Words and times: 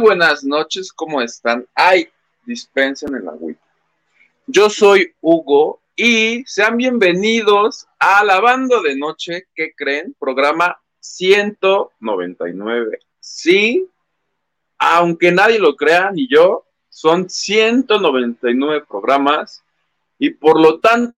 Buenas 0.00 0.42
noches, 0.44 0.92
¿cómo 0.94 1.20
están? 1.20 1.66
Ay, 1.74 2.08
dispensen 2.46 3.14
el 3.14 3.28
agüita. 3.28 3.60
Yo 4.46 4.70
soy 4.70 5.12
Hugo 5.20 5.82
y 5.94 6.42
sean 6.46 6.78
bienvenidos 6.78 7.86
a 7.98 8.24
Lavando 8.24 8.80
de 8.80 8.96
Noche, 8.96 9.48
¿qué 9.54 9.74
creen? 9.76 10.16
Programa 10.18 10.80
199. 11.00 12.98
Sí, 13.20 13.86
aunque 14.78 15.32
nadie 15.32 15.58
lo 15.58 15.76
crea, 15.76 16.10
ni 16.10 16.26
yo, 16.26 16.64
son 16.88 17.28
199 17.28 18.86
programas 18.88 19.62
y 20.18 20.30
por 20.30 20.58
lo 20.58 20.80
tanto 20.80 21.12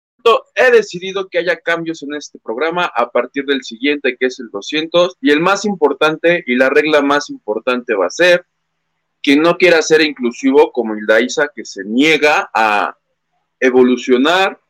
he 0.56 0.72
decidido 0.72 1.28
que 1.28 1.38
haya 1.38 1.56
cambios 1.56 2.02
en 2.02 2.14
este 2.14 2.40
programa 2.40 2.86
a 2.86 3.12
partir 3.12 3.44
del 3.44 3.62
siguiente, 3.62 4.16
que 4.18 4.26
es 4.26 4.40
el 4.40 4.50
200, 4.50 5.18
y 5.20 5.30
el 5.30 5.38
más 5.38 5.64
importante 5.64 6.42
y 6.48 6.56
la 6.56 6.68
regla 6.68 7.00
más 7.00 7.30
importante 7.30 7.94
va 7.94 8.06
a 8.06 8.10
ser 8.10 8.44
quien 9.22 9.42
no 9.42 9.56
quiera 9.56 9.80
ser 9.82 10.00
inclusivo 10.00 10.72
como 10.72 10.94
Isa 11.20 11.50
que 11.54 11.64
se 11.64 11.84
niega 11.84 12.50
a 12.52 12.96
evolucionar, 13.60 14.60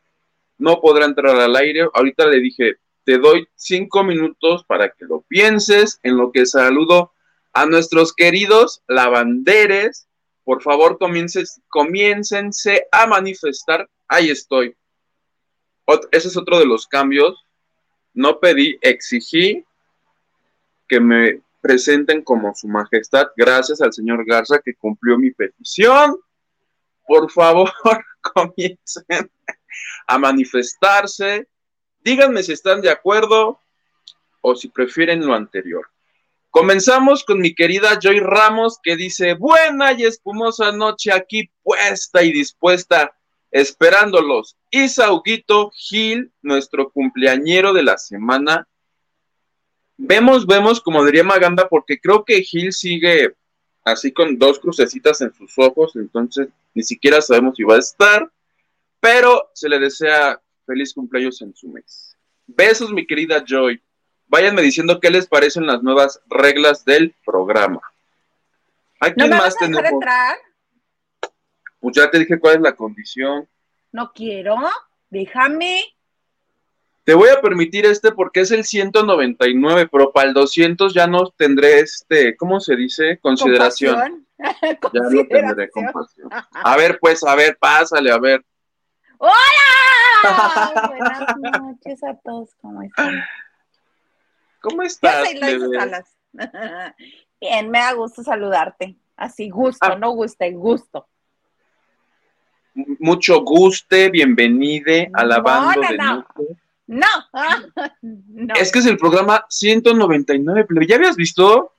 no 0.57 0.79
podrá 0.79 1.05
entrar 1.05 1.35
al 1.35 1.55
aire. 1.55 1.87
Ahorita 1.93 2.27
le 2.27 2.39
dije, 2.39 2.75
te 3.03 3.17
doy 3.17 3.47
cinco 3.55 4.03
minutos 4.03 4.63
para 4.65 4.89
que 4.89 5.05
lo 5.05 5.21
pienses, 5.21 5.99
en 6.03 6.17
lo 6.17 6.31
que 6.31 6.45
saludo 6.45 7.11
a 7.53 7.65
nuestros 7.65 8.13
queridos 8.13 8.81
lavanderes. 8.87 10.07
Por 10.43 10.61
favor, 10.61 10.99
comiéncense 11.69 12.87
a 12.91 13.07
manifestar. 13.07 13.89
Ahí 14.07 14.29
estoy 14.29 14.75
ese 16.11 16.27
es 16.27 16.37
otro 16.37 16.59
de 16.59 16.65
los 16.65 16.87
cambios. 16.87 17.45
No 18.13 18.39
pedí, 18.39 18.77
exigí 18.81 19.65
que 20.87 20.99
me 20.99 21.41
presenten 21.63 22.21
como 22.23 22.53
su 22.53 22.67
majestad, 22.67 23.27
gracias 23.37 23.79
al 23.81 23.93
señor 23.93 24.25
Garza 24.25 24.59
que 24.59 24.75
cumplió 24.75 25.17
mi 25.17 25.31
petición. 25.31 26.17
Por 27.07 27.31
favor, 27.31 27.71
comiencen 28.21 29.31
a 30.05 30.17
manifestarse. 30.17 31.47
Díganme 32.01 32.43
si 32.43 32.51
están 32.51 32.81
de 32.81 32.89
acuerdo 32.89 33.61
o 34.41 34.55
si 34.55 34.67
prefieren 34.67 35.25
lo 35.25 35.33
anterior. 35.33 35.87
Comenzamos 36.49 37.23
con 37.23 37.39
mi 37.39 37.55
querida 37.55 37.97
Joy 37.97 38.19
Ramos 38.19 38.77
que 38.83 38.97
dice, 38.97 39.33
buena 39.33 39.93
y 39.93 40.03
espumosa 40.03 40.73
noche 40.73 41.13
aquí 41.13 41.49
puesta 41.63 42.23
y 42.23 42.33
dispuesta 42.33 43.15
esperándolos. 43.51 44.57
Isauguito 44.69 45.71
Gil, 45.73 46.33
nuestro 46.41 46.91
cumpleañero 46.91 47.71
de 47.71 47.83
la 47.83 47.97
semana. 47.97 48.67
Vemos, 49.97 50.45
vemos, 50.45 50.81
como 50.81 51.05
diría 51.05 51.23
Maganda, 51.23 51.67
porque 51.67 51.99
creo 51.99 52.25
que 52.25 52.41
Gil 52.41 52.73
sigue 52.73 53.35
así 53.83 54.11
con 54.11 54.37
dos 54.37 54.59
crucecitas 54.59 55.21
en 55.21 55.33
sus 55.33 55.57
ojos, 55.57 55.95
entonces 55.95 56.47
ni 56.73 56.83
siquiera 56.83 57.21
sabemos 57.21 57.55
si 57.57 57.63
va 57.63 57.75
a 57.75 57.79
estar, 57.79 58.29
pero 58.99 59.49
se 59.53 59.69
le 59.69 59.79
desea 59.79 60.41
feliz 60.65 60.93
cumpleaños 60.93 61.41
en 61.41 61.53
su 61.55 61.67
mes. 61.67 62.17
Besos, 62.47 62.91
mi 62.91 63.05
querida 63.05 63.43
Joy. 63.45 63.81
Váyanme 64.27 64.61
diciendo 64.61 64.99
qué 64.99 65.11
les 65.11 65.27
parecen 65.27 65.67
las 65.67 65.83
nuevas 65.83 66.21
reglas 66.27 66.85
del 66.85 67.13
programa. 67.25 67.81
¿A 68.99 69.11
quién 69.11 69.29
más 69.29 69.55
tenemos? 69.57 69.83
Entrar? 69.83 70.37
Pues 71.79 71.95
ya 71.95 72.09
te 72.09 72.19
dije 72.19 72.39
cuál 72.39 72.55
es 72.55 72.61
la 72.61 72.75
condición. 72.75 73.47
No 73.91 74.11
quiero, 74.13 74.57
déjame. 75.09 75.83
Te 77.03 77.13
voy 77.13 77.29
a 77.29 77.41
permitir 77.41 77.85
este 77.85 78.11
porque 78.11 78.41
es 78.41 78.51
el 78.51 78.63
199, 78.63 79.89
pero 79.91 80.11
para 80.11 80.29
el 80.29 80.33
200 80.33 80.93
ya 80.93 81.05
no 81.05 81.29
tendré 81.31 81.79
este, 81.79 82.37
¿cómo 82.37 82.59
se 82.59 82.75
dice? 82.75 83.19
Consideración. 83.21 84.25
ya 84.37 85.01
no 85.01 85.27
tendré 85.27 85.69
compasión. 85.69 86.29
A 86.31 86.77
ver, 86.77 86.99
pues, 86.99 87.23
a 87.23 87.35
ver, 87.35 87.57
pásale, 87.59 88.11
a 88.11 88.17
ver. 88.17 88.43
¡Hola! 89.17 89.33
Buenas 90.87 91.61
noches 91.61 92.03
a 92.03 92.15
todos, 92.23 92.55
¿cómo 92.61 92.81
están? 92.81 93.23
¿Cómo 94.61 94.81
estás? 94.83 95.27
Bien, 97.41 97.69
me 97.69 97.79
da 97.79 97.93
gusto 97.93 98.23
saludarte. 98.23 98.95
Así, 99.17 99.49
gusto, 99.49 99.85
ah. 99.85 99.97
no 99.97 100.11
guste, 100.11 100.51
gusto 100.51 101.07
mucho 102.75 103.41
guste, 103.41 104.09
bienvenide 104.09 105.11
a 105.13 105.25
la 105.25 105.39
banda 105.39 105.89
de 105.89 105.97
no. 105.97 106.25
No. 106.87 107.07
no. 108.01 108.53
Es 108.55 108.71
que 108.71 108.79
es 108.79 108.85
el 108.85 108.97
programa 108.97 109.45
199, 109.49 110.67
¿ya 110.87 110.95
habías 110.95 111.15
visto? 111.15 111.73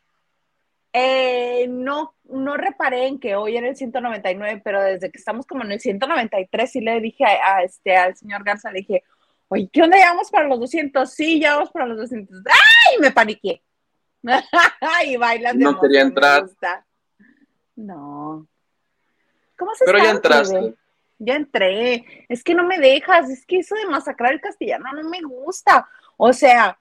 Eh, 0.93 1.67
no, 1.69 2.15
no 2.25 2.57
reparé 2.57 3.09
en 3.09 3.19
que 3.19 3.35
hoy 3.35 3.57
era 3.57 3.69
el 3.69 3.77
199, 3.77 4.63
pero 4.65 4.83
desde 4.83 5.11
que 5.11 5.19
estamos 5.19 5.47
como 5.47 5.65
en 5.65 5.73
el 5.73 5.81
193 5.81 6.71
sí 6.71 6.81
le 6.81 7.01
dije 7.01 7.25
a, 7.25 7.63
este, 7.63 7.97
al 7.97 8.17
señor 8.17 8.45
Garza, 8.45 8.71
le 8.71 8.81
dije, 8.81 9.03
oye, 9.49 9.69
¿qué 9.73 9.83
onda? 9.83 9.99
¿Ya 9.99 10.11
vamos 10.11 10.31
para 10.31 10.49
los 10.49 10.61
200? 10.61 11.11
Sí, 11.11 11.41
ya 11.41 11.57
vamos 11.57 11.71
para 11.71 11.87
los 11.87 11.99
200. 11.99 12.43
¡Ay! 12.47 13.01
Me 13.01 13.11
paniqué. 13.11 13.63
y 15.07 15.17
bailan 15.17 15.59
No 15.59 15.81
quería 15.81 16.03
entrar. 16.03 16.49
No. 17.77 18.47
¿Cómo 19.59 19.75
se 19.75 19.85
Pero 19.85 19.99
ya 19.99 20.11
entraste 20.11 20.75
ya 21.25 21.37
entré, 21.37 22.27
es 22.29 22.43
que 22.45 22.55
no 22.55 22.65
me 22.65 22.79
dejas, 22.79 23.31
es 23.31 23.45
que 23.47 23.59
eso 23.59 23.75
de 23.75 23.87
masacrar 23.87 24.33
el 24.33 24.41
castellano 24.41 24.87
no 24.93 25.09
me 25.09 25.21
gusta. 25.23 25.89
O 26.17 26.33
sea, 26.33 26.79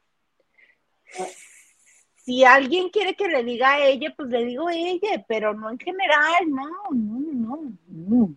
si 2.24 2.44
alguien 2.44 2.90
quiere 2.90 3.16
que 3.16 3.28
le 3.28 3.44
diga 3.44 3.74
a 3.74 3.86
ella, 3.86 4.14
pues 4.16 4.30
le 4.30 4.46
digo 4.46 4.68
a 4.68 4.74
ella, 4.74 5.26
pero 5.28 5.54
no 5.54 5.70
en 5.70 5.80
general, 5.80 6.50
no, 6.50 6.70
no, 6.92 7.74
no. 7.88 8.36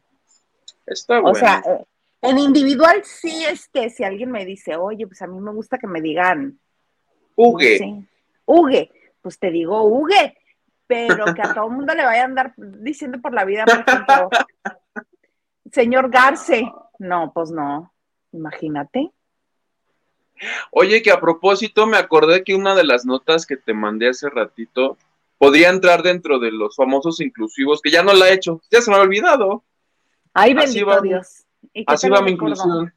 Está 0.87 1.21
bueno. 1.21 1.31
O 1.31 1.34
sea, 1.34 1.62
eh, 1.66 1.84
en 2.22 2.39
individual 2.39 3.03
sí 3.05 3.45
es 3.45 3.69
que 3.69 3.91
si 3.91 4.05
alguien 4.05 4.31
me 4.31 4.45
dice, 4.45 4.77
oye, 4.77 5.06
pues 5.06 5.22
a 5.22 5.27
mí 5.27 5.41
me 5.41 5.53
gusta 5.53 5.78
que 5.78 5.87
me 5.87 6.00
digan. 6.00 6.59
Hugue. 7.34 8.06
Hugue, 8.45 8.91
pues 9.21 9.39
te 9.39 9.50
digo 9.50 9.83
Hugue, 9.83 10.37
pero 10.87 11.34
que 11.34 11.43
a 11.43 11.53
todo 11.55 11.66
el 11.66 11.72
mundo 11.72 11.95
le 11.95 12.05
vaya 12.05 12.22
a 12.22 12.27
andar 12.27 12.55
diciendo 12.56 13.21
por 13.21 13.34
la 13.34 13.45
vida, 13.45 13.65
por 13.65 13.81
ejemplo, 13.81 14.31
Señor 15.72 16.10
Garce, 16.10 16.71
no, 16.99 17.32
pues 17.34 17.50
no, 17.50 17.93
imagínate. 18.32 19.10
Oye, 20.71 21.03
que 21.03 21.10
a 21.10 21.21
propósito 21.21 21.86
me 21.86 21.97
acordé 21.97 22.45
que 22.45 22.54
una 22.54 22.74
de 22.74 22.84
las 22.84 23.04
notas 23.04 23.47
que 23.47 23.57
te 23.57 23.72
mandé 23.72 24.09
hace 24.09 24.28
ratito 24.28 24.97
podría 25.39 25.71
entrar 25.71 26.03
dentro 26.03 26.39
de 26.39 26.51
los 26.51 26.77
famosos 26.77 27.21
inclusivos, 27.21 27.80
que 27.80 27.91
ya 27.91 28.03
no 28.03 28.13
la 28.13 28.28
he 28.28 28.34
hecho, 28.34 28.60
ya 28.71 28.80
se 28.80 28.91
me 28.91 28.97
ha 28.97 29.01
olvidado. 29.01 29.63
Ay, 30.34 30.54
bendito 30.54 31.01
Dios. 31.01 31.45
así 31.86 32.09
va 32.09 32.21
mi 32.21 32.33
inclusión. 32.33 32.92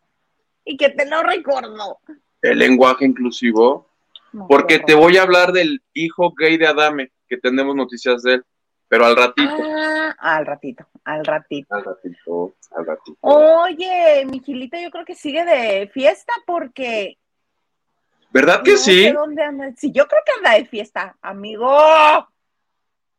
Y 0.66 0.78
que 0.78 0.90
te 0.90 1.06
lo 1.06 1.24
recuerdo. 1.24 2.00
El 2.42 2.60
lenguaje 2.60 3.06
inclusivo. 3.06 3.88
porque 4.48 4.80
te 4.80 4.94
voy 4.94 5.18
a 5.18 5.24
hablar 5.24 5.52
del 5.54 5.82
hijo 5.94 6.34
gay 6.38 6.58
de 6.58 6.68
Adame, 6.68 7.12
que 7.28 7.38
tenemos 7.38 7.76
noticias 7.76 8.22
de 8.24 8.36
él. 8.36 8.46
Pero 8.90 9.06
al 9.06 9.16
ratito. 9.16 9.56
Ah, 9.78 10.16
al 10.18 10.46
ratito, 10.48 10.86
al 11.06 11.24
ratito. 11.24 11.76
Al 11.76 11.86
ratito, 11.86 12.56
al 12.72 12.86
ratito. 12.86 13.18
Oye, 13.22 14.26
mi 14.26 14.40
Gilita 14.40 14.82
yo 14.82 14.90
creo 14.90 15.06
que 15.06 15.16
sigue 15.16 15.46
de 15.46 15.88
fiesta 15.94 16.34
porque... 16.46 17.18
¿Verdad 18.32 18.64
que 18.64 18.78
sí? 18.78 19.12
dónde 19.12 19.44
anda. 19.44 19.72
Sí, 19.78 19.92
yo 19.92 20.08
creo 20.08 20.22
que 20.26 20.32
anda 20.38 20.58
de 20.58 20.66
fiesta, 20.66 21.16
amigo. 21.22 21.70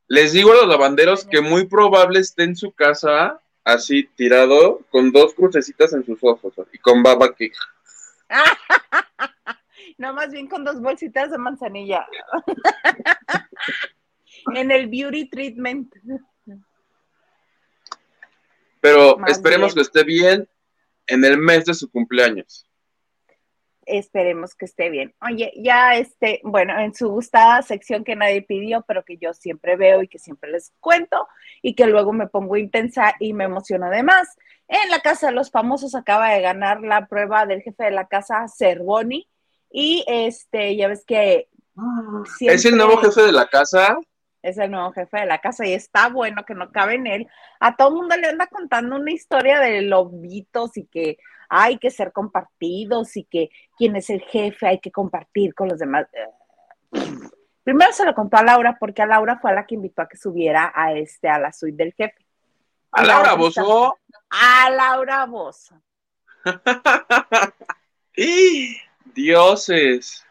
Les 0.08 0.32
digo 0.32 0.52
a 0.52 0.56
los 0.56 0.66
lavanderos 0.66 1.24
que 1.24 1.40
muy 1.40 1.66
probable 1.66 2.18
esté 2.18 2.42
en 2.42 2.56
su 2.56 2.72
casa 2.72 3.40
así 3.62 4.08
tirado 4.16 4.80
con 4.90 5.12
dos 5.12 5.34
crucecitas 5.34 5.92
en 5.92 6.04
sus 6.04 6.18
ojos 6.22 6.52
y 6.72 6.78
con 6.78 7.02
baba 7.02 7.32
que... 7.34 7.52
no, 9.98 10.12
más 10.14 10.32
bien 10.32 10.48
con 10.48 10.64
dos 10.64 10.80
bolsitas 10.80 11.30
de 11.30 11.38
manzanilla. 11.38 12.06
en 14.54 14.70
el 14.70 14.88
beauty 14.88 15.28
treatment. 15.28 15.94
Pero 18.80 19.18
esperemos 19.26 19.74
que 19.74 19.82
esté 19.82 20.04
bien 20.04 20.48
en 21.06 21.24
el 21.24 21.38
mes 21.38 21.64
de 21.66 21.74
su 21.74 21.90
cumpleaños. 21.90 22.66
Esperemos 23.84 24.54
que 24.54 24.66
esté 24.66 24.88
bien. 24.88 25.14
Oye, 25.20 25.52
ya 25.56 25.96
este, 25.96 26.40
bueno, 26.44 26.78
en 26.78 26.94
su 26.94 27.08
gustada 27.08 27.60
sección 27.62 28.04
que 28.04 28.14
nadie 28.14 28.42
pidió, 28.42 28.84
pero 28.86 29.04
que 29.04 29.16
yo 29.16 29.34
siempre 29.34 29.76
veo 29.76 30.02
y 30.02 30.08
que 30.08 30.18
siempre 30.18 30.50
les 30.50 30.72
cuento 30.80 31.26
y 31.60 31.74
que 31.74 31.86
luego 31.86 32.12
me 32.12 32.28
pongo 32.28 32.56
intensa 32.56 33.14
y 33.18 33.32
me 33.32 33.44
emociono 33.44 33.86
además. 33.86 34.28
En 34.68 34.90
la 34.90 35.00
Casa 35.00 35.26
de 35.26 35.32
los 35.32 35.50
Famosos 35.50 35.96
acaba 35.96 36.30
de 36.30 36.40
ganar 36.40 36.80
la 36.82 37.06
prueba 37.06 37.44
del 37.46 37.62
jefe 37.62 37.84
de 37.84 37.90
la 37.90 38.06
casa, 38.06 38.46
Cervoni, 38.46 39.28
y 39.70 40.04
este, 40.06 40.76
ya 40.76 40.86
ves 40.86 41.04
que... 41.04 41.48
¿Es 42.40 42.64
el 42.64 42.76
nuevo 42.76 42.98
jefe 42.98 43.22
de 43.22 43.32
la 43.32 43.48
casa? 43.48 43.98
Es 44.42 44.58
el 44.58 44.70
nuevo 44.70 44.92
jefe 44.92 45.20
de 45.20 45.26
la 45.26 45.38
casa 45.38 45.66
y 45.66 45.72
está 45.72 46.08
bueno 46.08 46.44
que 46.44 46.54
no 46.54 46.70
cabe 46.70 46.94
en 46.94 47.06
él. 47.06 47.28
A 47.58 47.76
todo 47.76 47.88
el 47.88 47.94
mundo 47.94 48.16
le 48.16 48.28
anda 48.28 48.46
contando 48.46 48.96
una 48.96 49.12
historia 49.12 49.60
de 49.60 49.82
lobitos 49.82 50.76
y 50.76 50.86
que 50.86 51.18
hay 51.48 51.78
que 51.78 51.90
ser 51.90 52.12
compartidos 52.12 53.16
y 53.16 53.24
que 53.24 53.50
quien 53.76 53.96
es 53.96 54.08
el 54.10 54.22
jefe 54.22 54.66
hay 54.66 54.78
que 54.78 54.90
compartir 54.90 55.54
con 55.54 55.68
los 55.68 55.78
demás. 55.78 56.06
Primero 57.64 57.92
se 57.92 58.04
lo 58.04 58.14
contó 58.14 58.38
a 58.38 58.42
Laura 58.42 58.76
porque 58.80 59.02
a 59.02 59.06
Laura 59.06 59.38
fue 59.38 59.50
a 59.50 59.54
la 59.54 59.66
que 59.66 59.74
invitó 59.74 60.02
a 60.02 60.08
que 60.08 60.16
subiera 60.16 60.72
a 60.74 60.94
este 60.94 61.28
a 61.28 61.38
la 61.38 61.52
suite 61.52 61.82
del 61.82 61.92
jefe. 61.92 62.26
¿A 62.92 63.04
Laura 63.04 63.34
Bozo? 63.34 63.98
A 64.30 64.70
Laura 64.70 65.26
Bozo. 65.26 65.80
Dioses. 69.14 70.24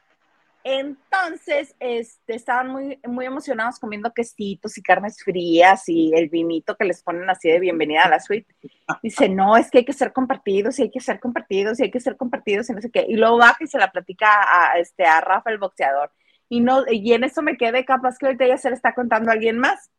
Entonces, 0.64 1.74
este, 1.80 2.36
estaban 2.36 2.70
muy, 2.70 3.00
muy 3.08 3.26
emocionados 3.26 3.80
comiendo 3.80 4.14
quesitos 4.14 4.78
y 4.78 4.84
carnes 4.84 5.24
frías 5.24 5.88
y 5.88 6.12
el 6.14 6.30
vinito 6.30 6.76
que 6.76 6.86
les 6.86 7.02
ponen 7.02 7.30
así 7.30 7.50
de 7.50 7.60
bienvenida 7.60 8.04
a 8.04 8.10
la 8.10 8.20
suite. 8.20 8.54
Dice, 9.02 9.30
no, 9.30 9.56
es 9.56 9.72
que 9.72 9.80
hay 9.80 9.86
que 9.86 9.94
ser 9.94 10.12
compartidos 10.12 10.78
y 10.80 10.84
hay 10.84 10.92
que 10.92 11.00
ser 11.00 11.20
compartidos 11.20 11.80
y 11.80 11.84
hay 11.84 11.92
que 11.92 12.02
ser 12.02 12.18
compartidos 12.18 12.70
y 12.70 12.74
no 12.74 12.82
sé 12.82 12.92
qué. 12.92 13.06
Y 13.08 13.16
luego 13.16 13.38
baja 13.38 13.64
y 13.64 13.68
se 13.68 13.78
la 13.78 13.92
platica 13.92 14.28
a, 14.42 14.78
este, 14.80 15.06
a 15.06 15.22
Rafa, 15.22 15.50
el 15.50 15.60
boxeador. 15.60 16.12
Y, 16.50 16.60
no, 16.60 16.84
y 16.90 17.14
en 17.14 17.24
eso 17.24 17.42
me 17.42 17.58
quedé 17.58 17.86
capaz 17.86 18.18
que 18.18 18.26
ahorita 18.26 18.46
ya 18.46 18.58
se 18.58 18.70
le 18.70 18.76
está 18.76 18.94
contando 18.94 19.30
a 19.30 19.34
alguien 19.34 19.58
más, 19.58 19.90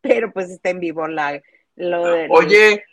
pero 0.00 0.32
pues 0.32 0.50
está 0.50 0.70
en 0.70 0.80
vivo 0.80 1.06
la, 1.08 1.40
lo 1.76 2.04
de... 2.04 2.26
Oye, 2.30 2.84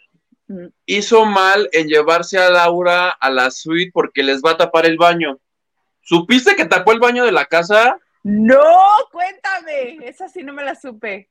hizo 0.86 1.26
mal 1.26 1.68
en 1.74 1.88
llevarse 1.88 2.38
a 2.38 2.50
Laura 2.50 3.10
a 3.10 3.30
la 3.30 3.52
suite 3.52 3.92
porque 3.94 4.24
les 4.24 4.42
va 4.42 4.52
a 4.52 4.58
tapar 4.58 4.86
el 4.86 4.98
baño. 4.98 5.40
¿Supiste 6.08 6.56
que 6.56 6.64
tapó 6.64 6.94
el 6.94 7.02
baño 7.02 7.26
de 7.26 7.34
la 7.34 7.46
casa? 7.48 8.00
No, 8.24 8.64
cuéntame. 9.12 9.98
Esa 10.08 10.30
sí 10.30 10.42
no 10.42 10.54
me 10.54 10.64
la 10.64 10.74
supe. 10.74 11.30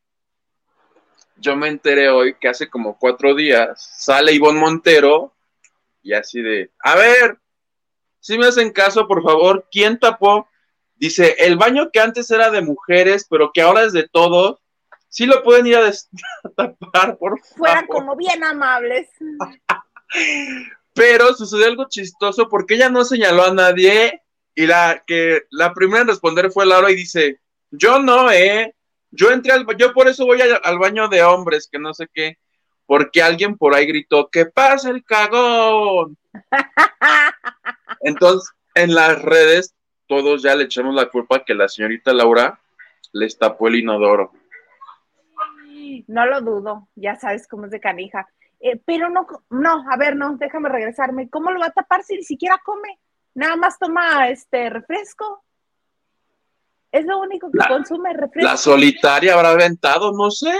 Yo 1.36 1.56
me 1.56 1.68
enteré 1.68 2.10
hoy 2.10 2.34
que 2.34 2.48
hace 2.48 2.68
como 2.68 2.98
cuatro 2.98 3.34
días 3.34 3.90
sale 3.98 4.32
Ivonne 4.32 4.60
Montero 4.60 5.34
y 6.02 6.12
así 6.12 6.42
de, 6.42 6.72
a 6.80 6.94
ver, 6.94 7.38
si 8.20 8.36
me 8.36 8.48
hacen 8.48 8.70
caso, 8.70 9.08
por 9.08 9.22
favor, 9.22 9.66
¿quién 9.72 9.98
tapó? 9.98 10.46
Dice, 10.94 11.36
el 11.38 11.56
baño 11.56 11.90
que 11.90 12.00
antes 12.00 12.30
era 12.30 12.50
de 12.50 12.60
mujeres, 12.60 13.26
pero 13.30 13.52
que 13.54 13.62
ahora 13.62 13.84
es 13.84 13.94
de 13.94 14.06
todos, 14.06 14.60
sí 15.08 15.24
lo 15.24 15.42
pueden 15.42 15.68
ir 15.68 15.76
a, 15.76 15.90
tapar, 16.54 17.16
por 17.16 17.40
favor. 17.40 17.56
Fueran 17.56 17.86
como 17.86 18.14
bien 18.14 18.44
amables. 18.44 19.08
pero 20.92 21.32
sucedió 21.32 21.64
algo 21.64 21.88
chistoso 21.88 22.50
porque 22.50 22.74
ella 22.74 22.90
no 22.90 23.06
señaló 23.06 23.44
a 23.44 23.54
nadie 23.54 24.22
y 24.56 24.66
la 24.66 25.04
que 25.06 25.42
la 25.50 25.74
primera 25.74 26.00
en 26.00 26.08
responder 26.08 26.50
fue 26.50 26.64
Laura 26.64 26.90
y 26.90 26.96
dice, 26.96 27.40
yo 27.70 28.00
no, 28.00 28.32
eh, 28.32 28.74
yo 29.10 29.30
entré 29.30 29.52
al, 29.52 29.66
yo 29.76 29.92
por 29.92 30.08
eso 30.08 30.24
voy 30.24 30.40
al, 30.40 30.78
baño 30.78 31.08
de 31.08 31.22
hombres, 31.22 31.68
que 31.70 31.78
no 31.78 31.92
sé 31.92 32.08
qué, 32.12 32.38
porque 32.86 33.22
alguien 33.22 33.58
por 33.58 33.74
ahí 33.74 33.86
gritó, 33.86 34.30
que 34.30 34.46
pasa 34.46 34.88
el 34.88 35.04
cagón. 35.04 36.16
Entonces, 38.00 38.50
en 38.74 38.94
las 38.94 39.20
redes, 39.20 39.74
todos 40.08 40.42
ya 40.42 40.56
le 40.56 40.64
echamos 40.64 40.94
la 40.94 41.10
culpa 41.10 41.44
que 41.44 41.54
la 41.54 41.68
señorita 41.68 42.14
Laura 42.14 42.58
les 43.12 43.38
tapó 43.38 43.68
el 43.68 43.76
inodoro. 43.76 44.32
No 46.06 46.24
lo 46.24 46.40
dudo, 46.40 46.88
ya 46.94 47.16
sabes 47.16 47.46
cómo 47.46 47.66
es 47.66 47.72
de 47.72 47.80
canija. 47.80 48.26
Eh, 48.60 48.80
pero 48.86 49.10
no, 49.10 49.26
no, 49.50 49.84
a 49.90 49.96
ver, 49.98 50.16
no, 50.16 50.38
déjame 50.38 50.70
regresarme. 50.70 51.28
¿Cómo 51.28 51.50
lo 51.50 51.60
va 51.60 51.66
a 51.66 51.72
tapar 51.72 52.02
si 52.04 52.16
ni 52.16 52.24
siquiera 52.24 52.58
come? 52.64 52.98
Nada 53.36 53.54
más 53.56 53.78
toma 53.78 54.28
este 54.30 54.70
refresco. 54.70 55.44
Es 56.90 57.04
lo 57.04 57.20
único 57.20 57.50
que 57.50 57.58
consume 57.68 58.14
refresco. 58.14 58.50
La 58.50 58.56
solitaria 58.56 59.34
habrá 59.34 59.50
aventado, 59.50 60.12
no 60.12 60.30
sé. 60.30 60.56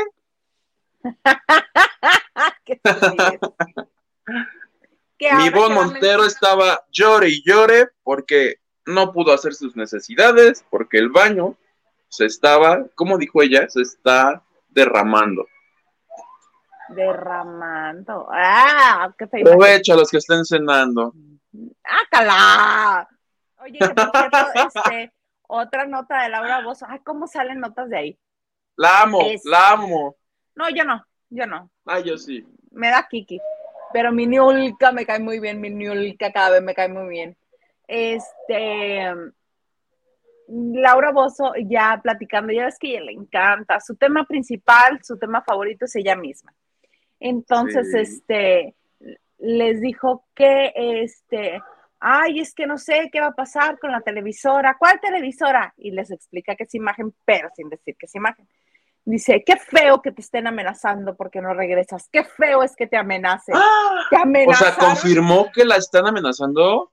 Mi 5.39 5.51
bon 5.51 5.73
Montero 5.73 6.27
estaba 6.27 6.85
llore 6.93 7.29
y 7.31 7.43
llore 7.43 7.89
porque 8.03 8.57
no 8.85 9.13
pudo 9.13 9.33
hacer 9.33 9.55
sus 9.55 9.75
necesidades, 9.77 10.63
porque 10.69 10.99
el 10.99 11.09
baño 11.09 11.57
se 12.09 12.27
estaba, 12.27 12.85
como 12.95 13.17
dijo 13.17 13.41
ella, 13.43 13.67
se 13.71 13.81
está 13.81 14.43
derramando. 14.69 15.47
Derramando. 16.89 18.29
Ah, 18.31 19.13
qué 19.19 19.27
feo. 19.27 19.43
Aprovecha 19.47 19.95
a 19.95 19.97
los 19.97 20.11
que 20.11 20.19
estén 20.19 20.45
cenando. 20.45 21.13
¡Ácala! 21.83 23.09
Oye, 23.59 23.79
este, 23.79 25.13
otra 25.49 25.87
nota 25.87 26.23
de 26.23 26.29
Laura 26.29 26.63
Bozo. 26.63 26.87
Ay, 26.89 27.01
¿cómo 27.05 27.27
salen 27.27 27.61
notas 27.61 27.89
de 27.89 27.97
ahí? 27.97 28.19
La 28.77 29.03
amo, 29.03 29.21
la 29.45 29.71
amo. 29.71 30.17
No, 30.55 30.69
yo 30.71 30.85
no, 30.85 31.05
yo 31.31 31.47
no. 31.47 31.71
Ah, 31.87 32.01
yo 32.01 32.19
sí. 32.19 32.47
Me 32.71 32.91
da 32.91 33.07
Kiki. 33.09 33.41
Pero 33.93 34.13
mi 34.13 34.27
Niulka 34.27 34.93
me 34.93 35.07
cae 35.07 35.19
muy 35.19 35.41
bien, 35.41 35.61
mi 35.61 35.71
Niulka 35.71 36.33
cada 36.33 36.51
vez 36.51 36.63
me 36.63 36.75
cae 36.75 36.89
muy 36.89 37.09
bien. 37.09 37.37
Este. 37.87 39.13
Laura 40.49 41.11
Bozo 41.11 41.55
ya 41.57 41.99
platicando, 42.03 42.53
ya 42.53 42.67
ves 42.67 42.79
que 42.79 42.91
ella 42.91 43.07
le 43.07 43.13
encanta. 43.13 43.81
Su 43.81 43.97
tema 43.97 44.25
principal, 44.25 45.01
su 45.03 45.19
tema 45.19 45.43
favorito 45.43 45.87
es 45.87 45.97
ella 45.97 46.15
misma. 46.15 46.55
Entonces, 47.21 47.95
este 47.95 48.75
les 49.39 49.81
dijo 49.81 50.27
que, 50.35 50.73
este, 50.75 51.61
ay, 52.01 52.41
es 52.41 52.55
que 52.55 52.67
no 52.67 52.79
sé 52.79 53.11
qué 53.13 53.21
va 53.21 53.29
a 53.29 53.35
pasar 53.35 53.79
con 53.79 53.93
la 53.93 54.01
televisora. 54.01 54.77
¿Cuál 54.79 55.01
televisora? 55.01 55.75
Y 55.77 55.91
les 55.91 56.11
explica 56.11 56.57
que 56.57 56.65
es 56.65 56.75
imagen, 56.75 57.15
pero 57.25 57.51
sin 57.55 57.69
decir 57.69 57.97
que 57.97 58.07
es 58.07 58.15
imagen. 58.15 58.49
Dice, 59.05 59.45
qué 59.47 59.57
feo 59.57 60.03
que 60.03 60.11
te 60.11 60.21
estén 60.21 60.49
amenazando 60.49 61.17
porque 61.17 61.41
no 61.41 61.55
regresas. 61.55 62.09
Qué 62.11 62.25
feo 62.25 62.63
es 62.63 62.75
que 62.75 62.89
te 62.89 62.97
amenacen. 62.97 63.55
¡Ah! 63.57 64.05
¿Te? 64.11 64.47
O 64.49 64.55
sea, 64.55 64.75
¿confirmó 64.75 65.51
que 65.53 65.65
la 65.65 65.77
están 65.77 66.07
amenazando? 66.07 66.93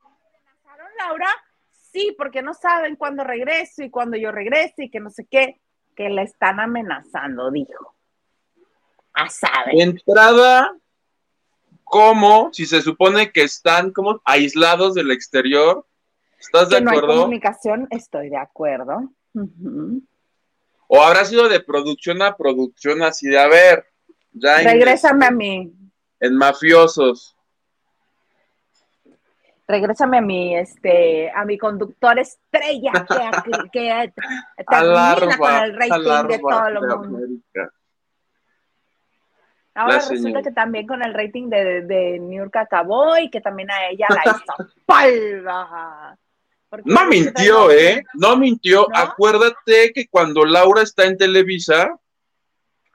¿Amenazaron, 0.00 0.90
Laura? 0.98 1.28
Sí, 1.70 2.12
porque 2.18 2.42
no 2.42 2.54
saben 2.54 2.96
cuándo 2.96 3.22
regreso 3.22 3.84
y 3.84 3.90
cuándo 3.90 4.16
yo 4.16 4.32
regreso 4.32 4.82
y 4.82 4.90
que 4.90 4.98
no 4.98 5.10
sé 5.10 5.26
qué. 5.30 5.60
Que 5.94 6.08
la 6.08 6.22
están 6.22 6.58
amenazando, 6.58 7.52
dijo. 7.52 7.93
A 9.14 9.28
saber. 9.28 9.80
Entrada, 9.80 10.76
¿Cómo? 11.94 12.50
Si 12.52 12.66
se 12.66 12.82
supone 12.82 13.30
que 13.30 13.42
están 13.42 13.92
como 13.92 14.20
aislados 14.24 14.94
del 14.94 15.12
exterior. 15.12 15.86
¿Estás 16.40 16.68
de 16.68 16.78
acuerdo? 16.78 17.06
No 17.06 17.12
hay 17.12 17.18
comunicación, 17.18 17.86
estoy 17.90 18.30
de 18.30 18.36
acuerdo. 18.36 19.12
O 20.88 21.02
habrá 21.02 21.24
sido 21.24 21.48
de 21.48 21.60
producción 21.60 22.20
a 22.22 22.36
producción 22.36 23.02
así 23.02 23.28
de, 23.28 23.38
a 23.38 23.46
ver, 23.46 23.86
ya 24.32 24.58
Regrésame 24.58 25.26
a 25.26 25.30
mí. 25.30 25.72
En 26.18 26.36
mafiosos. 26.36 27.36
Regrésame 29.68 30.18
a 30.18 30.20
mi, 30.20 30.56
este, 30.56 31.30
a 31.30 31.44
mi 31.44 31.56
conductor 31.56 32.18
estrella 32.18 32.92
que, 32.92 33.70
que, 33.72 34.12
termina 34.68 35.36
con 35.38 35.54
el 35.54 35.76
rating 35.76 36.28
de 36.28 36.38
todo 36.38 36.66
el 36.66 36.80
mundo. 36.80 37.18
Ahora 39.74 39.98
resulta 40.08 40.42
que 40.42 40.52
también 40.52 40.86
con 40.86 41.02
el 41.02 41.14
rating 41.14 41.48
de, 41.48 41.82
de, 41.82 42.18
New 42.20 42.38
York 42.38 42.54
acabó 42.56 43.18
y 43.18 43.28
que 43.28 43.40
también 43.40 43.70
a 43.70 43.88
ella 43.88 44.06
la 44.08 44.22
hizo. 44.32 46.18
No 46.84 47.06
mintió, 47.06 47.70
¿eh? 47.70 48.02
No 48.14 48.36
mintió. 48.36 48.88
Acuérdate 48.92 49.92
que 49.94 50.08
cuando 50.08 50.44
Laura 50.44 50.82
está 50.82 51.04
en 51.04 51.16
Televisa, 51.16 51.96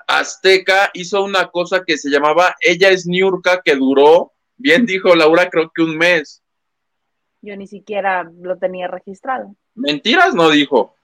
Azteca 0.06 0.90
hizo 0.94 1.24
una 1.24 1.48
cosa 1.48 1.84
que 1.86 1.98
se 1.98 2.10
llamaba 2.10 2.56
Ella 2.60 2.90
es 2.90 3.06
Niurka, 3.06 3.62
que 3.64 3.76
duró, 3.76 4.34
bien 4.58 4.86
dijo 4.86 5.16
Laura, 5.16 5.50
creo 5.50 5.72
que 5.74 5.84
un 5.84 5.98
mes. 5.98 6.42
Yo 7.42 7.56
ni 7.56 7.68
siquiera 7.68 8.30
lo 8.42 8.58
tenía 8.58 8.88
registrado. 8.88 9.56
Mentiras 9.76 10.34
no 10.34 10.50
dijo. 10.50 10.96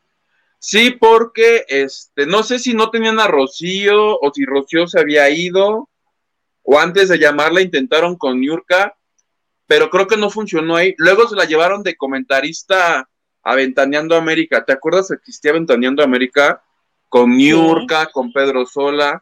Sí, 0.68 0.90
porque 0.90 1.64
este, 1.68 2.26
no 2.26 2.42
sé 2.42 2.58
si 2.58 2.74
no 2.74 2.90
tenían 2.90 3.20
a 3.20 3.28
Rocío 3.28 4.20
o 4.20 4.32
si 4.34 4.46
Rocío 4.46 4.88
se 4.88 5.00
había 5.00 5.30
ido 5.30 5.92
o 6.64 6.80
antes 6.80 7.10
de 7.10 7.20
llamarla 7.20 7.62
intentaron 7.62 8.16
con 8.16 8.40
Niurka, 8.40 8.98
pero 9.68 9.92
creo 9.92 10.08
que 10.08 10.18
no 10.18 10.32
funcionó 10.32 10.76
ahí. 10.76 10.96
Luego 10.98 11.28
se 11.28 11.36
la 11.36 11.46
llevaron 11.46 11.84
de 11.84 11.96
comentarista 11.96 13.08
a 13.44 13.56
Ventaneando 13.56 14.16
América. 14.16 14.66
¿Te 14.66 14.74
acuerdas 14.74 15.10
que 15.10 15.14
existía 15.14 15.54
Ventaneando 15.54 16.02
América? 16.02 16.64
Con 17.10 17.38
Niurka, 17.38 18.08
con 18.08 18.34
Pedro 18.34 18.66
Sola, 18.66 19.22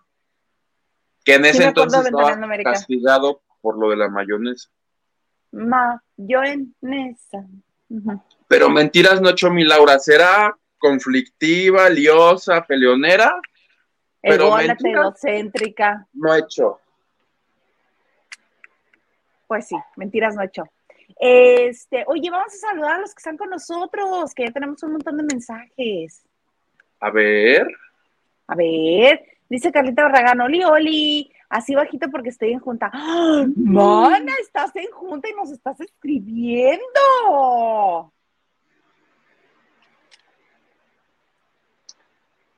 que 1.25 1.35
en 1.35 1.43
ese 1.43 1.65
entonces 1.65 2.05
estaba 2.05 2.39
castigado 2.63 3.41
por 3.59 3.77
lo 3.77 3.89
de 3.89 3.97
la 3.97 4.07
mayonesa. 4.07 4.69
Mayonesa. 5.51 7.45
Pero 8.47 8.69
mentiras 8.69 9.19
no 9.19 9.31
echó 9.31 9.51
mi 9.51 9.65
Laura. 9.65 9.99
¿Será 9.99 10.57
conflictiva, 10.83 11.89
liosa, 11.89 12.61
peleonera. 12.61 13.39
Pero 14.21 14.59
egocéntrica. 14.59 16.05
No 16.11 16.35
hecho. 16.35 16.81
Pues 19.47 19.67
sí, 19.67 19.77
mentiras 19.95 20.35
no 20.35 20.43
hecho. 20.43 20.63
Este, 21.17 22.03
oye, 22.07 22.29
vamos 22.29 22.53
a 22.53 22.67
saludar 22.67 22.95
a 22.95 22.99
los 22.99 23.13
que 23.13 23.19
están 23.19 23.37
con 23.37 23.49
nosotros, 23.49 24.33
que 24.33 24.45
ya 24.45 24.51
tenemos 24.51 24.83
un 24.83 24.91
montón 24.93 25.15
de 25.17 25.23
mensajes. 25.23 26.21
A 26.99 27.09
ver. 27.11 27.65
A 28.47 28.55
ver, 28.55 29.23
dice 29.47 29.71
Carlita 29.71 30.03
Barragán, 30.03 30.41
Oli, 30.41 30.65
Oli, 30.65 31.31
así 31.47 31.75
bajito 31.75 32.09
porque 32.09 32.27
estoy 32.29 32.51
en 32.51 32.59
junta. 32.59 32.91
¡Ah! 32.93 33.45
Mana, 33.55 34.33
estás 34.41 34.75
en 34.75 34.91
junta 34.91 35.29
y 35.29 35.33
nos 35.33 35.49
estás 35.49 35.79
escribiendo. 35.79 36.81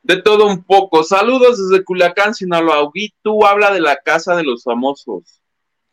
De 0.05 0.21
todo 0.21 0.45
un 0.45 0.63
poco. 0.63 1.03
Saludos 1.03 1.57
desde 1.57 1.83
Culiacán, 1.83 2.35
Sinaloa. 2.35 2.91
Tú 3.23 3.43
habla 3.43 3.71
de 3.71 3.81
la 3.81 3.97
casa 3.97 4.35
de 4.35 4.43
los 4.43 4.63
famosos. 4.63 5.41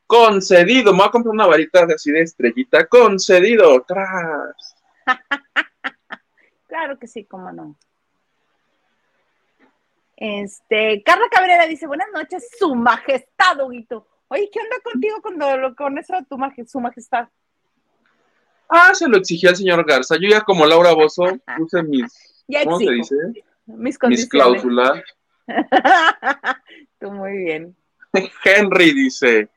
Concedido. 0.06 0.92
Me 0.92 0.98
voy 0.98 1.08
a 1.08 1.10
comprar 1.10 1.32
una 1.32 1.46
varita 1.46 1.86
de 1.86 1.94
así 1.94 2.12
de 2.12 2.20
estrellita. 2.20 2.86
Concedido. 2.88 3.82
Tras. 3.88 4.76
claro 6.68 6.98
que 6.98 7.06
sí, 7.06 7.24
cómo 7.24 7.50
no. 7.52 7.74
Este, 10.14 11.02
Carla 11.02 11.24
Cabrera 11.30 11.66
dice, 11.66 11.86
buenas 11.86 12.08
noches, 12.12 12.50
su 12.58 12.74
majestad, 12.74 13.64
Huguito. 13.64 14.06
Oye, 14.28 14.50
¿qué 14.52 14.60
onda 14.60 14.76
contigo 14.84 15.22
con, 15.22 15.74
con 15.74 15.96
eso 15.96 16.16
de 16.16 16.26
tu 16.26 16.36
su 16.68 16.80
majestad? 16.80 17.28
Ah, 18.68 18.94
se 18.94 19.08
lo 19.08 19.16
exigía 19.16 19.48
el 19.48 19.56
señor 19.56 19.86
Garza. 19.86 20.16
Yo 20.20 20.28
ya 20.28 20.42
como 20.42 20.66
Laura 20.66 20.92
Bozo 20.92 21.24
puse 21.56 21.82
mis, 21.82 22.44
¿cómo 22.62 22.78
se 22.78 22.90
dice? 22.90 23.16
Mis, 23.66 23.98
mis 24.08 24.28
cláusulas. 24.28 25.02
Tú 27.00 27.10
muy 27.10 27.36
bien. 27.38 27.76
Henry 28.44 28.92
dice, 28.92 29.48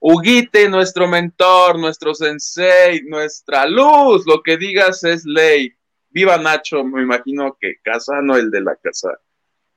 Huguite, 0.00 0.68
nuestro 0.68 1.06
mentor, 1.06 1.78
nuestro 1.78 2.14
sensei, 2.14 3.02
nuestra 3.02 3.66
luz, 3.66 4.26
lo 4.26 4.42
que 4.42 4.56
digas 4.56 5.04
es 5.04 5.24
ley. 5.24 5.74
Viva 6.08 6.38
Nacho, 6.38 6.82
me 6.82 7.02
imagino 7.02 7.56
que 7.60 7.76
casa, 7.82 8.20
no 8.22 8.36
el 8.36 8.50
de 8.50 8.62
la 8.62 8.74
casa, 8.76 9.20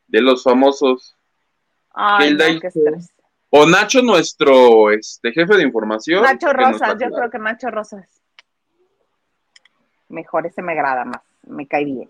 de 0.07 0.21
los 0.21 0.43
famosos. 0.43 1.15
Ay, 1.93 2.33
no, 2.33 2.43
o 3.55 3.67
Nacho, 3.67 4.01
nuestro 4.01 4.89
este, 4.89 5.31
jefe 5.31 5.57
de 5.57 5.63
información. 5.63 6.23
Nacho 6.23 6.51
Rosas, 6.51 6.95
yo 6.99 7.11
creo 7.11 7.29
que 7.29 7.37
Nacho 7.37 7.69
Rosas. 7.69 8.09
Mejor, 10.09 10.47
ese 10.47 10.63
me 10.63 10.71
agrada 10.71 11.05
más, 11.05 11.21
me 11.43 11.67
cae 11.67 11.85
bien. 11.85 12.09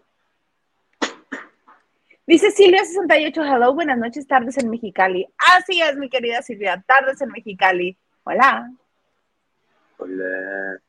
Dice 2.25 2.47
Silvia68, 2.55 3.53
hello, 3.53 3.73
buenas 3.73 3.97
noches, 3.97 4.25
tardes 4.25 4.57
en 4.57 4.69
Mexicali. 4.69 5.27
Así 5.57 5.81
es, 5.81 5.97
mi 5.97 6.09
querida 6.09 6.41
Silvia, 6.41 6.81
tardes 6.87 7.19
en 7.21 7.29
Mexicali. 7.29 7.97
Hola. 8.23 8.71
Hola. 9.97 10.79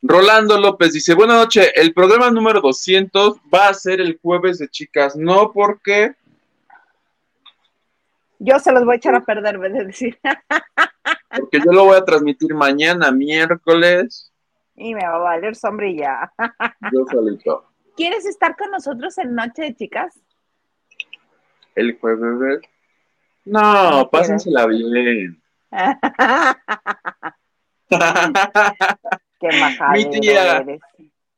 Rolando 0.00 0.56
López 0.56 0.92
dice, 0.92 1.14
buenas 1.14 1.36
noches, 1.36 1.72
el 1.74 1.92
programa 1.92 2.30
número 2.30 2.60
200 2.60 3.38
va 3.52 3.68
a 3.68 3.74
ser 3.74 4.00
el 4.00 4.20
jueves 4.22 4.58
de 4.58 4.68
chicas, 4.68 5.16
no 5.16 5.50
porque... 5.52 6.14
Yo 8.38 8.60
se 8.60 8.70
los 8.70 8.84
voy 8.84 8.94
a 8.94 8.96
echar 8.98 9.16
a 9.16 9.24
perder, 9.24 9.58
de 9.58 9.84
decir. 9.84 10.16
porque 11.40 11.58
yo 11.58 11.72
lo 11.72 11.86
voy 11.86 11.96
a 11.96 12.04
transmitir 12.04 12.54
mañana, 12.54 13.10
miércoles. 13.10 14.32
Y 14.76 14.94
me 14.94 15.04
va 15.04 15.16
a 15.16 15.18
valer 15.18 15.56
sombrilla. 15.56 16.32
yo 16.92 17.04
solito. 17.10 17.64
¿Quieres 17.96 18.24
estar 18.26 18.56
con 18.56 18.70
nosotros 18.70 19.18
en 19.18 19.34
Noche 19.34 19.62
de 19.62 19.74
Chicas? 19.74 20.20
El 21.74 21.98
jueves. 21.98 22.60
No, 23.44 24.08
pásensela 24.10 24.66
bien. 24.66 25.42
Qué. 29.40 29.48
Mi 29.92 30.10
tía, 30.10 30.64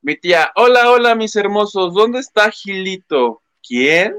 mi 0.02 0.16
tía, 0.16 0.50
hola, 0.56 0.90
hola, 0.90 1.14
mis 1.14 1.37
hermosos, 1.37 1.94
¿dónde 1.94 2.20
está 2.20 2.50
Gilito? 2.50 3.42
¿Quién? 3.62 4.16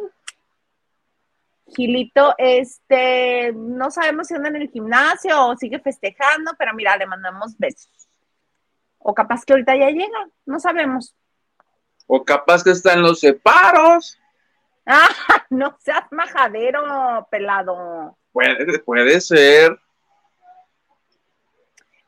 Gilito, 1.76 2.34
este, 2.38 3.52
no 3.54 3.92
sabemos 3.92 4.28
si 4.28 4.36
anda 4.36 4.50
en 4.50 4.58
el 4.58 4.70
gimnasio 4.70 5.48
o 5.48 5.58
sigue 5.58 5.80
festejando, 5.80 6.52
pero 6.58 6.74
mira, 6.74 6.98
le 6.98 7.08
mandamos 7.08 7.58
besos. 7.58 7.90
O 9.00 9.14
capaz 9.14 9.44
que 9.44 9.54
ahorita 9.54 9.76
ya 9.76 9.90
llega, 9.90 10.30
no 10.46 10.60
sabemos. 10.60 11.16
O 12.08 12.24
capaz 12.24 12.64
que 12.64 12.72
está 12.72 12.94
en 12.94 13.02
los 13.02 13.20
separos. 13.20 14.18
Ah, 14.94 15.08
no 15.50 15.78
seas 15.80 16.04
majadero, 16.12 17.26
pelado. 17.32 18.18
Puede, 18.34 18.80
puede 18.80 19.22
ser. 19.22 19.80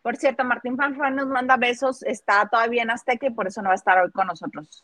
Por 0.01 0.17
cierto, 0.17 0.43
Martín 0.43 0.75
Fanfan 0.75 1.15
nos 1.15 1.27
manda 1.27 1.55
besos, 1.55 2.03
está 2.03 2.45
todavía 2.49 2.83
en 2.83 2.91
Azteca 2.91 3.25
y 3.25 3.29
por 3.29 3.47
eso 3.47 3.61
no 3.61 3.69
va 3.69 3.73
a 3.73 3.75
estar 3.75 3.97
hoy 3.99 4.11
con 4.11 4.27
nosotros. 4.27 4.83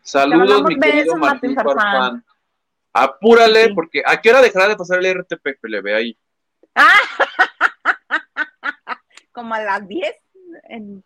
Saludos, 0.00 0.62
mi 0.62 0.80
querido 0.80 1.16
Martín, 1.16 1.54
Farfán. 1.54 2.24
Apúrale, 2.94 3.74
porque 3.74 4.02
¿a 4.06 4.18
qué 4.22 4.30
hora 4.30 4.40
dejará 4.40 4.68
de 4.68 4.76
pasar 4.76 5.04
el 5.04 5.20
RTP 5.20 5.60
que 5.60 5.68
le 5.68 5.82
ve 5.82 5.94
ahí? 5.94 6.18
Como 9.32 9.52
a 9.52 9.60
las 9.60 9.86
10, 9.86 10.16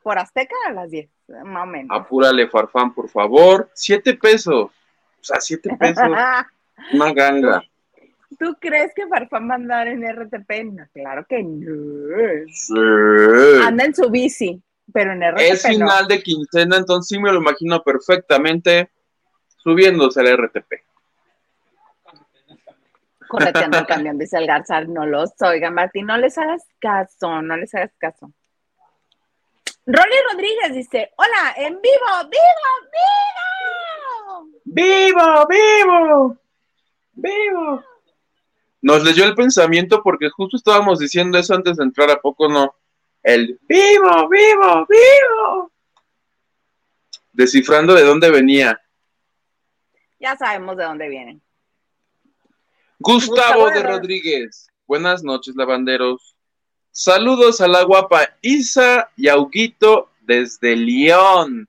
por 0.00 0.16
Azteca 0.16 0.54
a 0.69 0.73
las 0.73 0.92
10, 0.92 1.11
más 1.45 1.64
o 1.64 1.66
menos. 1.66 1.88
Apúrale, 1.90 2.47
Farfán, 2.47 2.95
por 2.95 3.09
favor. 3.09 3.69
Siete 3.75 4.14
pesos. 4.14 4.71
O 5.21 5.25
sea, 5.25 5.41
siete 5.41 5.77
pesos. 5.79 6.05
una 6.93 7.12
ganga. 7.12 7.62
¿Tú 8.39 8.57
crees 8.61 8.93
que 8.95 9.07
Farfán 9.07 9.49
va 9.49 9.55
a 9.55 9.57
andar 9.57 9.89
en 9.89 10.03
RTP? 10.03 10.65
No, 10.73 10.87
claro 10.93 11.27
que 11.29 11.43
no. 11.43 12.47
Sí. 12.49 12.75
Anda 13.62 13.85
en 13.85 13.95
su 13.95 14.09
bici, 14.09 14.62
pero 14.93 15.12
en 15.12 15.23
RTP. 15.23 15.41
Es 15.41 15.67
final 15.67 16.07
de 16.07 16.23
quincena, 16.23 16.77
entonces 16.77 17.09
sí 17.09 17.21
me 17.21 17.33
lo 17.33 17.41
imagino 17.41 17.83
perfectamente 17.83 18.91
subiéndose 19.62 20.21
al 20.21 20.39
RTP. 20.39 20.73
Correteando 23.29 23.79
el 23.79 23.87
camión, 23.87 24.19
dice 24.19 24.39
el 24.39 24.47
Garzar, 24.47 24.89
no 24.89 25.07
los 25.07 25.31
oiga, 25.43 25.71
Martín, 25.71 26.07
no 26.07 26.17
les 26.17 26.39
hagas 26.39 26.65
caso, 26.79 27.43
no 27.43 27.57
les 27.57 27.75
hagas 27.75 27.93
caso. 27.99 28.33
Rolly 29.87 30.17
Rodríguez 30.31 30.75
dice, 30.75 31.11
hola, 31.17 31.55
en 31.57 31.81
vivo, 31.81 32.07
vivo, 32.23 32.67
vivo. 32.93 33.80
Vivo, 34.65 35.47
vivo, 35.49 36.39
vivo. 37.13 37.85
Nos 38.83 39.05
leyó 39.05 39.25
el 39.25 39.35
pensamiento 39.35 40.03
porque 40.03 40.31
justo 40.31 40.57
estábamos 40.57 40.99
diciendo 40.99 41.39
eso 41.39 41.55
antes 41.55 41.77
de 41.77 41.85
entrar, 41.85 42.11
¿a 42.11 42.21
poco 42.21 42.49
no? 42.49 42.75
El 43.23 43.59
vivo, 43.69 44.29
vivo, 44.29 44.87
vivo. 44.89 45.73
Descifrando 47.33 47.95
de 47.95 48.05
dónde 48.05 48.31
venía. 48.31 48.81
Ya 50.19 50.37
sabemos 50.37 50.77
de 50.77 50.85
dónde 50.85 51.09
vienen. 51.09 51.43
Gustavo, 52.99 53.71
de 53.71 53.83
Rodríguez. 53.83 54.69
Buenas 54.87 55.23
noches, 55.23 55.57
lavanderos. 55.57 56.35
Saludos 56.91 57.61
a 57.61 57.69
la 57.69 57.83
guapa 57.83 58.29
Isa 58.43 59.11
y 59.17 59.29
Auguito 59.29 60.11
desde 60.21 60.77
León. 60.77 61.69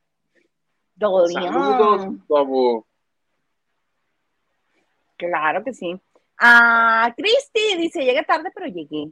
Saludos, 1.02 2.06
Gustavo. 2.06 2.86
Claro 5.18 5.64
que 5.64 5.74
sí. 5.74 6.00
Ah, 6.38 7.12
Cristi 7.18 7.76
dice, 7.78 8.04
llegué 8.04 8.22
tarde, 8.24 8.52
pero 8.54 8.68
llegué. 8.68 9.10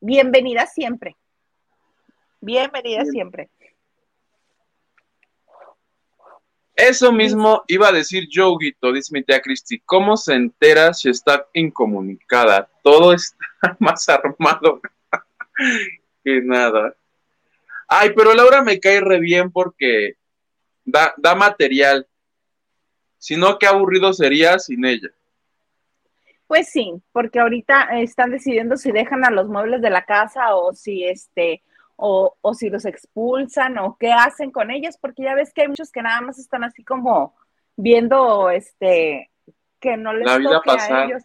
Bienvenida 0.00 0.66
siempre. 0.66 1.16
Bienvenida 2.40 3.04
siempre. 3.06 3.50
Eso 6.76 7.12
mismo 7.12 7.64
iba 7.66 7.88
a 7.88 7.92
decir 7.92 8.28
yo, 8.30 8.56
Guito, 8.56 8.92
dice 8.92 9.12
mi 9.12 9.24
tía 9.24 9.40
Cristi. 9.40 9.80
¿Cómo 9.80 10.16
se 10.16 10.34
entera 10.34 10.94
si 10.94 11.10
está 11.10 11.46
incomunicada? 11.54 12.70
Todo 12.84 13.12
está 13.12 13.36
más 13.80 14.08
armado 14.08 14.80
que 16.24 16.40
nada. 16.40 16.94
Ay, 17.88 18.12
pero 18.14 18.32
Laura 18.32 18.62
me 18.62 18.78
cae 18.78 19.00
re 19.00 19.18
bien 19.18 19.50
porque 19.50 20.16
da, 20.84 21.14
da 21.16 21.34
material. 21.34 22.06
Si 23.18 23.36
no, 23.36 23.58
qué 23.58 23.66
aburrido 23.66 24.12
sería 24.12 24.58
sin 24.58 24.84
ella. 24.84 25.08
Pues 26.46 26.68
sí, 26.68 26.92
porque 27.12 27.40
ahorita 27.40 27.88
están 28.00 28.30
decidiendo 28.30 28.76
si 28.76 28.92
dejan 28.92 29.24
a 29.24 29.30
los 29.30 29.48
muebles 29.48 29.80
de 29.80 29.90
la 29.90 30.04
casa 30.04 30.54
o 30.54 30.74
si 30.74 31.04
este 31.04 31.62
o, 31.96 32.36
o, 32.40 32.54
si 32.54 32.68
los 32.68 32.84
expulsan 32.84 33.78
o 33.78 33.96
qué 33.98 34.12
hacen 34.12 34.50
con 34.50 34.70
ellos, 34.70 34.96
porque 35.00 35.22
ya 35.22 35.34
ves 35.34 35.52
que 35.54 35.62
hay 35.62 35.68
muchos 35.68 35.92
que 35.92 36.02
nada 36.02 36.20
más 36.20 36.38
están 36.38 36.64
así 36.64 36.82
como 36.82 37.34
viendo 37.76 38.50
este 38.50 39.30
que 39.80 39.96
no 39.96 40.12
les 40.12 40.26
toque 40.42 40.70
a 40.70 41.04
ellos. 41.04 41.22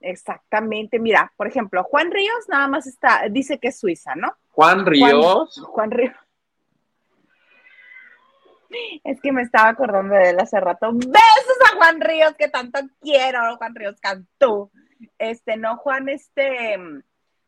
Exactamente, 0.00 0.98
mira, 0.98 1.32
por 1.36 1.46
ejemplo, 1.46 1.82
Juan 1.84 2.10
Ríos 2.10 2.48
nada 2.48 2.68
más 2.68 2.86
está, 2.86 3.22
dice 3.30 3.58
que 3.58 3.68
es 3.68 3.78
Suiza, 3.78 4.14
¿no? 4.14 4.34
Juan 4.50 4.86
Ríos. 4.86 5.60
Juan 5.66 5.90
Ríos. 5.90 6.14
Es 9.04 9.20
que 9.20 9.32
me 9.32 9.42
estaba 9.42 9.70
acordando 9.70 10.14
de 10.14 10.30
él 10.30 10.40
hace 10.40 10.60
rato. 10.60 10.92
Besos 10.92 11.58
a 11.72 11.76
Juan 11.76 12.00
Ríos, 12.00 12.34
que 12.38 12.48
tanto 12.48 12.80
quiero, 13.00 13.56
Juan 13.56 13.74
Ríos 13.74 14.00
Cantú. 14.00 14.70
Este, 15.18 15.56
no, 15.56 15.76
Juan, 15.76 16.08
este, 16.08 16.76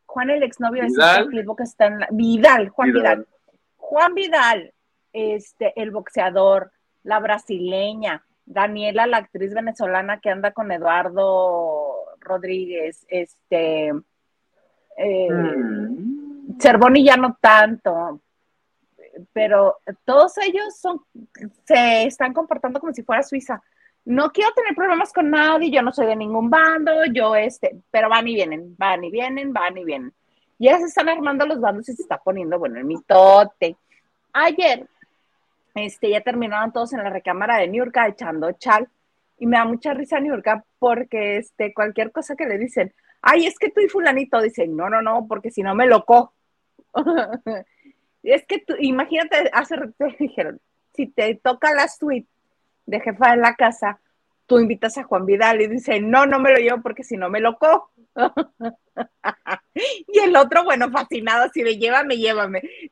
Juan 0.05 0.29
el 0.29 0.43
exnovio 0.43 0.83
Vidal. 0.83 1.29
de 1.29 1.45
que 1.55 1.63
está 1.63 1.85
en 1.87 1.99
la, 1.99 2.07
Vidal, 2.11 2.69
Juan 2.69 2.93
Vidal. 2.93 3.27
Juan 3.77 4.13
Vidal, 4.15 4.73
este, 5.11 5.79
el 5.81 5.91
boxeador, 5.91 6.71
la 7.03 7.19
brasileña, 7.19 8.23
Daniela, 8.45 9.07
la 9.07 9.17
actriz 9.17 9.53
venezolana 9.53 10.19
que 10.19 10.29
anda 10.29 10.51
con 10.51 10.71
Eduardo 10.71 12.05
Rodríguez, 12.19 13.05
este, 13.07 13.93
eh, 14.97 15.29
Mm. 15.29 16.59
Cervoni 16.59 17.03
ya 17.03 17.17
no 17.17 17.37
tanto, 17.39 18.21
pero 19.31 19.77
todos 20.05 20.37
ellos 20.39 20.77
son, 20.79 21.01
se 21.65 22.03
están 22.03 22.33
comportando 22.33 22.79
como 22.79 22.93
si 22.93 23.03
fuera 23.03 23.23
Suiza. 23.23 23.61
no 24.05 24.31
quiero 24.31 24.51
tener 24.53 24.75
problemas 24.75 25.13
con 25.13 25.29
nadie, 25.29 25.71
yo 25.71 25.81
no 25.81 25.91
soy 25.91 26.07
de 26.07 26.15
ningún 26.15 26.49
bando, 26.49 27.05
yo 27.05 27.35
este, 27.35 27.81
pero 27.91 28.09
van 28.09 28.27
y 28.27 28.35
vienen, 28.35 28.75
van 28.77 29.03
y 29.03 29.11
vienen, 29.11 29.53
van 29.53 29.77
y 29.77 29.85
vienen. 29.85 30.13
Y 30.59 30.65
ya 30.65 30.77
se 30.79 30.85
están 30.85 31.09
armando 31.09 31.45
los 31.45 31.59
bandos 31.59 31.87
y 31.89 31.93
se 31.93 32.03
está 32.03 32.17
poniendo, 32.17 32.59
bueno, 32.59 32.77
el 32.77 32.85
mitote. 32.85 33.75
Ayer, 34.33 34.87
este, 35.75 36.09
ya 36.09 36.21
terminaron 36.21 36.71
todos 36.71 36.93
en 36.93 37.03
la 37.03 37.09
recámara 37.09 37.57
de 37.57 37.67
Niurka 37.67 38.07
echando 38.07 38.51
chal. 38.53 38.87
Y 39.39 39.47
me 39.47 39.57
da 39.57 39.65
mucha 39.65 39.93
risa 39.93 40.19
Niurka 40.19 40.63
porque 40.79 41.37
este, 41.37 41.73
cualquier 41.73 42.11
cosa 42.11 42.35
que 42.35 42.45
le 42.45 42.57
dicen, 42.57 42.93
ay, 43.21 43.47
es 43.47 43.57
que 43.57 43.71
tú 43.71 43.81
y 43.81 43.89
fulanito, 43.89 44.41
dicen, 44.41 44.75
no, 44.75 44.89
no, 44.89 45.01
no, 45.01 45.25
porque 45.27 45.51
si 45.51 45.63
no 45.63 45.75
me 45.75 45.87
loco. 45.87 46.33
es 48.31 48.45
que 48.45 48.59
tú, 48.59 48.75
imagínate, 48.79 49.49
hace 49.53 49.75
rato 49.75 49.93
dijeron, 50.19 50.59
si 50.93 51.07
te 51.07 51.35
toca 51.35 51.73
la 51.73 51.87
suite 51.87 52.27
de 52.85 52.99
jefa 52.99 53.31
de 53.31 53.37
la 53.37 53.55
casa, 53.55 53.99
tú 54.45 54.59
invitas 54.59 54.97
a 54.97 55.03
Juan 55.03 55.25
Vidal 55.25 55.61
y 55.61 55.67
dice, 55.67 55.99
no, 55.99 56.25
no 56.25 56.39
me 56.39 56.51
lo 56.51 56.57
llevo 56.57 56.81
porque 56.81 57.03
si 57.03 57.17
no 57.17 57.29
me 57.29 57.39
loco. 57.39 57.91
y 59.73 60.19
el 60.19 60.35
otro, 60.35 60.63
bueno, 60.63 60.91
fascinado, 60.91 61.49
si 61.53 61.63
me 61.63 61.77
llévame, 61.77 62.17
llévame. 62.17 62.61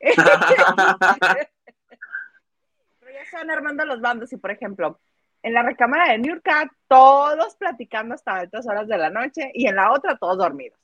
Pero 3.00 3.12
ya 3.12 3.24
se 3.30 3.36
van 3.36 3.50
armando 3.50 3.84
los 3.84 4.00
bandos 4.00 4.32
y, 4.32 4.36
por 4.36 4.50
ejemplo, 4.50 4.98
en 5.42 5.54
la 5.54 5.62
recámara 5.62 6.10
de 6.12 6.18
New 6.18 6.34
York, 6.34 6.72
todos 6.88 7.56
platicando 7.56 8.14
hasta 8.14 8.36
altas 8.36 8.66
horas 8.66 8.88
de 8.88 8.98
la 8.98 9.10
noche 9.10 9.50
y 9.54 9.66
en 9.66 9.76
la 9.76 9.92
otra 9.92 10.16
todos 10.16 10.38
dormidos. 10.38 10.81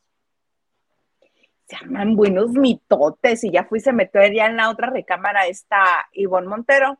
Se 1.68 1.76
arman 1.76 2.16
buenos 2.16 2.50
mitotes 2.50 3.44
y 3.44 3.52
ya 3.52 3.64
fui, 3.64 3.78
se 3.78 3.92
metió 3.92 4.20
ya 4.26 4.46
en 4.46 4.56
la 4.56 4.70
otra 4.70 4.90
recámara 4.90 5.46
está 5.46 6.08
Ivonne 6.12 6.48
Montero 6.48 6.98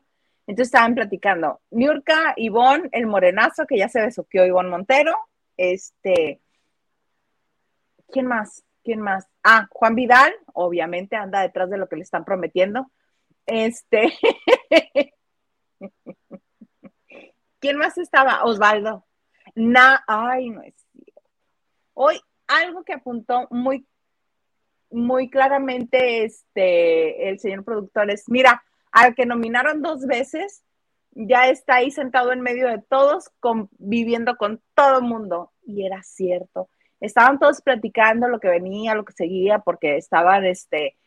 entonces 0.49 0.69
estaban 0.69 0.95
platicando, 0.95 1.61
Niurka, 1.69 2.33
Ivonne, 2.35 2.89
el 2.91 3.05
morenazo, 3.05 3.67
que 3.67 3.77
ya 3.77 3.87
se 3.87 4.01
besuqueó 4.01 4.47
Ivonne 4.47 4.71
Montero, 4.71 5.15
este, 5.55 6.41
¿quién 8.11 8.25
más? 8.25 8.63
¿Quién 8.83 8.99
más? 8.99 9.27
Ah, 9.43 9.67
Juan 9.69 9.93
Vidal, 9.93 10.33
obviamente 10.53 11.15
anda 11.15 11.41
detrás 11.41 11.69
de 11.69 11.77
lo 11.77 11.87
que 11.87 11.97
le 11.97 12.01
están 12.01 12.25
prometiendo. 12.25 12.89
Este, 13.45 14.11
¿quién 17.59 17.77
más 17.77 17.99
estaba? 17.99 18.43
Osvaldo. 18.43 19.05
Na, 19.53 20.03
ay, 20.07 20.49
no 20.49 20.63
es 20.63 20.73
Hoy, 21.93 22.19
algo 22.47 22.83
que 22.83 22.93
apuntó 22.93 23.47
muy, 23.51 23.85
muy 24.91 25.29
claramente 25.29 26.23
este, 26.23 27.29
el 27.29 27.39
señor 27.39 27.63
productor 27.63 28.09
es, 28.09 28.29
mira, 28.29 28.63
al 28.91 29.15
que 29.15 29.25
nominaron 29.25 29.81
dos 29.81 30.05
veces, 30.05 30.63
ya 31.11 31.49
está 31.49 31.75
ahí 31.75 31.91
sentado 31.91 32.31
en 32.31 32.41
medio 32.41 32.67
de 32.67 32.81
todos, 32.81 33.29
conviviendo 33.39 34.35
con 34.37 34.61
todo 34.73 34.99
el 34.99 35.03
mundo. 35.03 35.51
Y 35.63 35.85
era 35.85 36.01
cierto. 36.03 36.69
Estaban 36.99 37.39
todos 37.39 37.61
platicando 37.61 38.27
lo 38.27 38.39
que 38.39 38.49
venía, 38.49 38.95
lo 38.95 39.05
que 39.05 39.13
seguía, 39.13 39.59
porque 39.59 39.97
estaban 39.97 40.45
este, 40.45 40.97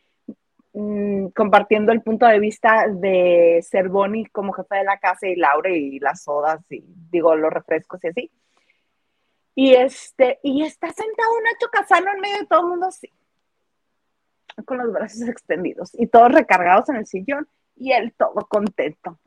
mm, 0.73 1.27
compartiendo 1.27 1.91
el 1.91 2.01
punto 2.01 2.25
de 2.25 2.39
vista 2.39 2.87
de 2.89 3.63
Cervoni 3.69 4.25
como 4.27 4.53
jefe 4.53 4.77
de 4.77 4.83
la 4.85 4.97
casa 4.99 5.27
y 5.27 5.35
Laura 5.35 5.69
y 5.71 5.99
las 5.99 6.23
sodas 6.23 6.59
y 6.71 6.83
digo 7.11 7.35
los 7.35 7.51
refrescos 7.51 8.03
y 8.03 8.07
así. 8.07 8.31
Y 9.55 9.73
este, 9.75 10.39
y 10.41 10.63
está 10.63 10.87
sentado 10.87 11.41
Nacho 11.41 11.67
Casano 11.71 12.11
en 12.11 12.21
medio 12.21 12.37
de 12.39 12.47
todo 12.47 12.61
el 12.61 12.67
mundo 12.69 12.87
así, 12.87 13.07
con 14.65 14.77
los 14.77 14.91
brazos 14.91 15.21
extendidos 15.27 15.91
y 15.93 16.07
todos 16.07 16.31
recargados 16.31 16.89
en 16.89 16.97
el 16.97 17.07
sillón 17.07 17.47
y 17.75 17.91
él 17.91 18.13
todo 18.17 18.45
contento. 18.47 19.19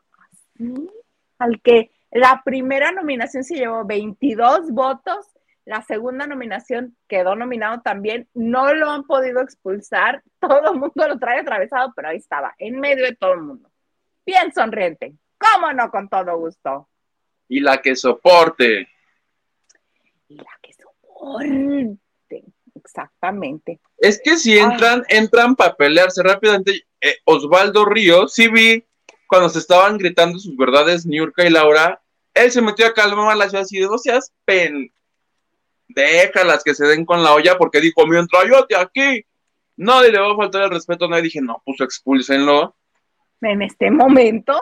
Al 1.38 1.60
que 1.60 1.90
la 2.10 2.42
primera 2.44 2.92
nominación 2.92 3.44
se 3.44 3.56
llevó 3.56 3.84
22 3.84 4.70
votos, 4.70 5.26
la 5.64 5.82
segunda 5.82 6.26
nominación 6.26 6.96
quedó 7.08 7.34
nominado 7.34 7.82
también, 7.82 8.28
no 8.34 8.72
lo 8.72 8.88
han 8.90 9.04
podido 9.04 9.40
expulsar, 9.40 10.22
todo 10.40 10.72
el 10.72 10.78
mundo 10.78 11.08
lo 11.08 11.18
trae 11.18 11.40
atravesado, 11.40 11.92
pero 11.94 12.08
ahí 12.08 12.16
estaba, 12.16 12.54
en 12.58 12.80
medio 12.80 13.04
de 13.04 13.16
todo 13.16 13.34
el 13.34 13.42
mundo. 13.42 13.70
Bien 14.24 14.52
sonriente, 14.52 15.14
cómo 15.38 15.72
no, 15.72 15.90
con 15.90 16.08
todo 16.08 16.38
gusto. 16.38 16.88
Y 17.48 17.60
la 17.60 17.78
que 17.78 17.94
soporte. 17.94 18.88
Y 20.28 20.36
la 20.36 20.58
que 20.62 20.72
soporte, 20.72 21.96
exactamente. 22.86 23.80
Es 23.98 24.20
que 24.22 24.36
si 24.36 24.58
entran, 24.58 25.04
entran 25.08 25.56
para 25.56 25.74
pelearse 25.74 26.22
rápidamente. 26.22 26.86
Eh, 27.00 27.16
Osvaldo 27.24 27.84
Ríos, 27.84 28.32
sí 28.32 28.48
vi 28.48 28.84
cuando 29.26 29.48
se 29.48 29.58
estaban 29.58 29.98
gritando 29.98 30.38
sus 30.38 30.56
verdades, 30.56 31.04
Niurka 31.04 31.44
y 31.44 31.50
Laura, 31.50 32.00
él 32.32 32.50
se 32.50 32.62
metió 32.62 32.86
a 32.86 32.94
calmar 32.94 33.32
a 33.32 33.34
la 33.34 33.48
ciudad 33.48 33.66
y 33.68 33.80
no 33.80 33.98
seas 33.98 34.32
pen, 34.44 34.92
déjalas 35.88 36.62
que 36.62 36.74
se 36.74 36.86
den 36.86 37.04
con 37.04 37.22
la 37.22 37.34
olla 37.34 37.58
porque 37.58 37.80
dijo, 37.80 38.06
mientras 38.06 38.44
yo 38.48 38.64
te 38.66 38.76
aquí, 38.76 39.24
nadie 39.76 40.12
le 40.12 40.20
va 40.20 40.32
a 40.32 40.36
faltar 40.36 40.62
el 40.64 40.70
respeto, 40.70 41.08
nadie 41.08 41.24
dije, 41.24 41.40
no, 41.40 41.62
pues 41.64 41.80
expúlsenlo. 41.80 42.76
En 43.40 43.62
este 43.62 43.90
momento. 43.90 44.60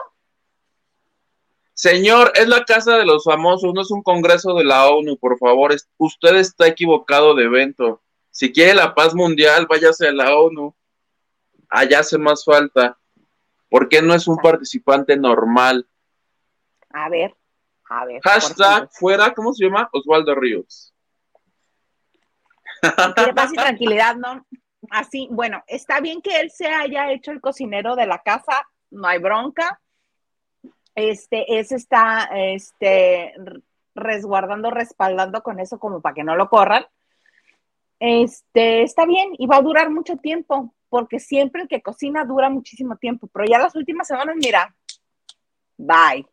Señor, 1.73 2.31
es 2.35 2.47
la 2.47 2.63
casa 2.63 2.97
de 2.97 3.05
los 3.05 3.25
famosos, 3.25 3.73
no 3.73 3.81
es 3.81 3.91
un 3.91 4.01
congreso 4.01 4.53
de 4.55 4.63
la 4.63 4.87
ONU, 4.87 5.17
por 5.17 5.37
favor, 5.37 5.75
usted 5.97 6.35
está 6.37 6.67
equivocado 6.67 7.35
de 7.35 7.43
evento. 7.43 8.01
Si 8.35 8.51
quiere 8.51 8.73
la 8.73 8.93
paz 8.93 9.15
mundial, 9.15 9.65
váyase 9.65 10.09
a 10.09 10.11
la 10.11 10.35
ONU 10.35 10.75
allá 11.69 11.99
hace 11.99 12.17
más 12.17 12.43
falta. 12.43 12.97
¿Por 13.69 13.87
qué 13.87 14.01
no 14.01 14.13
es 14.13 14.27
un 14.27 14.35
participante 14.35 15.15
normal? 15.15 15.87
A 16.89 17.07
ver, 17.07 17.33
a 17.89 18.03
ver. 18.03 18.19
Hashtag 18.21 18.89
fuera, 18.91 19.33
¿cómo 19.33 19.53
se 19.53 19.63
llama? 19.63 19.87
Osvaldo 19.93 20.35
Ríos. 20.35 20.93
Quiere 23.15 23.33
paz 23.33 23.53
y 23.53 23.55
tranquilidad, 23.55 24.17
¿no? 24.17 24.45
Así, 24.91 25.29
bueno, 25.31 25.63
está 25.65 26.01
bien 26.01 26.21
que 26.21 26.37
él 26.41 26.51
se 26.51 26.67
haya 26.67 27.13
hecho 27.13 27.31
el 27.31 27.39
cocinero 27.39 27.95
de 27.95 28.05
la 28.05 28.19
casa, 28.19 28.67
no 28.91 29.07
hay 29.07 29.19
bronca. 29.19 29.79
Este, 30.93 31.57
ese 31.57 31.75
está, 31.75 32.29
este, 32.33 33.33
resguardando, 33.95 34.71
respaldando 34.71 35.41
con 35.41 35.61
eso 35.61 35.79
como 35.79 36.01
para 36.01 36.15
que 36.15 36.25
no 36.25 36.35
lo 36.35 36.49
corran. 36.49 36.85
Este, 37.99 38.83
está 38.83 39.05
bien 39.05 39.29
y 39.37 39.47
va 39.47 39.57
a 39.57 39.61
durar 39.61 39.89
mucho 39.89 40.17
tiempo 40.17 40.73
porque 40.89 41.19
siempre 41.19 41.63
el 41.63 41.67
que 41.67 41.81
cocina 41.81 42.25
dura 42.25 42.49
muchísimo 42.49 42.97
tiempo, 42.97 43.27
pero 43.27 43.45
ya 43.45 43.59
las 43.59 43.75
últimas 43.75 44.07
semanas, 44.07 44.35
mira, 44.37 44.75
bye. 45.77 46.25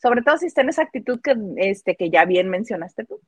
Sobre 0.00 0.22
todo 0.22 0.38
si 0.38 0.46
está 0.46 0.62
en 0.62 0.70
esa 0.70 0.82
actitud 0.82 1.20
que, 1.22 1.36
este, 1.56 1.94
que 1.94 2.10
ya 2.10 2.24
bien 2.24 2.48
mencionaste 2.48 3.04
tú. 3.04 3.20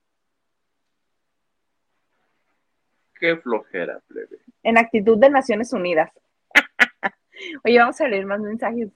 Qué 3.15 3.37
flojera, 3.37 4.01
plebe. 4.09 4.39
En 4.63 4.79
actitud 4.79 5.19
de 5.19 5.31
Naciones 5.31 5.73
Unidas. 5.73 6.11
Oye, 7.65 7.79
vamos 7.79 8.01
a 8.01 8.09
leer 8.09 8.27
más 8.27 8.41
mensajes. 8.41 8.89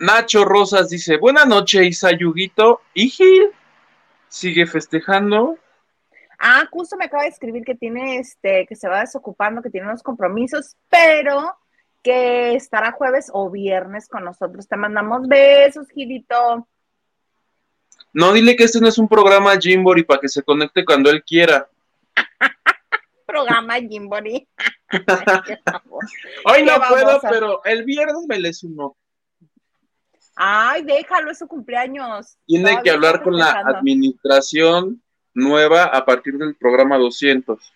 Nacho 0.00 0.44
Rosas 0.44 0.90
dice, 0.90 1.16
buena 1.16 1.44
noche, 1.44 1.86
Isa 1.86 2.12
Yuguito. 2.12 2.82
¿Y 2.94 3.08
Gil? 3.08 3.50
¿Sigue 4.28 4.66
festejando? 4.66 5.58
Ah, 6.38 6.68
justo 6.70 6.96
me 6.96 7.06
acaba 7.06 7.24
de 7.24 7.30
escribir 7.30 7.64
que 7.64 7.74
tiene 7.74 8.18
este, 8.18 8.66
que 8.66 8.76
se 8.76 8.88
va 8.88 9.00
desocupando, 9.00 9.62
que 9.62 9.70
tiene 9.70 9.88
unos 9.88 10.02
compromisos, 10.02 10.76
pero 10.88 11.56
que 12.02 12.54
estará 12.54 12.92
jueves 12.92 13.30
o 13.32 13.50
viernes 13.50 14.08
con 14.08 14.24
nosotros. 14.24 14.68
Te 14.68 14.76
mandamos 14.76 15.26
besos, 15.26 15.88
Gilito. 15.88 16.68
No, 18.12 18.32
dile 18.32 18.56
que 18.56 18.64
este 18.64 18.80
no 18.80 18.88
es 18.88 18.98
un 18.98 19.08
programa 19.08 19.58
Jimbori 19.58 20.04
para 20.04 20.20
que 20.20 20.28
se 20.28 20.42
conecte 20.42 20.84
cuando 20.84 21.10
él 21.10 21.24
quiera. 21.24 21.68
programa 23.26 23.74
Jimbori. 23.74 24.48
Hoy 26.44 26.62
no 26.62 26.72
puedo, 26.88 27.20
pero 27.22 27.64
el 27.64 27.84
viernes 27.84 28.24
me 28.28 28.38
les 28.38 28.62
uno. 28.62 28.96
Ay, 30.40 30.84
déjalo, 30.84 31.32
es 31.32 31.38
su 31.38 31.48
cumpleaños. 31.48 32.38
Tiene 32.46 32.80
que 32.80 32.92
hablar 32.92 33.24
con 33.24 33.36
la 33.36 33.50
administración 33.58 35.02
nueva 35.34 35.82
a 35.82 36.04
partir 36.04 36.38
del 36.38 36.54
programa 36.54 36.96
200. 36.96 37.74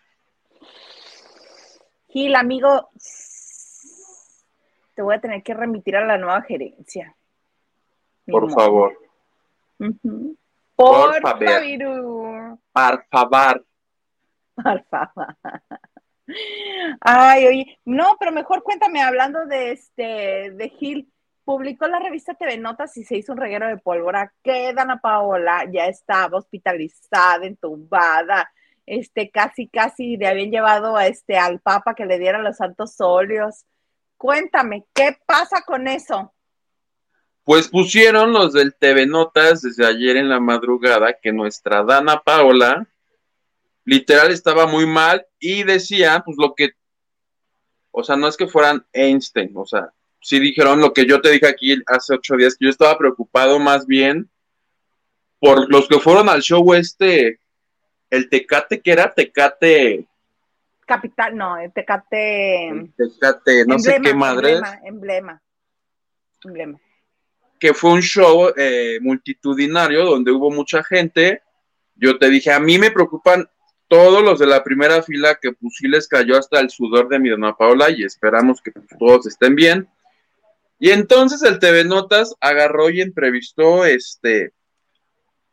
Gil, 2.07 2.37
amigo, 2.37 2.90
te 4.94 5.03
voy 5.03 5.16
a 5.16 5.20
tener 5.20 5.42
que 5.42 5.55
remitir 5.55 5.96
a 5.96 6.07
la 6.07 6.18
nueva 6.18 6.40
gerencia. 6.42 7.16
Por 8.27 8.48
favor. 8.53 8.96
Por, 10.77 11.20
favor. 11.20 11.20
Por 12.72 13.05
favor. 13.11 13.66
Por 14.55 14.85
favor. 14.85 15.37
Ay, 17.01 17.46
oye, 17.46 17.81
no, 17.85 18.16
pero 18.20 18.31
mejor 18.31 18.62
cuéntame, 18.62 19.03
hablando 19.03 19.46
de 19.46 19.72
este, 19.72 20.53
de 20.53 20.68
Gil, 20.79 21.12
publicó 21.44 21.87
la 21.88 21.98
revista 21.98 22.35
TV 22.35 22.59
Notas 22.59 22.96
y 22.96 23.05
se 23.05 23.16
hizo 23.16 23.33
un 23.33 23.38
reguero 23.38 23.66
de 23.66 23.78
pólvora 23.78 24.33
que 24.42 24.72
Dana 24.72 25.00
Paola 25.00 25.64
ya 25.70 25.87
estaba 25.87 26.38
hospitalizada, 26.38 27.46
entubada, 27.46 28.52
este, 28.87 29.31
casi, 29.31 29.68
casi 29.68 30.16
le 30.16 30.28
habían 30.28 30.50
llevado 30.50 30.96
a 30.96 31.07
este, 31.07 31.37
al 31.38 31.61
Papa 31.61 31.94
que 31.94 32.07
le 32.07 32.18
diera 32.18 32.38
los 32.38 32.57
santos 32.57 33.00
óleos. 33.00 33.64
Cuéntame, 34.16 34.87
¿qué 34.94 35.16
pasa 35.26 35.62
con 35.66 35.88
eso? 35.88 36.33
Pues 37.44 37.68
pusieron 37.68 38.33
los 38.33 38.52
del 38.52 38.74
TV 38.74 39.07
Notas 39.07 39.62
desde 39.62 39.85
ayer 39.85 40.16
en 40.16 40.28
la 40.28 40.38
madrugada 40.38 41.18
que 41.20 41.33
nuestra 41.33 41.83
Dana 41.83 42.22
Paola 42.22 42.87
literal 43.85 44.31
estaba 44.31 44.66
muy 44.66 44.87
mal 44.87 45.26
y 45.40 45.64
decía, 45.64 46.22
pues 46.24 46.37
lo 46.38 46.55
que, 46.55 46.70
o 47.90 48.05
sea, 48.05 48.14
no 48.14 48.28
es 48.28 48.37
que 48.37 48.46
fueran 48.46 48.87
Einstein, 48.92 49.52
o 49.57 49.66
sea, 49.66 49.92
sí 50.22 50.38
dijeron 50.38 50.80
lo 50.80 50.92
que 50.92 51.04
yo 51.04 51.20
te 51.20 51.30
dije 51.30 51.46
aquí 51.46 51.76
hace 51.87 52.14
ocho 52.14 52.37
días, 52.37 52.56
que 52.56 52.66
yo 52.66 52.70
estaba 52.70 52.96
preocupado 52.96 53.58
más 53.58 53.87
bien 53.87 54.30
por 55.38 55.70
los 55.70 55.88
que 55.88 55.98
fueron 55.98 56.28
al 56.28 56.40
show 56.40 56.72
este, 56.72 57.40
el 58.08 58.28
Tecate, 58.28 58.80
que 58.80 58.92
era 58.92 59.12
Tecate. 59.12 60.06
Capital, 60.87 61.37
no, 61.37 61.58
el 61.58 61.72
Tecate. 61.72 62.90
tecate, 62.96 63.66
no 63.66 63.78
sé 63.78 64.00
qué 64.00 64.14
madre. 64.14 64.61
Emblema, 64.85 65.42
emblema, 66.44 66.80
Que 67.58 67.74
fue 67.74 67.90
un 67.92 68.02
show 68.02 68.52
eh, 68.56 68.98
multitudinario 69.00 70.04
donde 70.04 70.30
hubo 70.30 70.50
mucha 70.50 70.85
gente. 70.85 71.42
Yo 71.96 72.18
te 72.18 72.30
dije, 72.30 72.52
a 72.52 72.61
mí 72.61 72.78
me 72.78 72.90
preocupan 72.90 73.48
todos 73.88 74.22
los 74.22 74.38
de 74.38 74.46
la 74.46 74.62
primera 74.62 75.02
fila 75.02 75.38
que 75.40 75.52
pues 75.52 75.74
sí 75.76 75.88
les 75.88 76.06
cayó 76.06 76.38
hasta 76.38 76.61
el 76.61 76.70
sudor 76.70 77.08
de 77.08 77.18
mi 77.18 77.28
dona 77.28 77.56
Paola 77.56 77.90
y 77.90 78.04
esperamos 78.04 78.62
que 78.62 78.72
todos 78.98 79.26
estén 79.26 79.54
bien. 79.54 79.88
Y 80.83 80.90
entonces 80.90 81.45
el 81.45 81.61
TV 81.61 81.85
Notas 81.85 82.35
agarró 82.40 82.90
y 82.90 83.03
entrevistó 83.03 83.85
este 83.85 84.53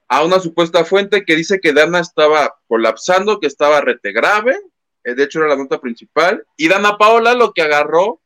a 0.07 0.25
una 0.25 0.39
supuesta 0.39 0.83
fuente 0.85 1.23
que 1.23 1.35
dice 1.35 1.59
que 1.59 1.71
Dana 1.71 1.99
estaba 1.99 2.57
colapsando, 2.67 3.39
que 3.39 3.45
estaba 3.45 3.79
rete 3.79 4.11
grave, 4.11 4.59
eh, 5.03 5.13
de 5.13 5.23
hecho 5.23 5.37
era 5.37 5.49
la 5.49 5.55
nota 5.55 5.79
principal, 5.79 6.43
y 6.57 6.67
Dana 6.67 6.97
Paola 6.97 7.35
lo 7.35 7.53
que 7.53 7.61
agarró 7.61 8.19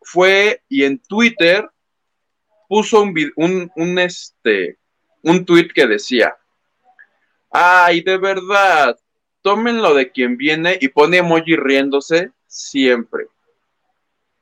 fue 0.00 0.64
y 0.68 0.82
en 0.82 0.98
Twitter 0.98 1.70
puso 2.68 3.00
un, 3.00 3.14
un, 3.36 3.70
un 3.76 3.98
este 4.00 4.78
un 5.22 5.44
tweet 5.44 5.68
que 5.72 5.86
decía, 5.86 6.36
ay, 7.50 8.00
de 8.00 8.18
verdad, 8.18 8.98
tómenlo 9.42 9.94
de 9.94 10.10
quien 10.10 10.36
viene 10.36 10.76
y 10.80 10.88
pone 10.88 11.18
emoji 11.18 11.54
riéndose 11.54 12.32
siempre 12.48 13.28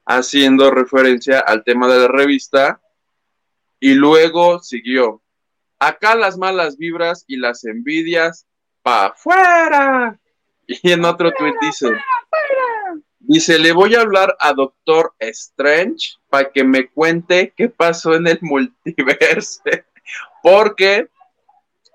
haciendo 0.04 0.70
referencia 0.70 1.40
al 1.40 1.64
tema 1.64 1.88
de 1.88 2.00
la 2.00 2.08
revista. 2.08 2.80
Y 3.80 3.94
luego 3.94 4.60
siguió, 4.60 5.22
acá 5.78 6.14
las 6.14 6.38
malas 6.38 6.76
vibras 6.76 7.24
y 7.26 7.36
las 7.36 7.64
envidias, 7.64 8.46
pa' 8.82 9.06
afuera. 9.06 10.18
Y 10.66 10.92
en 10.92 11.04
otro 11.04 11.32
tuit 11.32 11.54
dice, 11.60 11.90
dice, 13.18 13.58
le 13.58 13.72
voy 13.72 13.94
a 13.94 14.02
hablar 14.02 14.36
a 14.38 14.52
Doctor 14.52 15.14
Strange 15.18 16.16
para 16.28 16.50
que 16.50 16.62
me 16.62 16.88
cuente 16.88 17.52
qué 17.56 17.68
pasó 17.68 18.14
en 18.14 18.28
el 18.28 18.38
multiverso. 18.42 19.62
Porque 20.42 21.08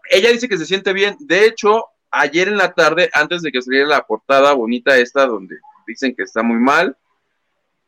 ella 0.10 0.32
dice 0.32 0.50
que 0.50 0.58
se 0.58 0.66
siente 0.66 0.94
bien. 0.94 1.16
De 1.20 1.46
hecho, 1.46 1.86
ayer 2.12 2.48
en 2.50 2.58
la 2.58 2.74
tarde, 2.74 3.10
antes 3.14 3.42
de 3.42 3.52
que 3.52 3.62
saliera 3.62 3.88
la 3.88 4.06
portada 4.06 4.54
bonita 4.54 4.98
esta, 4.98 5.26
donde 5.26 5.58
dicen 5.86 6.16
que 6.16 6.24
está 6.24 6.44
muy 6.44 6.58
mal, 6.58 6.98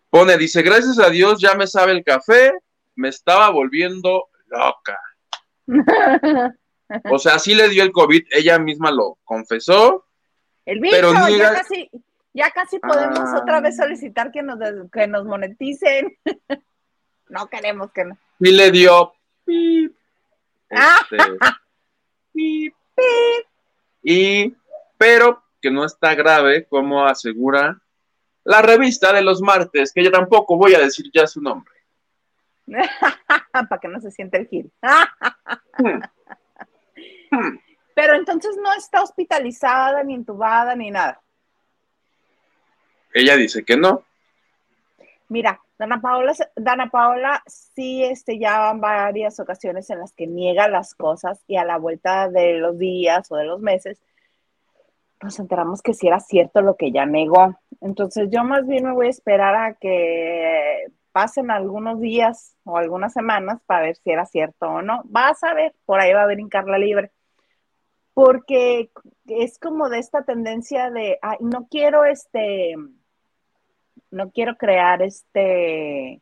Pone, 0.09 0.37
dice, 0.37 0.61
gracias 0.61 0.99
a 0.99 1.09
Dios 1.09 1.39
ya 1.39 1.55
me 1.55 1.67
sabe 1.67 1.91
el 1.91 2.03
café, 2.03 2.51
me 2.95 3.09
estaba 3.09 3.49
volviendo 3.49 4.29
loca. 4.47 4.99
o 7.11 7.19
sea, 7.19 7.37
sí 7.37 7.53
le 7.53 7.69
dio 7.69 7.83
el 7.83 7.91
COVID, 7.91 8.25
ella 8.31 8.57
misma 8.59 8.91
lo 8.91 9.17
confesó. 9.23 10.05
El 10.65 10.79
bicho, 10.79 10.95
pero 10.95 11.13
ya 11.29 11.53
casi, 11.53 11.89
ya 12.33 12.51
casi 12.51 12.79
podemos 12.79 13.19
ah. 13.19 13.39
otra 13.41 13.61
vez 13.61 13.77
solicitar 13.77 14.31
que 14.31 14.41
nos, 14.41 14.57
que 14.91 15.07
nos 15.07 15.25
moneticen. 15.25 16.17
no 17.29 17.47
queremos 17.47 17.91
que 17.91 18.05
no. 18.05 18.17
Sí 18.41 18.51
le 18.51 18.71
dio 18.71 19.13
ah. 20.71 21.01
este, 21.09 21.17
Y, 24.01 24.55
pero 24.97 25.43
que 25.61 25.71
no 25.71 25.85
está 25.85 26.15
grave, 26.15 26.65
como 26.65 27.05
asegura 27.05 27.81
la 28.43 28.61
revista 28.61 29.13
de 29.13 29.21
los 29.21 29.41
martes, 29.41 29.93
que 29.93 30.03
yo 30.03 30.11
tampoco 30.11 30.57
voy 30.57 30.73
a 30.73 30.79
decir 30.79 31.09
ya 31.13 31.27
su 31.27 31.41
nombre. 31.41 31.73
Para 33.51 33.79
que 33.81 33.87
no 33.87 33.99
se 33.99 34.11
siente 34.11 34.37
el 34.37 34.47
gil. 34.47 34.71
Pero 37.93 38.15
entonces 38.15 38.57
no 38.61 38.73
está 38.73 39.01
hospitalizada, 39.01 40.03
ni 40.03 40.13
intubada, 40.13 40.75
ni 40.75 40.91
nada. 40.91 41.21
Ella 43.13 43.35
dice 43.35 43.63
que 43.63 43.75
no. 43.75 44.03
Mira, 45.27 45.59
Dana 45.77 46.01
Paola, 46.01 46.33
Dana 46.55 46.89
Paola 46.89 47.43
sí 47.47 48.03
este, 48.03 48.39
ya 48.39 48.59
van 48.59 48.81
varias 48.81 49.39
ocasiones 49.39 49.89
en 49.89 49.99
las 49.99 50.13
que 50.13 50.27
niega 50.27 50.67
las 50.67 50.95
cosas 50.95 51.43
y 51.47 51.55
a 51.55 51.63
la 51.63 51.77
vuelta 51.77 52.29
de 52.29 52.53
los 52.53 52.77
días 52.77 53.31
o 53.31 53.35
de 53.35 53.45
los 53.45 53.61
meses 53.61 54.01
nos 55.21 55.39
enteramos 55.39 55.81
que 55.81 55.93
sí 55.93 56.07
era 56.07 56.19
cierto 56.19 56.61
lo 56.61 56.75
que 56.75 56.87
ella 56.87 57.05
negó. 57.05 57.59
Entonces 57.81 58.29
yo 58.31 58.43
más 58.43 58.65
bien 58.67 58.85
me 58.85 58.93
voy 58.93 59.07
a 59.07 59.11
esperar 59.11 59.55
a 59.55 59.73
que 59.75 60.85
pasen 61.11 61.51
algunos 61.51 61.99
días 61.99 62.55
o 62.63 62.77
algunas 62.77 63.13
semanas 63.13 63.61
para 63.65 63.83
ver 63.83 63.95
si 63.97 64.11
era 64.11 64.25
cierto 64.25 64.67
o 64.67 64.81
no. 64.81 65.01
Vas 65.05 65.43
a 65.43 65.53
ver, 65.53 65.75
por 65.85 65.99
ahí 65.99 66.13
va 66.13 66.23
a 66.23 66.27
brincar 66.27 66.65
la 66.65 66.77
libre. 66.77 67.11
Porque 68.13 68.91
es 69.27 69.59
como 69.59 69.89
de 69.89 69.99
esta 69.99 70.23
tendencia 70.23 70.89
de, 70.91 71.17
ay, 71.21 71.37
no 71.41 71.67
quiero 71.69 72.05
este, 72.05 72.75
no 74.11 74.31
quiero 74.31 74.55
crear 74.57 75.01
este, 75.01 76.21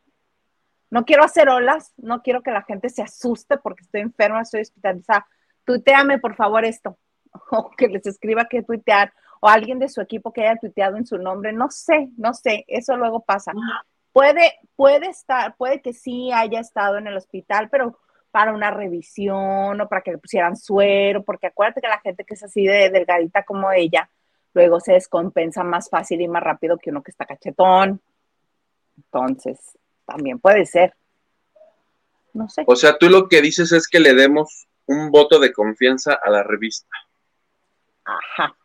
no 0.90 1.06
quiero 1.06 1.24
hacer 1.24 1.50
olas, 1.50 1.94
no 1.98 2.22
quiero 2.22 2.42
que 2.42 2.52
la 2.52 2.64
gente 2.64 2.90
se 2.90 3.02
asuste 3.02 3.58
porque 3.58 3.84
estoy 3.84 4.02
enferma, 4.02 4.42
estoy 4.42 4.62
hospitalizada. 4.62 5.28
Tuiteame, 5.66 6.20
por 6.20 6.36
favor, 6.36 6.66
esto 6.66 6.98
o 7.52 7.72
que 7.72 7.88
les 7.88 8.06
escriba 8.06 8.46
que 8.46 8.64
tuitear, 8.64 9.14
o 9.40 9.48
alguien 9.48 9.80
de 9.80 9.90
su 9.90 10.02
equipo 10.02 10.32
que 10.32 10.42
haya 10.42 10.60
tuiteado 10.60 10.98
en 10.98 11.06
su 11.06 11.18
nombre, 11.18 11.54
no 11.54 11.70
sé, 11.70 12.10
no 12.18 12.34
sé, 12.34 12.66
eso 12.68 12.98
luego 12.98 13.22
pasa. 13.22 13.54
Puede, 14.12 14.54
puede 14.76 15.10
estar, 15.10 15.56
puede 15.58 15.82
que 15.82 15.94
sí 15.94 16.32
haya 16.32 16.60
estado 16.60 16.98
en 16.98 17.08
el 17.08 17.18
hospital, 17.18 17.70
pero 17.70 18.00
para 18.32 18.54
una 18.54 18.72
revisión 18.72 19.80
o 19.80 19.88
para 19.88 20.02
que 20.02 20.12
le 20.12 20.18
pusieran 20.18 20.56
suero, 20.56 21.24
porque 21.24 21.48
acuérdate 21.48 21.82
que 21.82 21.88
la 21.88 22.00
gente 22.00 22.24
que 22.24 22.34
es 22.34 22.44
así 22.44 22.66
de 22.66 22.90
delgadita 22.90 23.44
como 23.44 23.72
ella, 23.72 24.10
luego 24.54 24.80
se 24.80 24.94
descompensa 24.94 25.64
más 25.64 25.90
fácil 25.90 26.22
y 26.22 26.28
más 26.28 26.44
rápido 26.44 26.78
que 26.78 26.90
uno 26.90 27.04
que 27.04 27.12
está 27.12 27.26
cachetón. 27.26 28.02
Entonces, 28.98 29.78
también 30.06 30.40
puede 30.40 30.66
ser. 30.66 30.96
No 32.34 32.50
sé. 32.50 32.64
O 32.66 32.76
sea, 32.76 32.98
tú 32.98 33.10
lo 33.10 33.28
que 33.28 33.42
dices 33.42 33.72
es 33.72 33.88
que 33.88 34.00
le 34.00 34.14
demos 34.14 34.68
un 34.88 35.12
voto 35.12 35.40
de 35.40 35.54
confianza 35.54 36.14
a 36.14 36.30
la 36.30 36.44
revista. 36.44 36.88
Ajá. 38.08 38.56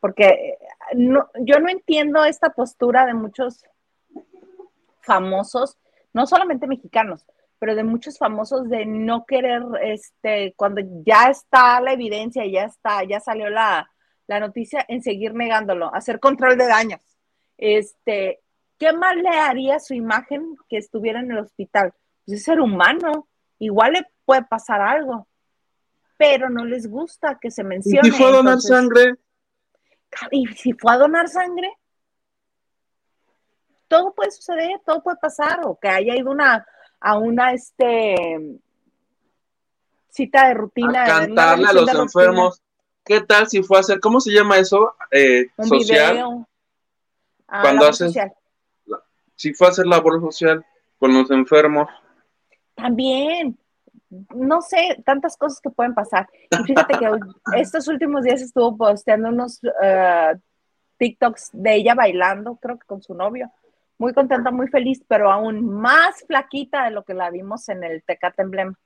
Porque 0.00 0.24
eh, 0.24 0.58
no, 0.94 1.30
yo 1.40 1.60
no 1.60 1.68
entiendo 1.68 2.24
esta 2.24 2.50
postura 2.50 3.06
de 3.06 3.14
muchos 3.14 3.64
famosos, 5.00 5.78
no 6.12 6.26
solamente 6.26 6.66
mexicanos, 6.66 7.24
pero 7.58 7.74
de 7.74 7.84
muchos 7.84 8.18
famosos 8.18 8.68
de 8.68 8.84
no 8.84 9.24
querer, 9.26 9.62
este, 9.82 10.54
cuando 10.56 10.80
ya 11.04 11.30
está 11.30 11.80
la 11.80 11.92
evidencia, 11.92 12.44
ya 12.46 12.64
está, 12.64 13.04
ya 13.04 13.20
salió 13.20 13.48
la, 13.48 13.90
la 14.26 14.40
noticia, 14.40 14.84
en 14.88 15.02
seguir 15.02 15.34
negándolo, 15.34 15.94
hacer 15.94 16.20
control 16.20 16.58
de 16.58 16.66
daños. 16.66 17.00
Este, 17.56 18.40
¿qué 18.78 18.92
más 18.92 19.16
le 19.16 19.30
haría 19.30 19.78
su 19.78 19.94
imagen 19.94 20.56
que 20.68 20.78
estuviera 20.78 21.20
en 21.20 21.30
el 21.30 21.38
hospital? 21.38 21.92
Pues 22.24 22.38
es 22.38 22.44
ser 22.44 22.60
humano, 22.60 23.28
igual 23.58 23.92
le 23.94 24.06
puede 24.24 24.42
pasar 24.44 24.80
algo 24.80 25.27
pero 26.18 26.50
no 26.50 26.66
les 26.66 26.86
gusta 26.86 27.38
que 27.40 27.50
se 27.50 27.64
mencione. 27.64 28.06
¿Y 28.06 28.10
si 28.10 28.18
fue 28.18 28.26
a 28.26 28.32
donar 28.32 28.60
sangre? 28.60 29.14
¿Y 30.30 30.46
si 30.48 30.72
fue 30.74 30.92
a 30.92 30.98
donar 30.98 31.28
sangre? 31.28 31.72
Todo 33.86 34.12
puede 34.12 34.30
suceder, 34.32 34.80
todo 34.84 35.02
puede 35.02 35.16
pasar, 35.16 35.60
o 35.64 35.78
que 35.80 35.88
haya 35.88 36.14
ido 36.14 36.30
una, 36.30 36.66
a 37.00 37.16
una 37.16 37.52
este, 37.54 38.60
cita 40.10 40.48
de 40.48 40.54
rutina. 40.54 41.04
A 41.04 41.06
cantarle 41.06 41.66
a 41.68 41.72
los 41.72 41.94
enfermos. 41.94 42.60
¿Qué 43.04 43.22
tal 43.22 43.48
si 43.48 43.62
fue 43.62 43.78
a 43.78 43.80
hacer, 43.80 44.00
cómo 44.00 44.20
se 44.20 44.32
llama 44.32 44.58
eso? 44.58 44.94
Eh, 45.10 45.46
Un 45.56 45.68
social. 45.68 46.12
Video. 46.12 46.48
Ah, 47.46 47.62
Cuando 47.62 47.86
haces, 47.86 48.08
social. 48.08 48.34
si 49.34 49.54
fue 49.54 49.68
a 49.68 49.70
hacer 49.70 49.86
labor 49.86 50.20
social 50.20 50.66
con 50.98 51.14
los 51.14 51.30
enfermos. 51.30 51.88
También, 52.74 53.58
no 54.10 54.62
sé, 54.62 55.02
tantas 55.04 55.36
cosas 55.36 55.60
que 55.60 55.70
pueden 55.70 55.94
pasar. 55.94 56.28
Y 56.50 56.64
fíjate 56.64 56.98
que 56.98 57.10
estos 57.56 57.88
últimos 57.88 58.24
días 58.24 58.40
estuvo 58.40 58.76
posteando 58.76 59.28
unos 59.28 59.60
uh, 59.62 60.38
TikToks 60.98 61.50
de 61.52 61.74
ella 61.74 61.94
bailando, 61.94 62.56
creo 62.56 62.78
que 62.78 62.86
con 62.86 63.02
su 63.02 63.14
novio. 63.14 63.50
Muy 63.98 64.14
contenta, 64.14 64.50
muy 64.50 64.68
feliz, 64.68 65.02
pero 65.08 65.30
aún 65.30 65.68
más 65.68 66.24
flaquita 66.26 66.84
de 66.84 66.92
lo 66.92 67.02
que 67.02 67.14
la 67.14 67.30
vimos 67.30 67.68
en 67.68 67.82
el 67.82 68.02
Tecate 68.04 68.42
Emblema. 68.42 68.78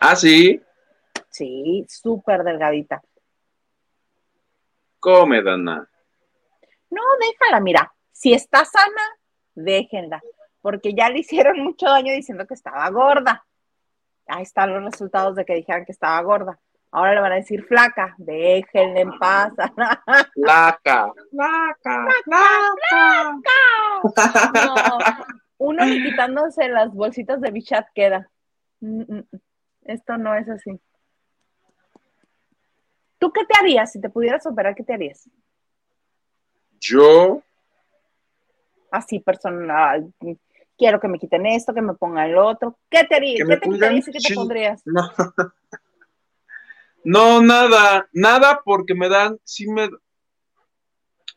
Ah, 0.00 0.16
sí. 0.16 0.60
Sí, 1.28 1.84
súper 1.88 2.42
delgadita. 2.42 3.02
Come, 4.98 5.42
Dana. 5.42 5.88
No, 6.90 7.02
déjala, 7.20 7.60
mira. 7.60 7.92
Si 8.10 8.32
está 8.32 8.64
sana, 8.64 9.02
déjenla 9.54 10.22
porque 10.60 10.94
ya 10.94 11.08
le 11.08 11.20
hicieron 11.20 11.60
mucho 11.60 11.86
daño 11.86 12.12
diciendo 12.12 12.46
que 12.46 12.54
estaba 12.54 12.88
gorda. 12.90 13.44
Ahí 14.26 14.42
están 14.42 14.72
los 14.72 14.84
resultados 14.84 15.34
de 15.36 15.44
que 15.44 15.54
dijeran 15.54 15.84
que 15.84 15.92
estaba 15.92 16.20
gorda. 16.22 16.58
Ahora 16.92 17.14
le 17.14 17.20
van 17.20 17.32
a 17.32 17.36
decir 17.36 17.64
flaca, 17.64 18.14
déjenle 18.18 19.02
en 19.02 19.18
paz. 19.18 19.52
Flaca, 20.34 21.12
flaca, 21.30 22.06
flaca. 22.24 23.34
No, 24.64 24.74
uno 25.58 25.84
ni 25.84 26.02
quitándose 26.02 26.68
las 26.68 26.92
bolsitas 26.92 27.40
de 27.40 27.50
bichat 27.50 27.86
queda. 27.94 28.28
Mm, 28.80 29.00
mm, 29.02 29.18
mm. 29.18 29.40
Esto 29.84 30.18
no 30.18 30.34
es 30.34 30.48
así. 30.48 30.80
¿Tú 33.18 33.32
qué 33.32 33.44
te 33.44 33.58
harías 33.58 33.92
si 33.92 34.00
te 34.00 34.10
pudieras 34.10 34.44
operar? 34.46 34.74
¿Qué 34.74 34.82
te 34.82 34.94
harías? 34.94 35.28
Yo, 36.80 37.42
Así 38.90 39.20
personal. 39.20 40.12
Quiero 40.80 40.98
que 40.98 41.08
me 41.08 41.18
quiten 41.18 41.44
esto, 41.44 41.74
que 41.74 41.82
me 41.82 41.92
pongan 41.92 42.30
el 42.30 42.38
otro. 42.38 42.78
¿Qué 42.88 43.04
te 43.04 43.14
harías? 43.14 43.46
¿Qué 43.46 43.56
te 43.58 43.68
quitarías 43.68 44.08
y 44.08 44.12
qué 44.12 44.18
te 44.18 44.34
pondrías? 44.34 44.80
no. 44.86 45.12
No, 47.04 47.40
nada, 47.40 48.08
nada 48.12 48.60
porque 48.62 48.94
me 48.94 49.08
dan, 49.08 49.38
sí 49.42 49.66
me... 49.66 49.88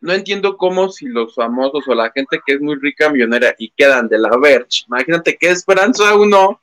No 0.01 0.12
entiendo 0.12 0.58
cómo 0.58 0.89
si 0.89 1.08
los 1.08 1.36
famosos 1.36 1.88
o 1.88 1.95
la 1.95 2.12
gente 2.12 2.41
que 2.45 2.56
es 2.56 2.62
muy 2.62 2.75
rica 2.75 3.10
millonera 3.10 3.56
y 3.58 3.69
quedan 3.69 4.10
de 4.10 4.17
la 4.17 4.36
Verge, 4.38 4.84
imagínate 4.88 5.38
qué 5.38 5.51
esperanza 5.51 6.17
uno. 6.17 6.60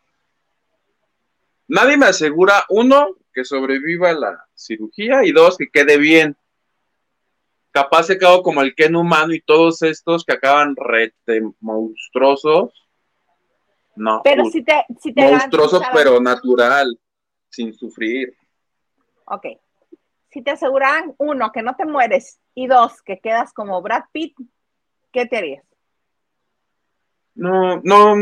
Nadie 1.67 1.97
me 1.97 2.07
asegura, 2.07 2.65
uno, 2.69 3.17
que 3.33 3.45
sobreviva 3.45 4.13
la 4.13 4.47
cirugía 4.55 5.25
y 5.25 5.33
dos, 5.33 5.57
que 5.57 5.71
quede 5.71 5.97
bien. 5.97 6.37
Capaz 7.73 8.05
se 8.05 8.19
quedó 8.19 8.43
como 8.43 8.63
el 8.63 8.75
Ken 8.75 8.97
humano 8.97 9.33
y 9.33 9.41
todos 9.41 9.83
estos 9.83 10.25
que 10.25 10.33
acaban 10.33 10.75
rete 10.77 11.43
monstruosos. 11.61 12.89
No, 13.95 14.21
Pero 14.25 14.45
si 14.47 14.63
te, 14.63 14.85
si 15.01 15.13
te 15.13 15.31
monstruoso 15.31 15.81
pero 15.93 16.21
natural, 16.21 16.99
sin 17.49 17.75
sufrir. 17.75 18.35
Ok. 19.27 19.47
Si 20.31 20.43
te 20.43 20.53
aseguran, 20.53 21.15
uno, 21.19 21.51
que 21.53 21.63
no 21.63 21.75
te 21.77 21.85
mueres, 21.85 22.41
y 22.55 22.67
dos, 22.67 23.03
que 23.03 23.19
quedas 23.19 23.53
como 23.53 23.83
Brad 23.83 24.05
Pitt, 24.13 24.37
¿qué 25.13 25.27
te 25.27 25.37
harías? 25.37 25.65
No, 27.35 27.81
no. 27.83 28.15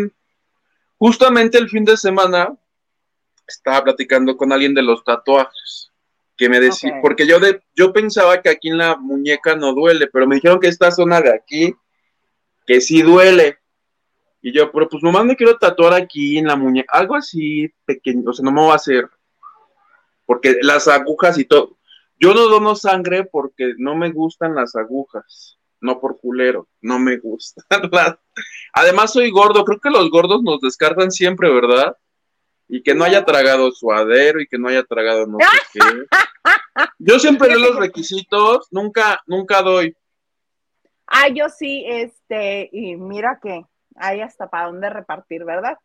Justamente 0.99 1.59
el 1.59 1.69
fin 1.69 1.85
de 1.85 1.97
semana 1.97 2.57
estaba 3.47 3.85
platicando 3.85 4.37
con 4.37 4.53
alguien 4.53 4.75
de 4.75 4.83
los 4.83 5.05
tatuajes. 5.05 5.88
Que 6.38 6.48
me 6.48 6.61
decía, 6.61 7.01
porque 7.03 7.27
yo 7.27 7.40
de, 7.40 7.61
yo 7.74 7.92
pensaba 7.92 8.40
que 8.40 8.48
aquí 8.48 8.68
en 8.68 8.79
la 8.79 8.96
muñeca 8.96 9.57
no 9.57 9.74
duele, 9.74 10.07
pero 10.07 10.27
me 10.27 10.37
dijeron 10.37 10.61
que 10.61 10.68
esta 10.68 10.90
zona 10.92 11.20
de 11.20 11.35
aquí, 11.35 11.74
que 12.64 12.81
sí 12.81 13.03
duele. 13.03 13.59
Y 14.40 14.53
yo, 14.53 14.70
pero 14.70 14.88
pues 14.88 15.03
nomás 15.03 15.24
me 15.24 15.35
quiero 15.35 15.59
tatuar 15.59 15.94
aquí 15.94 16.38
en 16.38 16.46
la 16.46 16.55
muñeca, 16.55 16.96
algo 16.96 17.16
así 17.16 17.68
pequeño, 17.85 18.31
o 18.31 18.33
sea, 18.33 18.44
no 18.44 18.53
me 18.53 18.62
va 18.62 18.72
a 18.72 18.77
hacer. 18.77 19.11
Porque 20.27 20.59
las 20.62 20.87
agujas 20.87 21.38
y 21.38 21.44
todo. 21.44 21.77
Yo 22.20 22.35
no 22.35 22.48
dono 22.48 22.77
sangre 22.77 23.24
porque 23.24 23.74
no 23.77 23.96
me 23.96 24.11
gustan 24.11 24.55
las 24.55 24.77
agujas, 24.77 25.59
no 25.81 26.01
por 26.01 26.20
culero, 26.20 26.68
no 26.81 26.98
me 26.98 27.18
gustan 27.18 27.64
las. 27.92 28.16
Además 28.74 29.12
soy 29.12 29.31
gordo, 29.31 29.64
creo 29.64 29.81
que 29.81 29.90
los 29.90 30.09
gordos 30.11 30.42
nos 30.42 30.61
descartan 30.61 31.11
siempre, 31.11 31.53
¿verdad? 31.53 31.96
Y 32.68 32.83
que 32.83 32.94
no 32.94 33.04
haya 33.04 33.24
tragado 33.24 33.72
suadero 33.72 34.40
y 34.40 34.46
que 34.46 34.59
no 34.59 34.68
haya 34.68 34.85
tragado 34.85 35.26
no 35.26 35.38
sé 35.38 35.81
qué. 35.81 35.81
Yo 36.98 37.18
siempre 37.18 37.48
leo 37.48 37.59
los 37.59 37.76
requisitos, 37.76 38.68
nunca, 38.70 39.20
nunca 39.26 39.62
doy. 39.62 39.96
Ah, 41.07 41.28
yo 41.28 41.48
sí, 41.48 41.85
este, 41.87 42.68
y 42.70 42.96
mira 42.96 43.40
que 43.42 43.64
hay 43.96 44.20
hasta 44.20 44.48
para 44.48 44.66
dónde 44.66 44.90
repartir, 44.90 45.44
¿verdad? 45.44 45.78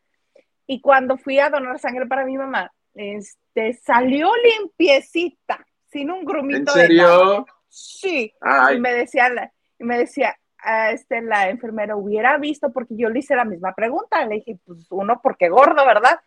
Y 0.67 0.81
cuando 0.81 1.17
fui 1.17 1.39
a 1.39 1.49
donar 1.49 1.79
sangre 1.79 2.05
para 2.05 2.25
mi 2.25 2.37
mamá, 2.37 2.71
este, 2.93 3.73
salió 3.73 4.29
limpiecita, 4.35 5.65
sin 5.89 6.11
un 6.11 6.19
¿En 6.19 6.25
grumito 6.25 6.73
de 6.73 6.89
nada. 6.89 7.17
serio? 7.17 7.45
Sí, 7.69 8.33
y 8.73 8.79
me 8.79 8.93
decía, 8.93 9.31
y 9.79 9.83
me 9.83 9.97
decía, 9.97 10.37
a 10.59 10.91
este, 10.91 11.21
la 11.21 11.49
enfermera 11.49 11.95
hubiera 11.95 12.37
visto, 12.37 12.71
porque 12.71 12.95
yo 12.95 13.09
le 13.09 13.19
hice 13.19 13.35
la 13.35 13.45
misma 13.45 13.73
pregunta, 13.73 14.25
le 14.25 14.35
dije, 14.35 14.59
pues 14.65 14.87
uno, 14.91 15.19
porque 15.23 15.49
gordo, 15.49 15.85
¿verdad? 15.85 16.19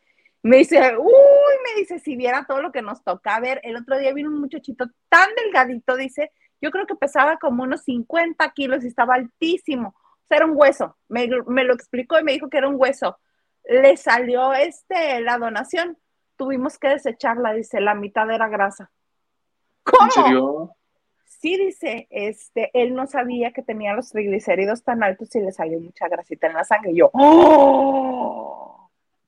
Me 0.47 0.59
dice, 0.59 0.97
uy, 0.97 1.55
me 1.65 1.81
dice, 1.81 1.99
si 1.99 2.15
viera 2.15 2.45
todo 2.47 2.63
lo 2.63 2.71
que 2.71 2.81
nos 2.81 3.03
toca 3.03 3.41
ver, 3.41 3.61
el 3.65 3.75
otro 3.75 3.99
día 3.99 4.13
vino 4.13 4.31
un 4.31 4.41
muchachito 4.41 4.87
tan 5.09 5.29
delgadito, 5.35 5.97
dice, 5.97 6.31
yo 6.61 6.71
creo 6.71 6.87
que 6.87 6.95
pesaba 6.95 7.37
como 7.39 7.65
unos 7.65 7.83
50 7.83 8.49
kilos 8.53 8.85
y 8.85 8.87
estaba 8.87 9.17
altísimo, 9.17 9.89
o 9.89 10.27
sea, 10.29 10.37
era 10.37 10.47
un 10.47 10.53
hueso, 10.55 10.97
me, 11.09 11.29
me 11.49 11.65
lo 11.65 11.75
explicó 11.75 12.17
y 12.21 12.23
me 12.23 12.31
dijo 12.31 12.49
que 12.49 12.59
era 12.59 12.69
un 12.69 12.77
hueso. 12.79 13.19
Le 13.65 13.97
salió 13.97 14.53
este, 14.53 15.21
la 15.21 15.37
donación, 15.37 15.99
tuvimos 16.37 16.79
que 16.79 16.91
desecharla, 16.91 17.53
dice, 17.53 17.81
la 17.81 17.97
mitad 17.97 18.31
era 18.31 18.49
grasa. 18.49 18.93
¿Cómo? 19.83 20.05
¿en 20.05 20.11
serio? 20.13 20.71
Sí, 21.25 21.59
dice, 21.59 22.07
este, 22.09 22.71
él 22.73 22.95
no 22.95 23.09
sabía 23.09 23.53
que 23.53 23.63
tenía 23.63 23.95
los 23.95 24.11
triglicéridos 24.11 24.85
tan 24.85 25.03
altos 25.03 25.35
y 25.35 25.41
le 25.41 25.51
salió 25.51 25.81
mucha 25.81 26.07
grasita 26.07 26.47
en 26.47 26.55
la 26.55 26.63
sangre. 26.63 26.93
Y 26.93 26.99
yo, 26.99 27.11
¡oh! 27.13 28.76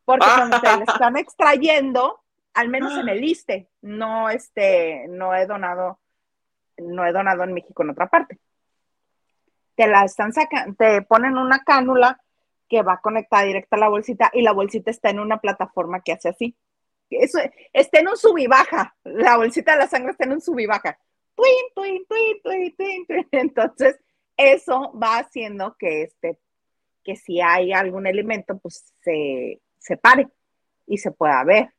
Porque 0.09 0.25
cuando 0.25 0.59
te 0.59 0.69
están 0.91 1.19
extrayendo, 1.19 2.23
al 2.55 2.71
menos 2.71 2.97
en 2.97 3.11
el 3.11 3.23
ISTE, 3.23 3.69
no, 3.83 4.31
este, 4.31 5.05
no 5.07 5.35
he 5.35 5.45
donado, 5.45 6.01
no 6.79 7.05
he 7.05 7.13
donado 7.13 7.45
en 7.45 7.53
México 7.53 7.83
en 7.83 7.91
otra 7.91 8.07
parte. 8.07 8.39
Te 9.75 9.87
la 9.87 10.07
están 10.07 10.33
sacando, 10.33 10.75
te 10.77 11.03
ponen 11.03 11.37
una 11.37 11.63
cánula 11.63 12.23
que 12.71 12.81
va 12.81 13.03
conectada 13.03 13.43
directa 13.43 13.77
a 13.77 13.81
la 13.81 13.91
bolsita 13.91 14.31
y 14.33 14.41
la 14.41 14.53
bolsita 14.53 14.91
está 14.91 15.11
en 15.11 15.21
una 15.21 15.43
plataforma 15.43 16.01
que 16.01 16.13
hace 16.13 16.31
así. 16.31 16.57
Eso, 17.11 17.39
está 17.75 18.01
en 18.01 18.09
un 18.09 18.17
sub 18.17 18.39
y 18.39 18.47
baja. 18.47 18.97
La 19.05 19.37
bolsita 19.37 19.73
de 19.73 19.81
la 19.81 19.89
sangre 19.89 20.13
está 20.13 20.25
en 20.25 20.33
un 20.33 20.41
sub 20.41 20.59
y 20.59 20.65
baja. 20.65 20.99
Twin, 21.35 21.53
twin, 21.75 22.07
twin, 22.09 22.41
twin, 22.43 22.77
twin, 22.77 23.07
twin. 23.07 23.29
Entonces, 23.33 24.01
eso 24.39 24.91
va 24.99 25.19
haciendo 25.19 25.77
que 25.79 26.05
este, 26.05 26.39
que 27.05 27.15
si 27.15 27.43
hay 27.43 27.75
algún 27.75 28.07
elemento, 28.07 28.57
pues 28.57 28.95
se, 29.03 29.61
se 29.79 29.97
pare 29.97 30.29
y 30.87 30.99
se 30.99 31.11
pueda 31.11 31.43
ver. 31.45 31.73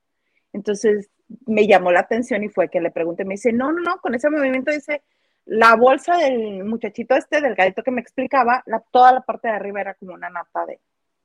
Entonces, 0.54 1.10
me 1.46 1.68
llamó 1.68 1.92
la 1.92 2.02
atención 2.02 2.44
y 2.44 2.50
fue 2.50 2.70
que 2.70 2.82
le 2.82 2.92
pregunté, 2.92 3.26
me 3.26 3.36
dice, 3.36 3.54
no, 3.54 3.72
no, 3.72 3.82
no, 3.82 4.00
con 4.00 4.16
ese 4.16 4.30
movimiento 4.30 4.72
dice, 4.72 5.04
la 5.46 5.76
bolsa 5.76 6.18
del 6.18 6.64
muchachito 6.64 7.16
este, 7.16 7.42
del 7.42 7.56
gatito 7.56 7.84
que 7.84 7.92
me 7.92 8.02
explicaba, 8.02 8.64
la, 8.66 8.80
toda 8.80 9.12
la 9.12 9.22
parte 9.22 9.48
de 9.48 9.56
arriba 9.56 9.82
era 9.82 9.94
como 9.96 10.14
una 10.14 10.30
nata 10.30 10.66
de, 10.66 10.80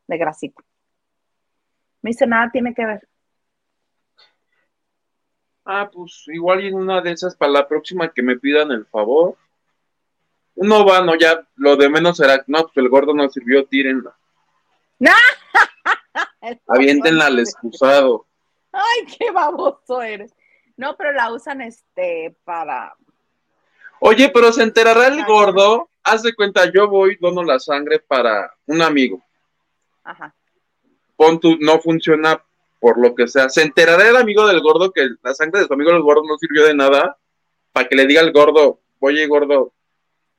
de 0.07 0.19
grasita. 0.19 0.63
Me 2.03 2.11
dice, 2.11 2.27
nada 2.27 2.51
tiene 2.51 2.75
que 2.75 2.85
ver. 2.85 3.09
Ah, 5.65 5.91
pues 5.91 6.25
igual 6.27 6.63
y 6.63 6.69
en 6.69 6.75
una 6.75 7.01
de 7.01 7.13
esas 7.13 7.35
para 7.35 7.53
la 7.53 7.67
próxima 7.67 8.13
que 8.13 8.23
me 8.23 8.37
pidan 8.37 8.71
el 8.71 8.85
favor. 8.85 9.37
Uno 10.57 10.85
va, 10.85 11.03
no, 11.03 11.17
ya 11.17 11.47
lo 11.57 11.77
de 11.77 11.89
menos 11.89 12.19
será, 12.19 12.45
no, 12.47 12.63
pues 12.63 12.77
el 12.77 12.89
gordo 12.89 13.15
no 13.15 13.29
sirvió, 13.31 13.65
tírenla. 13.67 14.15
Aviéntenla 16.69 17.27
al 17.27 17.39
excusado. 17.39 18.27
Ay, 18.73 19.07
qué 19.19 19.31
baboso 19.31 20.03
eres. 20.03 20.33
No, 20.77 20.97
pero 20.97 21.13
la 21.13 21.33
usan 21.33 21.61
este 21.61 22.35
para. 22.45 22.95
Oye, 24.01 24.29
pero 24.29 24.53
se 24.53 24.63
enterará 24.63 25.07
el 25.07 25.25
gordo. 25.25 25.89
Haz 26.03 26.23
de 26.23 26.35
cuenta, 26.35 26.71
yo 26.73 26.89
voy, 26.89 27.17
dono 27.21 27.43
la 27.43 27.59
sangre 27.59 28.01
para 28.01 28.53
un 28.67 28.83
amigo. 28.83 29.23
Ajá. 30.03 30.35
Pon 31.17 31.41
tu, 31.41 31.57
no 31.61 31.79
funciona 31.79 32.43
por 32.81 32.99
lo 32.99 33.15
que 33.15 33.29
sea. 33.29 33.49
Se 33.49 33.63
enterará 33.63 34.09
el 34.09 34.17
amigo 34.17 34.47
del 34.47 34.61
gordo 34.61 34.93
que 34.93 35.09
la 35.23 35.33
sangre 35.33 35.61
de 35.61 35.67
su 35.67 35.73
amigo 35.73 35.93
del 35.93 36.03
gordo 36.03 36.25
no 36.27 36.37
sirvió 36.37 36.65
de 36.67 36.75
nada. 36.75 37.17
Para 37.73 37.89
que 37.89 37.97
le 37.97 38.07
diga 38.07 38.21
al 38.21 38.33
gordo, 38.33 38.81
oye, 39.01 39.27
gordo, 39.27 39.73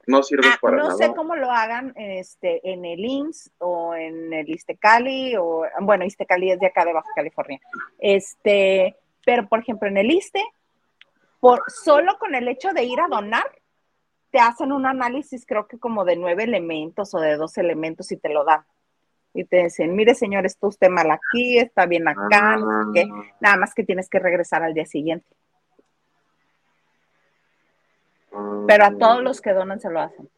no 0.07 0.23
sirves 0.23 0.51
Ah, 0.53 0.57
para 0.61 0.77
no 0.77 0.83
nada. 0.89 0.95
sé 0.97 1.13
cómo 1.15 1.35
lo 1.35 1.49
hagan 1.51 1.93
este, 1.95 2.61
en 2.71 2.85
el 2.85 3.03
IMSS 3.03 3.51
o 3.59 3.95
en 3.95 4.33
el 4.33 4.49
Istecali, 4.49 5.35
o 5.37 5.63
bueno, 5.81 6.05
Istecali 6.05 6.51
es 6.51 6.59
de 6.59 6.67
acá 6.67 6.85
de 6.85 6.93
Baja 6.93 7.09
California. 7.15 7.59
Este, 7.99 8.95
pero 9.25 9.47
por 9.47 9.59
ejemplo, 9.59 9.87
en 9.87 9.97
el 9.97 10.11
ISTE, 10.11 10.43
por, 11.39 11.61
solo 11.67 12.17
con 12.19 12.35
el 12.35 12.47
hecho 12.47 12.71
de 12.73 12.83
ir 12.83 12.99
a 12.99 13.07
donar, 13.07 13.45
te 14.31 14.39
hacen 14.39 14.71
un 14.71 14.85
análisis, 14.85 15.45
creo 15.45 15.67
que 15.67 15.79
como 15.79 16.03
de 16.05 16.15
nueve 16.17 16.43
elementos 16.43 17.13
o 17.13 17.19
de 17.19 17.37
dos 17.37 17.57
elementos 17.57 18.11
y 18.11 18.17
te 18.17 18.29
lo 18.29 18.43
dan. 18.43 18.65
Y 19.33 19.43
te 19.45 19.63
dicen, 19.63 19.95
mire 19.95 20.15
señor, 20.15 20.45
está 20.45 20.67
usted 20.67 20.89
mal 20.89 21.11
aquí, 21.11 21.57
está 21.57 21.85
bien 21.85 22.07
acá, 22.07 22.55
no 22.57 22.93
sé 22.93 23.01
qué. 23.01 23.09
Nada 23.41 23.57
más 23.57 23.73
que 23.73 23.83
tienes 23.83 24.09
que 24.09 24.19
regresar 24.19 24.63
al 24.63 24.73
día 24.73 24.85
siguiente. 24.85 25.25
Pero 28.67 28.85
a 28.85 28.97
todos 28.97 29.23
los 29.23 29.41
que 29.41 29.53
donan 29.53 29.79
se 29.79 29.89
lo 29.89 30.01
hacen. 30.01 30.29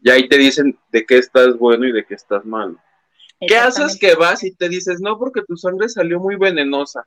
Y 0.00 0.10
ahí 0.10 0.28
te 0.28 0.36
dicen 0.36 0.78
de 0.90 1.06
qué 1.06 1.18
estás 1.18 1.56
bueno 1.56 1.86
y 1.86 1.92
de 1.92 2.04
qué 2.04 2.14
estás 2.14 2.44
mal. 2.44 2.78
¿Qué 3.40 3.56
haces 3.56 3.98
que 3.98 4.14
vas 4.14 4.42
y 4.44 4.54
te 4.54 4.68
dices, 4.68 5.00
no, 5.00 5.18
porque 5.18 5.42
tu 5.42 5.56
sangre 5.56 5.88
salió 5.88 6.20
muy 6.20 6.36
venenosa? 6.36 7.06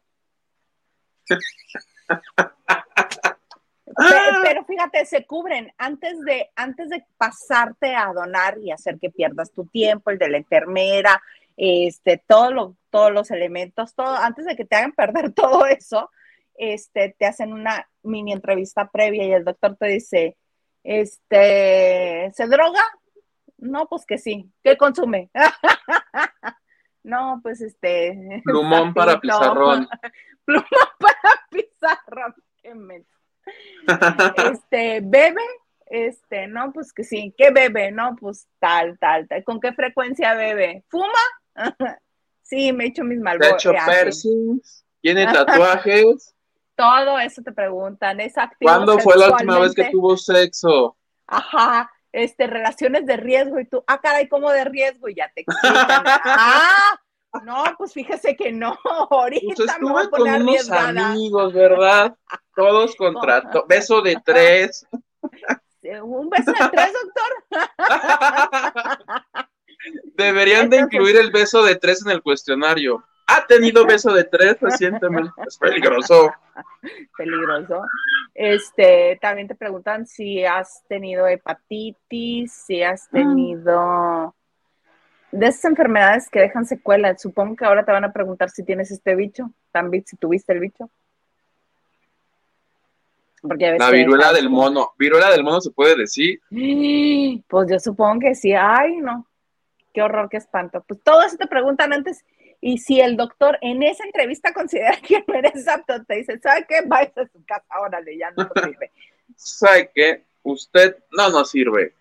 Ah. 4.00 4.42
Pero, 4.44 4.64
fíjate, 4.66 5.06
se 5.06 5.26
cubren 5.26 5.74
antes 5.78 6.20
de, 6.22 6.52
antes 6.56 6.90
de 6.90 7.04
pasarte 7.18 7.96
a 7.96 8.14
donar 8.14 8.58
y 8.60 8.72
hacer 8.72 9.00
que 9.00 9.10
pierdas 9.10 9.52
tu 9.52 9.66
tiempo, 9.66 10.12
el 10.12 10.20
de 10.20 10.30
la 10.30 10.38
enfermera, 10.38 11.22
este, 11.56 12.22
todo 12.28 12.52
lo, 12.52 12.78
todos 12.92 13.12
los 13.12 13.32
elementos, 13.32 13.96
todo, 13.96 14.16
antes 14.16 14.46
de 14.46 14.56
que 14.56 14.66
te 14.66 14.76
hagan 14.76 14.92
perder 14.92 15.32
todo 15.34 15.66
eso, 15.66 16.12
este, 16.58 17.16
te 17.18 17.26
hacen 17.26 17.54
una 17.54 17.88
mini 18.04 18.34
entrevista 18.34 18.90
previa 18.92 19.26
y 19.26 19.32
el 19.32 19.46
doctor 19.46 19.78
te 19.78 19.88
dice, 19.88 20.38
este, 20.84 22.32
¿se 22.34 22.48
droga? 22.48 22.82
No, 23.58 23.88
pues 23.88 24.06
que 24.06 24.18
sí. 24.18 24.52
¿Qué 24.64 24.78
consume? 24.78 25.30
no, 27.04 27.40
pues 27.44 27.62
este. 27.62 28.42
Plumón 28.44 28.94
para 28.94 29.20
pizarrón. 29.20 29.88
Plumón 30.46 30.90
para 31.00 31.46
pizarrón. 31.50 32.36
Qué 32.62 33.04
Este, 34.52 35.02
bebe, 35.04 35.42
este, 35.86 36.48
no, 36.48 36.72
pues 36.74 36.94
que 36.94 37.04
sí. 37.04 37.34
¿Qué 37.38 37.52
bebe? 37.52 37.92
No, 37.92 38.16
pues 38.20 38.48
tal, 38.60 38.98
tal, 39.00 39.28
tal. 39.28 39.44
¿Con 39.44 39.60
qué 39.60 39.74
frecuencia 39.74 40.34
bebe? 40.34 40.84
¿Fuma? 40.90 41.08
sí, 42.42 42.72
me 42.74 42.86
he 42.86 42.88
hecho 42.88 43.04
mis 43.04 43.20
hecho 43.20 43.72
piercings, 43.86 44.86
tiene 45.02 45.26
tatuajes. 45.26 46.34
Todo 46.78 47.18
eso 47.18 47.42
te 47.42 47.52
preguntan, 47.52 48.20
es 48.20 48.36
¿Cuándo 48.62 49.00
fue 49.00 49.18
la 49.18 49.32
última 49.32 49.58
vez 49.60 49.74
que 49.74 49.90
tuvo 49.90 50.16
sexo? 50.16 50.96
Ajá, 51.26 51.92
este, 52.12 52.46
relaciones 52.46 53.08
de 53.08 53.18
riesgo 53.18 53.60
y 53.60 53.66
tú, 53.66 53.84
ah, 53.88 54.00
caray, 54.00 54.30
¿cómo 54.30 54.52
de 54.52 54.64
riesgo? 54.64 55.10
Y 55.10 55.16
ya 55.16 55.32
te 55.34 55.44
ah, 55.64 57.00
no, 57.44 57.64
pues 57.78 57.94
fíjese 57.94 58.36
que 58.36 58.52
no, 58.52 58.78
ahorita 59.10 59.56
pues 59.56 59.70
estuve 59.72 60.10
con 60.10 60.22
unos 60.22 60.70
amigos, 60.70 61.52
¿verdad? 61.54 62.16
Todos 62.56 62.96
contrato, 62.98 63.66
beso 63.68 64.02
de 64.02 64.18
tres. 64.24 64.86
¿Un 66.04 66.30
beso 66.30 66.52
de 66.52 66.70
tres, 66.72 66.92
doctor? 66.94 67.70
Deberían 70.16 70.70
de 70.70 70.78
incluir 70.78 71.18
el 71.18 71.32
beso 71.32 71.64
de 71.64 71.76
tres 71.76 72.06
en 72.06 72.12
el 72.12 72.22
cuestionario. 72.22 73.04
¿Ha 73.28 73.46
tenido 73.46 73.86
beso 73.86 74.14
de 74.14 74.24
tres 74.24 74.58
recientemente? 74.62 75.32
Es 75.46 75.58
peligroso. 75.58 76.32
Peligroso. 77.18 77.82
Este, 78.34 79.18
también 79.22 79.48
te 79.48 79.56
preguntan 79.56 80.08
si 80.08 80.46
has 80.46 80.84
tenido 80.88 81.28
hepatitis, 81.28 82.54
si 82.54 82.82
has 82.84 83.08
mm. 83.12 83.16
tenido 83.16 84.36
de 85.32 85.48
esas 85.48 85.66
enfermedades 85.66 86.30
que 86.30 86.40
dejan 86.40 86.66
secuelas. 86.66 87.22
Supongo 87.22 87.56
que 87.56 87.66
ahora 87.66 87.84
te 87.84 87.92
van 87.92 88.06
a 88.06 88.14
preguntar 88.14 88.50
si 88.50 88.64
tienes 88.64 88.92
este 88.92 89.16
bicho, 89.16 89.52
también 89.72 90.06
si 90.06 90.16
tuviste 90.16 90.54
el 90.54 90.60
bicho. 90.62 90.90
la 93.42 93.92
viruela 93.92 94.32
del 94.32 94.50
mono. 94.50 94.92
¿Viruela 94.98 95.30
del 95.32 95.44
mono 95.44 95.60
se 95.60 95.72
puede 95.72 95.96
decir? 95.96 96.40
Pues 97.48 97.70
yo 97.70 97.80
supongo 97.80 98.22
que 98.22 98.36
sí. 98.36 98.54
Ay, 98.54 98.98
no. 98.98 99.26
Qué 99.98 100.04
horror, 100.04 100.30
qué 100.30 100.38
espanto. 100.38 100.84
Pues 100.88 101.02
todo 101.02 101.24
eso 101.24 101.38
te 101.38 101.48
preguntan 101.48 101.92
antes. 101.92 102.24
Y 102.62 102.78
si 102.78 103.02
el 103.02 103.18
doctor 103.18 103.58
en 103.62 103.82
esa 103.82 104.04
entrevista 104.04 104.54
considera 104.54 104.96
que 105.02 105.24
no 105.28 105.34
eres 105.34 105.68
apto, 105.68 106.06
te 106.06 106.18
dice, 106.18 106.38
¿sabe 106.38 106.68
qué? 106.70 106.82
Vaya 106.86 107.12
a 107.16 107.26
su 107.26 107.44
casa, 107.44 107.66
órale, 107.82 108.16
ya 108.16 108.30
no 108.30 108.48
sirve. 108.64 108.92
¿Sabe 109.36 109.90
qué? 109.96 110.24
Usted 110.44 110.98
no 111.18 111.32
nos 111.32 111.50
sirve. 111.50 111.96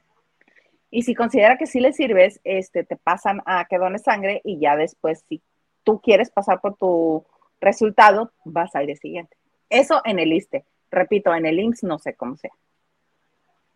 Y 0.91 1.05
si 1.05 1.15
considera 1.15 1.57
que 1.57 1.67
sí 1.67 1.81
le 1.81 1.95
sirves, 1.95 2.39
este, 2.45 2.85
te 2.85 2.97
pasan 2.97 3.41
a 3.47 3.65
que 3.65 3.79
dones 3.79 4.03
sangre 4.03 4.43
y 4.45 4.61
ya 4.61 4.77
después, 4.77 5.25
si 5.27 5.41
tú 5.83 6.03
quieres 6.03 6.29
pasar 6.29 6.61
por 6.61 6.77
tu 6.77 7.25
resultado, 7.63 8.31
vas 8.45 8.77
al 8.77 8.89
día 8.89 8.97
siguiente. 8.97 9.39
Eso 9.71 10.03
en 10.05 10.19
el 10.19 10.35
ISTE. 10.35 10.67
Repito, 10.91 11.35
en 11.35 11.47
el 11.47 11.59
INSS 11.59 11.85
no 11.85 11.99
sé 11.99 12.13
cómo 12.13 12.37
sea. 12.37 12.53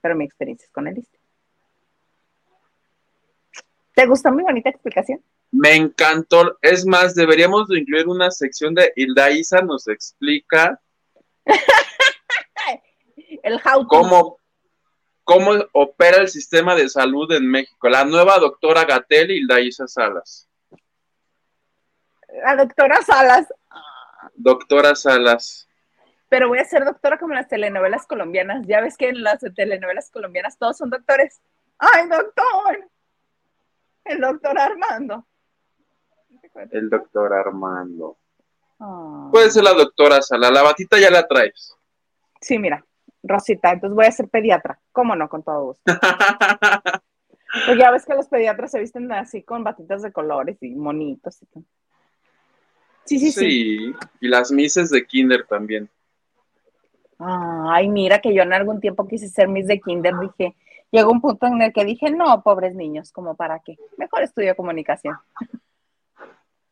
Pero 0.02 0.14
mi 0.14 0.26
experiencia 0.26 0.66
es 0.66 0.72
con 0.72 0.88
el 0.88 0.98
ISTE. 0.98 1.19
¿Te 4.00 4.06
gustó 4.06 4.32
mi 4.32 4.42
bonita 4.42 4.70
explicación? 4.70 5.22
Me 5.50 5.74
encantó. 5.74 6.56
Es 6.62 6.86
más, 6.86 7.14
deberíamos 7.14 7.68
de 7.68 7.80
incluir 7.80 8.08
una 8.08 8.30
sección 8.30 8.74
de 8.74 8.94
Hilda 8.96 9.30
Isa 9.30 9.60
nos 9.60 9.88
explica 9.88 10.80
el 13.42 13.60
how 13.62 13.86
cómo, 13.86 14.38
cómo 15.22 15.52
opera 15.72 16.16
el 16.16 16.28
sistema 16.28 16.74
de 16.74 16.88
salud 16.88 17.30
en 17.32 17.46
México. 17.46 17.90
La 17.90 18.06
nueva 18.06 18.38
doctora 18.38 18.86
Gatel 18.86 19.32
Hilda 19.32 19.60
Isa 19.60 19.86
Salas. 19.86 20.48
La 22.42 22.56
doctora 22.56 23.02
Salas. 23.02 23.52
Doctora 24.34 24.94
Salas. 24.94 25.68
Pero 26.30 26.48
voy 26.48 26.60
a 26.60 26.64
ser 26.64 26.86
doctora 26.86 27.18
como 27.18 27.34
en 27.34 27.40
las 27.40 27.48
telenovelas 27.48 28.06
colombianas. 28.06 28.66
Ya 28.66 28.80
ves 28.80 28.96
que 28.96 29.10
en 29.10 29.22
las 29.22 29.40
telenovelas 29.54 30.10
colombianas 30.10 30.56
todos 30.56 30.78
son 30.78 30.88
doctores. 30.88 31.42
¡Ay, 31.76 32.08
doctor! 32.08 32.89
El 34.04 34.20
doctor 34.20 34.58
Armando. 34.58 35.26
El 36.70 36.90
doctor 36.90 37.32
Armando. 37.32 38.18
Ah. 38.78 39.28
Puede 39.30 39.50
ser 39.50 39.64
la 39.64 39.72
doctora 39.72 40.22
Sala. 40.22 40.50
La 40.50 40.62
batita 40.62 40.98
ya 40.98 41.10
la 41.10 41.26
traes. 41.26 41.76
Sí, 42.40 42.58
mira, 42.58 42.84
Rosita, 43.22 43.72
entonces 43.72 43.94
voy 43.94 44.06
a 44.06 44.12
ser 44.12 44.28
pediatra. 44.28 44.80
¿Cómo 44.92 45.14
no? 45.14 45.28
Con 45.28 45.42
todo 45.42 45.64
gusto. 45.64 45.82
pues 47.66 47.78
ya 47.78 47.90
ves 47.90 48.06
que 48.06 48.14
los 48.14 48.28
pediatras 48.28 48.70
se 48.70 48.80
visten 48.80 49.12
así 49.12 49.42
con 49.42 49.62
batitas 49.62 50.02
de 50.02 50.12
colores 50.12 50.56
y 50.62 50.74
monitos 50.74 51.42
y 51.42 51.46
Sí, 53.04 53.18
sí, 53.18 53.32
sí. 53.32 53.40
Sí, 53.40 53.94
y 54.20 54.28
las 54.28 54.52
mises 54.52 54.90
de 54.90 55.04
kinder 55.04 55.44
también. 55.46 55.90
Ay, 57.18 57.88
mira 57.88 58.20
que 58.20 58.32
yo 58.32 58.42
en 58.42 58.52
algún 58.52 58.80
tiempo 58.80 59.06
quise 59.08 59.28
ser 59.28 59.48
miss 59.48 59.66
de 59.66 59.80
kinder, 59.80 60.14
dije, 60.20 60.54
llegó 60.90 61.10
un 61.10 61.20
punto 61.20 61.46
en 61.46 61.62
el 61.62 61.72
que 61.72 61.84
dije, 61.84 62.10
no, 62.10 62.42
pobres 62.42 62.74
niños, 62.74 63.12
como 63.12 63.36
para 63.36 63.60
qué, 63.60 63.78
mejor 63.96 64.22
estudio 64.22 64.56
comunicación 64.56 65.16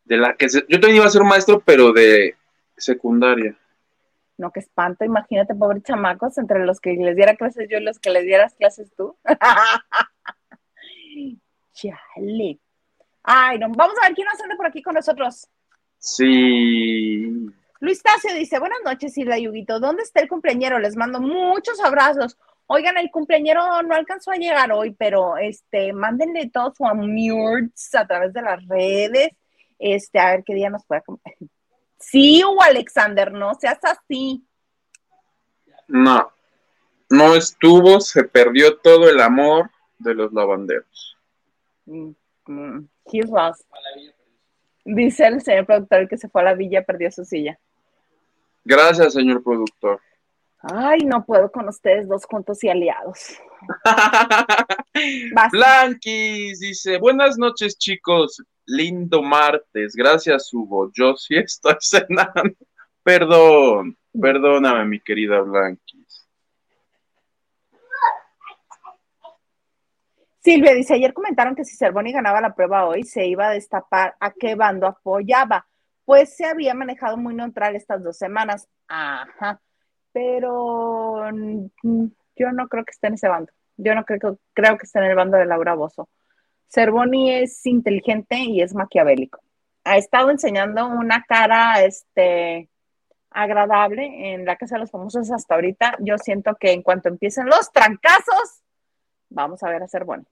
de 0.09 0.16
la 0.16 0.35
que 0.35 0.48
yo 0.48 0.81
también 0.81 0.96
iba 0.96 1.04
a 1.04 1.11
ser 1.11 1.22
maestro, 1.22 1.61
pero 1.61 1.92
de 1.92 2.35
secundaria. 2.76 3.54
No, 4.38 4.50
qué 4.50 4.61
espanto, 4.61 5.04
imagínate, 5.04 5.54
pobres 5.54 5.83
chamacos, 5.83 6.38
entre 6.38 6.64
los 6.64 6.81
que 6.81 6.94
les 6.94 7.14
diera 7.14 7.37
clases 7.37 7.68
yo 7.70 7.78
y 7.78 7.83
los 7.83 7.98
que 7.98 8.11
les 8.11 8.24
dieras 8.24 8.54
clases 8.54 8.90
tú. 8.96 9.16
Chale. 11.74 12.59
Ay, 13.22 13.59
no, 13.59 13.68
vamos 13.68 13.96
a 13.98 14.07
ver 14.07 14.14
quién 14.14 14.26
nos 14.33 14.40
anda 14.40 14.57
por 14.57 14.66
aquí 14.66 14.81
con 14.81 14.94
nosotros. 14.94 15.46
Sí. 15.98 17.50
Luis 17.81 18.02
Tacio 18.02 18.35
dice, 18.35 18.59
buenas 18.59 18.79
noches, 18.85 19.12
Silvia 19.12 19.38
Yuguito, 19.38 19.79
¿dónde 19.79 20.04
está 20.04 20.21
el 20.21 20.29
cumpleañero? 20.29 20.79
Les 20.79 20.96
mando 20.96 21.21
muchos 21.21 21.85
abrazos. 21.85 22.38
Oigan, 22.71 22.98
el 22.98 23.10
cumpleañero 23.10 23.83
no 23.83 23.94
alcanzó 23.94 24.31
a 24.31 24.37
llegar 24.37 24.71
hoy, 24.73 24.92
pero 24.92 25.37
este, 25.38 25.92
mándenle 25.92 26.50
todo 26.50 26.73
su 26.77 26.87
amurts 26.87 27.94
a 27.94 28.06
través 28.06 28.33
de 28.33 28.42
las 28.42 28.66
redes 28.66 29.31
este, 29.79 30.19
a 30.19 30.33
ver 30.33 30.44
qué 30.44 30.54
día 30.54 30.71
nos 30.71 30.85
puede 30.85 31.02
Sí, 31.98 32.42
o 32.44 32.62
Alexander, 32.62 33.33
no 33.33 33.54
seas 33.54 33.79
así. 33.83 34.44
No, 35.88 36.31
no 37.10 37.35
estuvo, 37.35 38.00
se 38.00 38.23
perdió 38.25 38.77
todo 38.79 39.08
el 39.08 39.21
amor 39.21 39.71
de 39.98 40.14
los 40.14 40.33
lavanderos. 40.33 41.16
Mm, 41.87 42.10
mm, 42.46 42.88
Dice 44.85 45.27
el 45.27 45.42
señor 45.42 45.66
productor 45.66 46.08
que 46.08 46.16
se 46.16 46.29
fue 46.29 46.42
a 46.42 46.44
la 46.44 46.54
villa, 46.54 46.85
perdió 46.85 47.10
su 47.10 47.25
silla. 47.25 47.58
Gracias, 48.64 49.14
señor 49.14 49.42
productor. 49.42 50.00
Ay, 50.61 51.00
no 51.04 51.25
puedo 51.25 51.52
con 51.52 51.69
ustedes 51.69 52.09
dos 52.09 52.25
juntos 52.25 52.63
y 52.65 52.69
aliados. 52.69 53.38
Blanquis 55.52 56.59
dice, 56.59 56.98
buenas 56.98 57.38
noches 57.38 57.79
chicos, 57.79 58.42
lindo 58.67 59.23
martes, 59.23 59.94
gracias 59.94 60.52
Hugo, 60.52 60.90
yo 60.92 61.15
sí 61.17 61.37
estoy 61.37 61.77
cenando. 61.81 62.56
Perdón, 63.04 63.96
perdóname 64.21 64.85
mi 64.87 65.00
querida 65.00 65.40
Blanquis. 65.40 66.27
Silvia 70.40 70.75
dice, 70.75 70.94
ayer 70.94 71.13
comentaron 71.13 71.54
que 71.54 71.65
si 71.65 71.77
Cervoni 71.77 72.13
ganaba 72.13 72.40
la 72.40 72.54
prueba 72.54 72.87
hoy, 72.87 73.04
se 73.04 73.27
iba 73.27 73.48
a 73.48 73.52
destapar 73.52 74.17
a 74.19 74.33
qué 74.33 74.54
bando 74.56 74.87
apoyaba. 74.87 75.67
Pues 76.04 76.37
se 76.37 76.46
había 76.46 76.75
manejado 76.75 77.17
muy 77.17 77.35
neutral 77.35 77.77
estas 77.77 78.02
dos 78.02 78.17
semanas. 78.17 78.67
Ajá 78.88 79.61
pero 80.13 81.31
yo 82.37 82.52
no 82.52 82.69
creo 82.69 82.85
que 82.85 82.90
esté 82.90 83.09
en 83.09 83.15
ese 83.15 83.29
bando. 83.29 83.52
Yo 83.77 83.94
no 83.94 84.04
creo, 84.04 84.38
creo 84.52 84.77
que 84.79 84.87
esté 84.87 84.98
en 84.98 85.06
el 85.06 85.15
bando 85.15 85.37
de 85.37 85.46
Laura 85.46 85.75
Bozo. 85.75 86.09
Cervoni 86.69 87.33
es 87.35 87.65
inteligente 87.67 88.37
y 88.37 88.61
es 88.61 88.75
maquiavélico. 88.75 89.40
Ha 89.85 89.96
estado 89.96 90.31
enseñando 90.31 90.87
una 90.87 91.25
cara 91.25 91.83
este, 91.83 92.69
agradable 93.31 94.35
en 94.35 94.44
la 94.44 94.56
Casa 94.56 94.77
de 94.77 94.81
los 94.81 94.90
Famosos 94.90 95.31
hasta 95.31 95.54
ahorita. 95.54 95.96
Yo 96.00 96.19
siento 96.19 96.56
que 96.56 96.73
en 96.73 96.83
cuanto 96.83 97.09
empiecen 97.09 97.46
los 97.46 97.73
trancazos, 97.73 98.63
vamos 99.31 99.63
a 99.63 99.71
ver 99.71 99.83
a 99.83 99.88
Cervoni. 99.88 100.25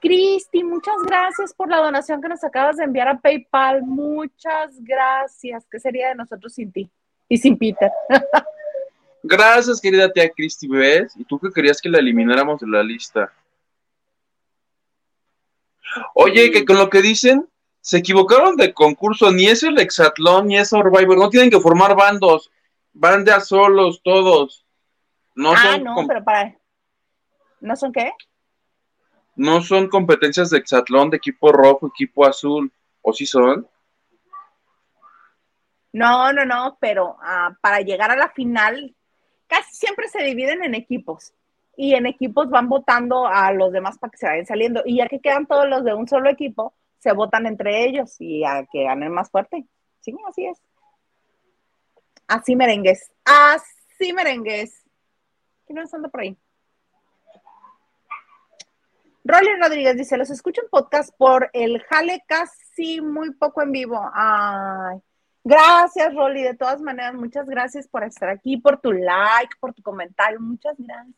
Cristi, 0.00 0.62
muchas 0.62 0.96
gracias 1.04 1.52
por 1.54 1.68
la 1.68 1.78
donación 1.78 2.22
que 2.22 2.28
nos 2.28 2.44
acabas 2.44 2.76
de 2.76 2.84
enviar 2.84 3.08
a 3.08 3.18
PayPal. 3.18 3.82
Muchas 3.82 4.82
gracias. 4.82 5.66
¿Qué 5.70 5.80
sería 5.80 6.08
de 6.08 6.14
nosotros 6.14 6.54
sin 6.54 6.70
ti? 6.70 6.90
Y 7.28 7.36
sin 7.38 7.58
Peter. 7.58 7.90
Gracias, 9.22 9.80
querida 9.80 10.12
tía 10.12 10.30
Cristi, 10.30 10.68
¿ves? 10.68 11.14
¿Y 11.16 11.24
tú 11.24 11.38
qué 11.38 11.50
querías 11.50 11.80
que 11.80 11.88
la 11.88 11.98
elimináramos 11.98 12.60
de 12.60 12.68
la 12.68 12.82
lista? 12.82 13.32
Oye, 16.14 16.50
que 16.50 16.64
con 16.64 16.76
lo 16.76 16.88
que 16.88 17.02
dicen, 17.02 17.48
se 17.80 17.98
equivocaron 17.98 18.56
de 18.56 18.72
concurso, 18.72 19.30
ni 19.32 19.46
es 19.46 19.62
el 19.62 19.78
Exatlón, 19.78 20.48
ni 20.48 20.58
es 20.58 20.68
Survivor, 20.68 21.16
no 21.16 21.30
tienen 21.30 21.50
que 21.50 21.60
formar 21.60 21.96
bandos, 21.96 22.50
van 22.92 23.24
de 23.24 23.32
a 23.32 23.40
solos 23.40 24.00
todos. 24.02 24.64
No 25.34 25.52
ah, 25.56 25.78
no, 25.78 26.06
pero 26.06 26.22
para... 26.22 26.56
¿No 27.60 27.76
son 27.76 27.92
qué? 27.92 28.12
No 29.34 29.62
son 29.62 29.88
competencias 29.88 30.50
de 30.50 30.58
Exatlón, 30.58 31.10
de 31.10 31.16
equipo 31.16 31.52
rojo, 31.52 31.88
equipo 31.88 32.26
azul, 32.26 32.72
¿o 33.02 33.12
sí 33.12 33.24
son? 33.24 33.66
No, 35.92 36.32
no, 36.32 36.44
no, 36.44 36.76
pero 36.80 37.16
ah, 37.22 37.56
para 37.60 37.80
llegar 37.80 38.10
a 38.10 38.16
la 38.16 38.30
final, 38.30 38.94
casi 39.48 39.74
siempre 39.74 40.08
se 40.08 40.22
dividen 40.22 40.62
en 40.62 40.74
equipos 40.74 41.32
y 41.76 41.94
en 41.94 42.06
equipos 42.06 42.50
van 42.50 42.68
votando 42.68 43.26
a 43.26 43.52
los 43.52 43.72
demás 43.72 43.98
para 43.98 44.10
que 44.10 44.18
se 44.18 44.26
vayan 44.26 44.46
saliendo. 44.46 44.82
Y 44.84 44.96
ya 44.96 45.08
que 45.08 45.20
quedan 45.20 45.46
todos 45.46 45.68
los 45.68 45.84
de 45.84 45.94
un 45.94 46.08
solo 46.08 46.30
equipo, 46.30 46.74
se 46.98 47.12
votan 47.12 47.46
entre 47.46 47.84
ellos 47.84 48.16
y 48.20 48.44
a 48.44 48.66
que 48.70 48.84
ganen 48.84 49.12
más 49.12 49.30
fuerte. 49.30 49.66
Sí, 50.00 50.14
así 50.28 50.46
es. 50.46 50.60
Así 52.26 52.56
merengues. 52.56 53.10
Así 53.24 54.12
merengues. 54.12 54.84
¿Quién 55.66 55.78
no 55.78 55.84
anda 55.90 56.08
por 56.08 56.20
ahí? 56.20 56.36
Rolly 59.24 59.56
Rodríguez 59.60 59.96
dice, 59.96 60.16
los 60.16 60.30
escucho 60.30 60.62
en 60.62 60.70
podcast 60.70 61.14
por 61.16 61.50
el 61.52 61.82
jale 61.82 62.24
casi 62.26 63.00
muy 63.00 63.34
poco 63.34 63.62
en 63.62 63.72
vivo. 63.72 64.00
Ay, 64.14 64.98
gracias 65.48 66.14
Rolly, 66.14 66.42
de 66.42 66.54
todas 66.54 66.80
maneras, 66.80 67.14
muchas 67.14 67.46
gracias 67.46 67.88
por 67.88 68.04
estar 68.04 68.28
aquí, 68.28 68.56
por 68.56 68.80
tu 68.80 68.92
like, 68.92 69.54
por 69.60 69.72
tu 69.74 69.82
comentario, 69.82 70.40
muchas 70.40 70.74
gracias. 70.78 71.16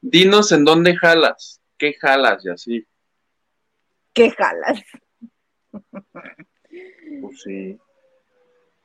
Dinos 0.00 0.52
en 0.52 0.64
dónde 0.64 0.96
jalas, 0.96 1.60
qué 1.76 1.94
jalas 1.94 2.44
y 2.44 2.50
así. 2.50 2.86
¿Qué 4.12 4.30
jalas? 4.30 4.82
Pues 7.20 7.42
sí. 7.42 7.76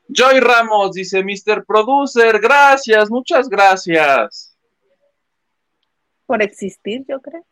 Joy 0.08 0.40
Ramos 0.40 0.94
dice, 0.94 1.24
Mr. 1.24 1.66
Producer, 1.66 2.40
gracias, 2.40 3.12
muchas 3.12 3.48
gracias. 3.48 4.58
Por 6.26 6.42
existir, 6.42 7.06
yo 7.08 7.22
creo. 7.22 7.46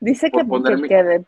Dice 0.00 0.30
que, 0.30 1.24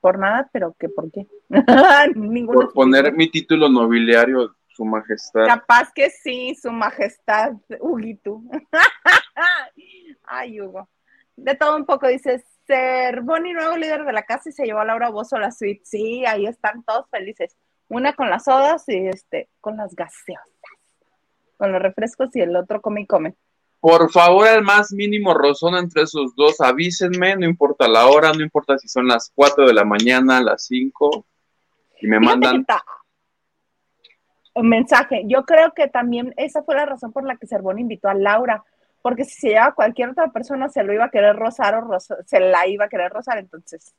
por, 0.00 0.18
nada, 0.18 0.48
pero 0.52 0.74
que 0.78 0.88
por 0.88 1.10
qué. 1.10 1.26
por 2.46 2.72
poner 2.72 3.12
mi 3.12 3.30
título 3.30 3.68
nobiliario, 3.68 4.54
su 4.68 4.84
majestad. 4.84 5.46
Capaz 5.46 5.92
que 5.92 6.10
sí, 6.10 6.54
su 6.54 6.70
majestad, 6.70 7.52
Huguito. 7.80 8.42
Ay, 10.24 10.60
Hugo. 10.60 10.88
De 11.36 11.54
todo 11.54 11.76
un 11.76 11.86
poco, 11.86 12.08
dice, 12.08 12.44
ser 12.66 13.22
Bonnie, 13.22 13.54
nuevo 13.54 13.76
líder 13.76 14.04
de 14.04 14.12
la 14.12 14.22
casa, 14.22 14.48
y 14.48 14.52
se 14.52 14.64
llevó 14.64 14.80
a 14.80 14.84
Laura 14.84 15.10
Bozo 15.10 15.36
a 15.36 15.40
la 15.40 15.50
suite. 15.50 15.82
Sí, 15.84 16.24
ahí 16.26 16.46
están 16.46 16.82
todos 16.84 17.08
felices. 17.10 17.56
Una 17.88 18.14
con 18.14 18.30
las 18.30 18.44
sodas 18.44 18.84
y 18.88 19.08
este, 19.08 19.48
con 19.60 19.76
las 19.76 19.94
gaseosas. 19.94 20.46
Con 21.56 21.72
los 21.72 21.82
refrescos 21.82 22.34
y 22.34 22.40
el 22.40 22.54
otro 22.54 22.80
come 22.80 23.02
y 23.02 23.06
come. 23.06 23.34
Por 23.80 24.10
favor, 24.10 24.46
al 24.46 24.62
más 24.62 24.92
mínimo 24.92 25.32
rozón 25.32 25.74
entre 25.74 26.02
esos 26.02 26.34
dos, 26.36 26.60
avísenme, 26.60 27.34
no 27.36 27.46
importa 27.46 27.88
la 27.88 28.06
hora, 28.06 28.32
no 28.32 28.42
importa 28.42 28.78
si 28.78 28.88
son 28.88 29.08
las 29.08 29.32
4 29.34 29.66
de 29.66 29.72
la 29.72 29.84
mañana, 29.84 30.42
las 30.42 30.66
5, 30.66 31.24
y 32.02 32.06
me 32.06 32.20
mandan... 32.20 32.66
Un 34.52 34.68
mensaje. 34.68 35.22
Yo 35.26 35.44
creo 35.44 35.72
que 35.72 35.88
también 35.88 36.34
esa 36.36 36.62
fue 36.62 36.74
la 36.74 36.84
razón 36.84 37.12
por 37.12 37.24
la 37.24 37.36
que 37.36 37.46
Cervón 37.46 37.78
invitó 37.78 38.08
a 38.08 38.14
Laura, 38.14 38.62
porque 39.00 39.24
si 39.24 39.40
se 39.40 39.48
llevaba 39.48 39.74
cualquier 39.74 40.10
otra 40.10 40.30
persona 40.30 40.68
se 40.68 40.82
lo 40.82 40.92
iba 40.92 41.06
a 41.06 41.10
querer 41.10 41.36
rozar 41.36 41.76
o 41.76 41.98
se 42.00 42.40
la 42.40 42.66
iba 42.66 42.84
a 42.84 42.88
querer 42.88 43.10
rozar, 43.10 43.38
entonces 43.38 43.94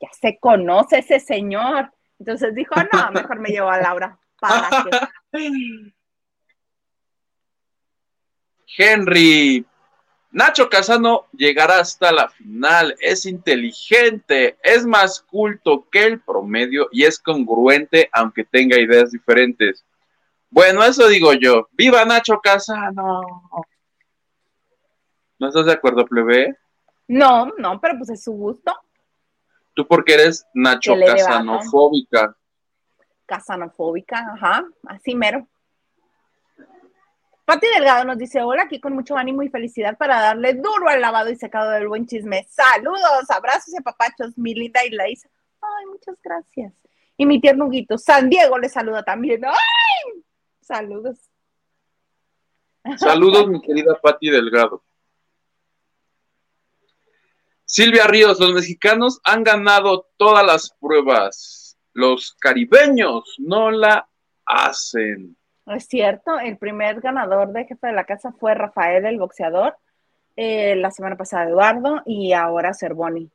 ya 0.00 0.08
se 0.12 0.38
conoce 0.38 0.98
ese 0.98 1.18
señor. 1.18 1.90
Entonces 2.18 2.54
dijo, 2.54 2.74
no, 2.92 3.10
mejor 3.12 3.40
me 3.40 3.48
llevo 3.48 3.70
a 3.70 3.78
Laura. 3.78 4.18
¿Para 4.38 4.68
Henry, 8.76 9.64
Nacho 10.30 10.68
Casano 10.68 11.26
llegará 11.32 11.78
hasta 11.78 12.10
la 12.10 12.28
final, 12.28 12.96
es 12.98 13.24
inteligente, 13.24 14.58
es 14.62 14.84
más 14.84 15.20
culto 15.20 15.88
que 15.90 16.04
el 16.04 16.20
promedio 16.20 16.88
y 16.90 17.04
es 17.04 17.20
congruente 17.20 18.10
aunque 18.12 18.44
tenga 18.44 18.78
ideas 18.78 19.12
diferentes. 19.12 19.84
Bueno, 20.50 20.82
eso 20.82 21.08
digo 21.08 21.32
yo. 21.34 21.68
¡Viva 21.72 22.04
Nacho 22.04 22.40
Casano! 22.42 23.22
¿No 25.38 25.48
estás 25.48 25.66
de 25.66 25.72
acuerdo, 25.72 26.04
plebe? 26.04 26.56
No, 27.06 27.46
no, 27.58 27.80
pero 27.80 27.98
pues 27.98 28.10
es 28.10 28.24
su 28.24 28.32
gusto. 28.32 28.72
Tú 29.74 29.86
porque 29.86 30.14
eres 30.14 30.46
Nacho 30.54 30.94
Casanofóbica. 31.04 32.36
Casanofóbica, 33.26 34.32
ajá, 34.34 34.64
así 34.86 35.14
mero. 35.14 35.46
Pati 37.44 37.66
Delgado 37.74 38.04
nos 38.04 38.16
dice, 38.16 38.42
hola, 38.42 38.62
aquí 38.62 38.80
con 38.80 38.94
mucho 38.94 39.16
ánimo 39.16 39.42
y 39.42 39.50
felicidad 39.50 39.98
para 39.98 40.20
darle 40.20 40.54
duro 40.54 40.88
al 40.88 41.00
lavado 41.00 41.30
y 41.30 41.36
secado 41.36 41.70
del 41.70 41.88
buen 41.88 42.06
chisme. 42.06 42.46
Saludos, 42.48 43.28
abrazos 43.28 43.74
y 43.78 43.82
papachos, 43.82 44.36
mi 44.38 44.54
linda 44.54 44.84
Ilaisa. 44.84 45.28
Ay, 45.60 45.86
muchas 45.86 46.16
gracias. 46.22 46.72
Y 47.16 47.26
mi 47.26 47.40
tierno 47.40 47.66
Huguito, 47.66 47.98
San 47.98 48.30
Diego 48.30 48.58
le 48.58 48.68
saluda 48.68 49.02
también. 49.02 49.44
¡Ay! 49.44 50.24
Saludos. 50.60 51.18
Saludos, 52.96 53.48
mi 53.48 53.60
querida 53.60 53.98
Pati 54.00 54.30
Delgado. 54.30 54.82
Silvia 57.66 58.06
Ríos, 58.06 58.40
los 58.40 58.52
mexicanos 58.52 59.20
han 59.24 59.42
ganado 59.42 60.08
todas 60.16 60.44
las 60.44 60.70
pruebas. 60.80 61.78
Los 61.92 62.34
caribeños 62.34 63.34
no 63.38 63.70
la 63.70 64.08
hacen. 64.44 65.36
Es 65.66 65.86
cierto, 65.86 66.38
el 66.38 66.58
primer 66.58 67.00
ganador 67.00 67.52
de 67.52 67.64
jefe 67.64 67.86
de 67.86 67.92
la 67.94 68.04
casa 68.04 68.32
fue 68.32 68.54
Rafael, 68.54 69.06
el 69.06 69.18
boxeador, 69.18 69.76
eh, 70.36 70.76
la 70.76 70.90
semana 70.90 71.16
pasada 71.16 71.48
Eduardo 71.48 72.02
y 72.04 72.32
ahora 72.32 72.74
Cervoni, 72.74 73.30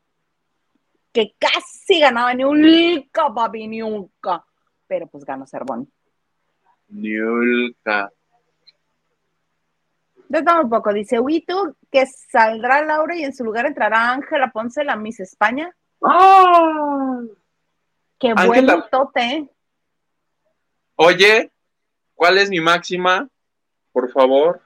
que 1.12 1.34
casi 1.40 2.00
ganaba 2.00 2.34
ni 2.34 2.44
un 2.44 3.10
papi, 3.12 3.68
ni 3.68 3.82
pero 4.86 5.08
pues 5.08 5.26
ganó 5.26 5.48
Cervoni. 5.48 5.88
Niulca. 6.90 8.12
Desde 10.28 10.60
un 10.60 10.70
poco, 10.70 10.94
dice 10.94 11.20
Huito 11.20 11.76
que 11.92 12.06
saldrá 12.06 12.84
Laura 12.84 13.16
y 13.16 13.24
en 13.24 13.34
su 13.34 13.44
lugar 13.44 13.66
entrará 13.66 14.12
Ángela 14.12 14.52
Ponce, 14.52 14.84
la 14.84 14.96
Miss 14.96 15.20
España. 15.20 15.76
¡Ah! 16.04 17.22
¡Qué 18.20 18.34
buen 18.34 18.68
tote! 18.92 19.50
Oye, 20.96 21.52
¿cuál 22.20 22.38
es 22.38 22.50
mi 22.50 22.60
máxima? 22.60 23.30
Por 23.94 24.12
favor. 24.12 24.62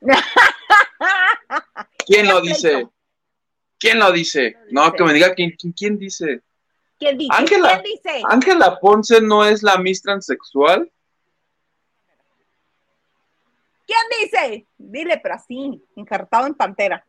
¿Quién 2.06 2.26
lo 2.26 2.40
dice? 2.40 2.88
¿Quién 3.78 3.98
lo 3.98 4.10
dice? 4.10 4.56
No, 4.70 4.90
que 4.94 5.04
me 5.04 5.12
diga 5.12 5.34
quién, 5.34 5.54
quién, 5.76 5.98
dice. 5.98 6.40
¿Quién 6.98 7.18
dice? 7.18 7.34
Ángela, 7.36 7.82
Ángela 8.30 8.80
Ponce 8.80 9.20
no 9.20 9.44
es 9.44 9.62
la 9.62 9.76
Miss 9.76 10.00
transexual. 10.00 10.90
¿Quién 13.86 14.22
dice? 14.22 14.66
Dile, 14.78 15.20
pero 15.22 15.34
así, 15.34 15.84
injertado 15.96 16.46
en 16.46 16.54
pantera. 16.54 17.04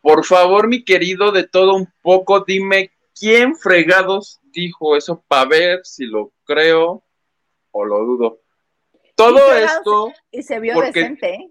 Por 0.00 0.24
favor, 0.24 0.68
mi 0.68 0.84
querido, 0.84 1.32
de 1.32 1.42
todo 1.42 1.74
un 1.74 1.92
poco, 2.02 2.44
dime 2.44 2.92
quién 3.18 3.56
fregados 3.56 4.38
dijo 4.52 4.96
eso 4.96 5.24
para 5.26 5.48
ver 5.48 5.80
si 5.82 6.06
lo 6.06 6.30
creo 6.44 7.02
o 7.72 7.84
lo 7.84 7.98
dudo. 8.04 8.45
Todo 9.16 9.52
esto. 9.52 10.12
Y 10.30 10.42
se 10.42 10.60
vio 10.60 10.80
decente, 10.80 11.34
¿eh? 11.34 11.50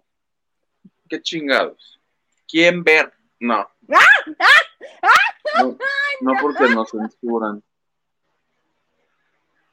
Qué 1.10 1.22
chingados. 1.22 2.00
¿Quién 2.48 2.84
ver? 2.84 3.12
No. 3.40 3.68
No, 3.88 5.78
no 6.22 6.34
porque 6.42 6.64
nos 6.70 6.90
censuran. 6.92 7.62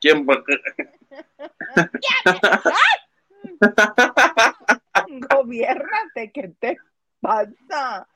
¿Quién? 0.01 0.27
Gobiernate, 5.31 6.33
¿qué 6.33 6.49
te 6.59 6.77
pasa? 7.21 8.09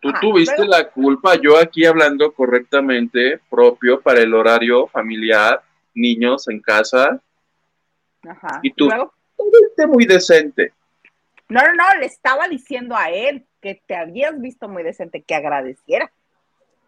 Tú 0.00 0.12
tuviste 0.20 0.64
la 0.66 0.88
culpa, 0.90 1.34
yo 1.34 1.58
aquí 1.58 1.84
hablando 1.84 2.32
correctamente, 2.32 3.40
propio 3.50 4.00
para 4.00 4.20
el 4.20 4.32
horario 4.32 4.86
familiar, 4.86 5.60
niños 5.94 6.48
en 6.48 6.60
casa. 6.60 7.20
Ajá. 8.28 8.60
Y 8.62 8.72
tú, 8.72 8.88
fuiste 9.36 9.86
muy 9.86 10.04
decente. 10.04 10.72
No, 11.48 11.62
no, 11.62 11.72
no, 11.74 12.00
le 12.00 12.06
estaba 12.06 12.48
diciendo 12.48 12.94
a 12.96 13.10
él 13.10 13.46
que 13.60 13.82
te 13.86 13.96
habías 13.96 14.38
visto 14.40 14.68
muy 14.68 14.82
decente, 14.82 15.22
que 15.22 15.34
agradeciera. 15.34 16.12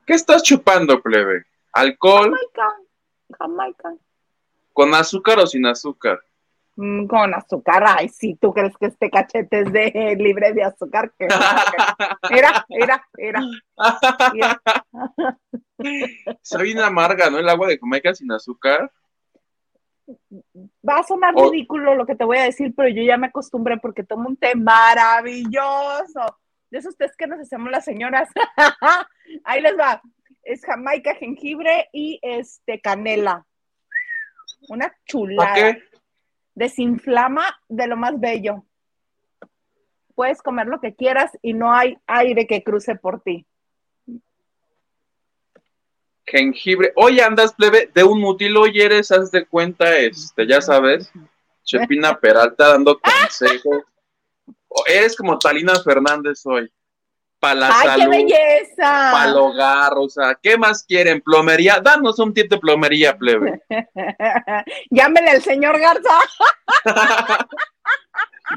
¿Qué 0.07 0.15
estás 0.15 0.43
chupando, 0.43 1.01
plebe? 1.01 1.45
¿Alcohol? 1.73 2.37
Jamaica. 2.55 2.77
Jamaica. 3.39 3.95
¿Con 4.73 4.95
azúcar 4.95 5.39
o 5.39 5.47
sin 5.47 5.67
azúcar? 5.67 6.21
Mm, 6.77 7.07
con 7.07 7.35
azúcar. 7.35 7.85
Ay, 7.87 8.09
si 8.09 8.35
tú 8.37 8.53
crees 8.53 8.77
que 8.77 8.87
este 8.87 9.11
cachete 9.11 9.61
es 9.61 9.73
de 9.73 10.17
libre 10.19 10.53
de 10.53 10.65
azúcar. 10.65 11.13
Mira, 12.31 12.67
mira, 12.69 13.09
mira. 13.17 13.41
Está 16.43 16.63
bien 16.63 16.81
amarga, 16.81 17.31
¿no? 17.31 17.39
El 17.39 17.49
agua 17.49 17.69
de 17.69 17.79
Jamaica 17.79 18.15
sin 18.15 18.31
azúcar. 18.33 18.91
Va 20.89 20.99
a 20.99 21.03
sonar 21.03 21.35
ridículo 21.35 21.95
lo 21.95 22.07
que 22.07 22.15
te 22.15 22.25
voy 22.25 22.39
a 22.39 22.45
decir, 22.45 22.75
pero 22.77 22.89
yo 22.89 23.03
ya 23.03 23.17
me 23.17 23.29
acostumbré 23.29 23.79
porque 23.79 24.03
tomo 24.03 24.29
un 24.29 24.37
té 24.37 24.55
maravilloso. 24.55 26.39
De 26.71 26.79
esos 26.79 26.97
tés 26.97 27.17
que 27.17 27.27
nos 27.27 27.41
hacemos 27.41 27.71
las 27.71 27.85
señoras. 27.85 28.29
Ahí 29.45 29.61
les 29.61 29.79
va. 29.79 30.01
Es 30.43 30.65
Jamaica, 30.65 31.15
jengibre 31.15 31.89
y 31.93 32.19
este 32.23 32.81
canela. 32.81 33.47
Una 34.69 34.95
chulada. 35.07 35.79
Desinflama 36.55 37.45
de 37.69 37.87
lo 37.87 37.97
más 37.97 38.19
bello. 38.19 38.65
Puedes 40.15 40.43
comer 40.43 40.67
lo 40.67 40.81
que 40.81 40.95
quieras 40.95 41.37
y 41.43 41.55
no 41.55 41.73
hay 41.73 41.99
aire 42.07 42.47
que 42.47 42.63
cruce 42.63 42.95
por 42.95 43.23
ti. 43.23 43.47
Jengibre. 46.31 46.93
Oye, 46.97 47.23
andas 47.23 47.53
plebe 47.53 47.91
de 47.93 48.05
un 48.05 48.21
mutilo 48.21 48.67
y 48.67 48.81
eres, 48.81 49.11
haz 49.11 49.31
de 49.31 49.47
cuenta, 49.47 49.97
este, 49.97 50.47
ya 50.47 50.61
sabes, 50.61 51.11
Chepina 51.65 52.19
Peralta 52.19 52.69
dando 52.69 52.99
consejos. 52.99 53.85
eres 54.87 55.17
como 55.17 55.39
Talina 55.39 55.75
Fernández 55.83 56.45
hoy 56.47 56.71
para 57.41 57.55
la 57.55 57.81
¡Ay, 57.81 58.01
qué 58.01 58.09
belleza! 58.09 59.11
Para 59.13 59.31
el 59.31 59.37
hogar, 59.37 59.93
o 59.97 60.09
sea, 60.09 60.39
¿qué 60.41 60.59
más 60.59 60.85
quieren? 60.85 61.23
Plomería, 61.23 61.81
danos 61.81 62.19
un 62.19 62.35
tip 62.35 62.51
de 62.51 62.59
plomería, 62.59 63.17
plebe. 63.17 63.63
Llámele 64.91 65.31
al 65.31 65.43
señor 65.43 65.81
Garza. 65.81 66.19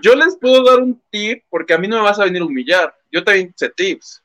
Yo 0.01 0.15
les 0.15 0.35
puedo 0.37 0.63
dar 0.63 0.79
un 0.79 1.01
tip 1.09 1.43
porque 1.49 1.73
a 1.73 1.77
mí 1.77 1.87
no 1.87 1.97
me 1.97 2.03
vas 2.03 2.19
a 2.19 2.25
venir 2.25 2.41
a 2.41 2.45
humillar. 2.45 2.93
Yo 3.11 3.23
también 3.23 3.53
sé 3.55 3.69
tips. 3.69 4.22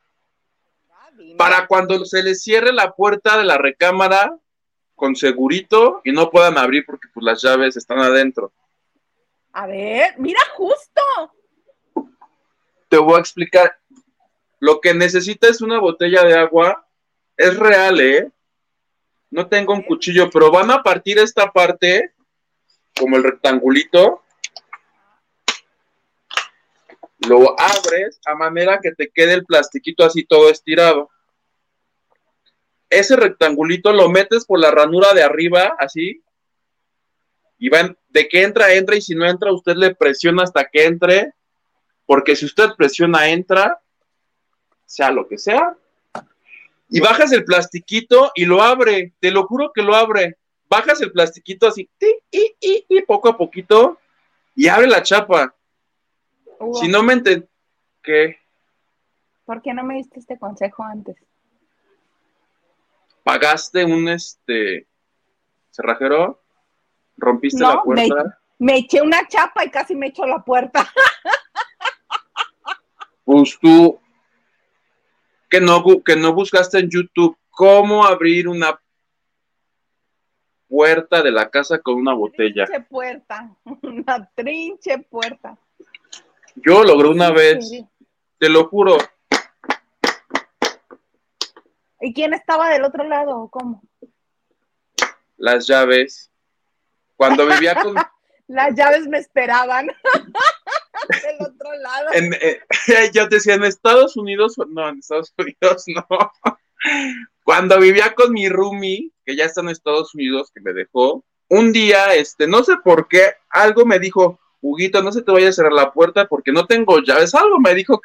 Para 1.37 1.67
cuando 1.67 2.05
se 2.05 2.23
les 2.23 2.43
cierre 2.43 2.73
la 2.73 2.93
puerta 2.93 3.39
de 3.39 3.45
la 3.45 3.59
recámara 3.59 4.37
con 4.95 5.15
segurito 5.15 6.01
y 6.05 6.13
no 6.13 6.31
puedan 6.31 6.59
abrir 6.59 6.85
porque 6.85 7.09
pues 7.13 7.25
las 7.25 7.43
llaves 7.43 7.77
están 7.77 7.99
adentro. 7.99 8.53
A 9.53 9.67
ver, 9.67 10.15
mira 10.19 10.41
justo. 10.55 11.03
Te 12.89 12.97
voy 12.97 13.17
a 13.17 13.21
explicar 13.21 13.79
lo 14.61 14.81
que 14.81 14.95
necesita 14.95 15.49
es 15.49 15.61
una 15.61 15.79
botella 15.79 16.25
de 16.25 16.37
agua. 16.37 16.87
Es 17.37 17.57
real, 17.57 18.01
¿eh? 18.01 18.31
No 19.31 19.47
tengo 19.47 19.73
un 19.73 19.83
cuchillo, 19.83 20.31
pero 20.31 20.51
van 20.51 20.71
a 20.71 20.83
partir 20.83 21.19
esta 21.19 21.53
parte, 21.53 22.13
como 22.99 23.17
el 23.17 23.23
rectangulito. 23.23 24.23
Lo 27.29 27.59
abres 27.61 28.21
a 28.27 28.35
manera 28.35 28.81
que 28.83 28.93
te 28.93 29.11
quede 29.11 29.35
el 29.35 29.45
plastiquito 29.45 30.05
así 30.05 30.25
todo 30.25 30.51
estirado. 30.51 31.11
Ese 32.91 33.17
rectangulito 33.17 33.93
lo 33.93 34.09
metes 34.09 34.45
por 34.45 34.59
la 34.59 34.71
ranura 34.71 35.13
de 35.15 35.23
arriba, 35.23 35.77
así. 35.79 36.23
Y 37.59 37.69
van, 37.69 37.97
de 38.09 38.29
que 38.29 38.43
entra, 38.43 38.73
entra, 38.73 38.97
y 38.97 39.03
si 39.03 39.15
no 39.15 39.27
entra, 39.27 39.53
usted 39.53 39.77
le 39.77 39.95
presiona 39.95 40.45
hasta 40.45 40.65
que 40.65 40.87
entre. 40.87 41.33
Porque 42.07 42.37
si 42.37 42.47
usted 42.47 42.71
presiona, 42.77 43.29
entra 43.29 43.81
sea 44.89 45.11
lo 45.11 45.29
que 45.29 45.39
sea, 45.39 45.77
y 46.89 47.01
bajas 47.01 47.31
el 47.33 47.45
plastiquito 47.45 48.33
y 48.35 48.47
lo 48.47 48.63
abre, 48.63 49.13
te 49.21 49.31
lo 49.31 49.47
juro 49.47 49.71
que 49.73 49.83
lo 49.83 49.95
abre. 49.95 50.39
Bajas 50.69 51.01
el 51.03 51.13
plastiquito 51.13 51.69
así, 51.69 51.89
y, 52.31 52.57
y, 52.61 52.87
y, 52.89 53.03
poco 53.03 53.29
a 53.29 53.37
poquito, 53.37 53.99
y 54.57 54.69
abre 54.69 54.87
la 54.87 55.03
chapa. 55.03 55.55
Si 56.81 56.89
no 56.89 57.03
me 57.03 57.13
entiendes, 57.13 57.49
¿qué? 58.03 58.39
¿Por 59.45 59.63
qué 59.63 59.75
no 59.75 59.85
me 59.85 59.97
diste 59.97 60.19
este 60.19 60.39
consejo 60.39 60.83
antes? 60.83 61.17
¿Pagaste 63.29 63.85
un 63.85 64.09
este 64.09 64.89
cerrajero? 65.69 66.43
¿Rompiste 67.19 67.61
la 67.61 67.83
puerta? 67.83 68.41
Me, 68.59 68.73
me 68.73 68.79
eché 68.79 69.03
una 69.03 69.29
chapa 69.29 69.67
y 69.67 69.71
casi 69.71 69.95
me 69.95 70.07
echó 70.07 70.27
la 70.27 70.43
puerta. 70.43 70.89
Pues 73.27 73.59
tú, 73.61 74.01
que 75.51 75.61
no, 75.61 75.85
que 76.03 76.17
no 76.17 76.33
buscaste 76.33 76.79
en 76.79 76.89
YouTube 76.89 77.37
cómo 77.51 78.07
abrir 78.07 78.49
una 78.49 78.81
puerta 80.67 81.23
de 81.23 81.31
la 81.31 81.51
casa 81.51 81.79
con 81.81 81.97
una 81.97 82.15
botella. 82.15 82.65
Trinche 82.65 82.87
puerta, 82.89 83.55
una 83.83 84.31
trinche 84.35 84.99
puerta. 85.01 85.59
Yo 86.55 86.83
logré 86.83 87.09
una 87.11 87.31
vez, 87.31 87.71
te 88.39 88.49
lo 88.49 88.67
juro. 88.69 88.97
¿Y 92.01 92.13
quién 92.13 92.35
estaba 92.35 92.71
del 92.71 92.85
otro 92.85 93.05
lado 93.05 93.49
cómo? 93.49 93.83
Las 95.37 95.67
llaves. 95.67 96.31
Cuando 97.17 97.47
vivía 97.47 97.75
con... 97.75 97.95
Las 98.49 98.75
llaves 98.75 99.07
me 99.07 99.19
esperaban. 99.19 99.89
del 101.09 101.47
otro 101.47 101.73
lado. 101.75 102.09
En, 102.13 102.33
eh, 102.35 102.61
yo 103.13 103.29
decía, 103.29 103.55
en 103.55 103.65
Estados 103.65 104.17
Unidos, 104.17 104.57
no, 104.69 104.89
en 104.89 104.99
Estados 104.99 105.35
Unidos 105.37 105.85
no. 105.87 106.07
Cuando 107.45 107.79
vivía 107.79 108.15
con 108.15 108.33
mi 108.33 108.49
roomie, 108.49 109.11
que 109.25 109.37
ya 109.37 109.45
está 109.45 109.61
en 109.61 109.69
Estados 109.69 110.15
Unidos, 110.15 110.51
que 110.55 110.61
me 110.61 110.73
dejó, 110.73 111.25
un 111.49 111.73
día, 111.73 112.15
este, 112.15 112.47
no 112.47 112.63
sé 112.63 112.77
por 112.83 113.09
qué, 113.09 113.35
algo 113.51 113.85
me 113.85 113.99
dijo, 113.99 114.39
Huguito, 114.61 115.03
no 115.03 115.13
se 115.13 115.23
te 115.23 115.33
vaya 115.33 115.49
a 115.49 115.53
cerrar 115.53 115.73
la 115.73 115.93
puerta 115.93 116.27
porque 116.27 116.53
no 116.53 116.67
tengo 116.67 117.01
llaves, 117.01 117.35
algo 117.35 117.59
me 117.59 117.75
dijo, 117.75 118.01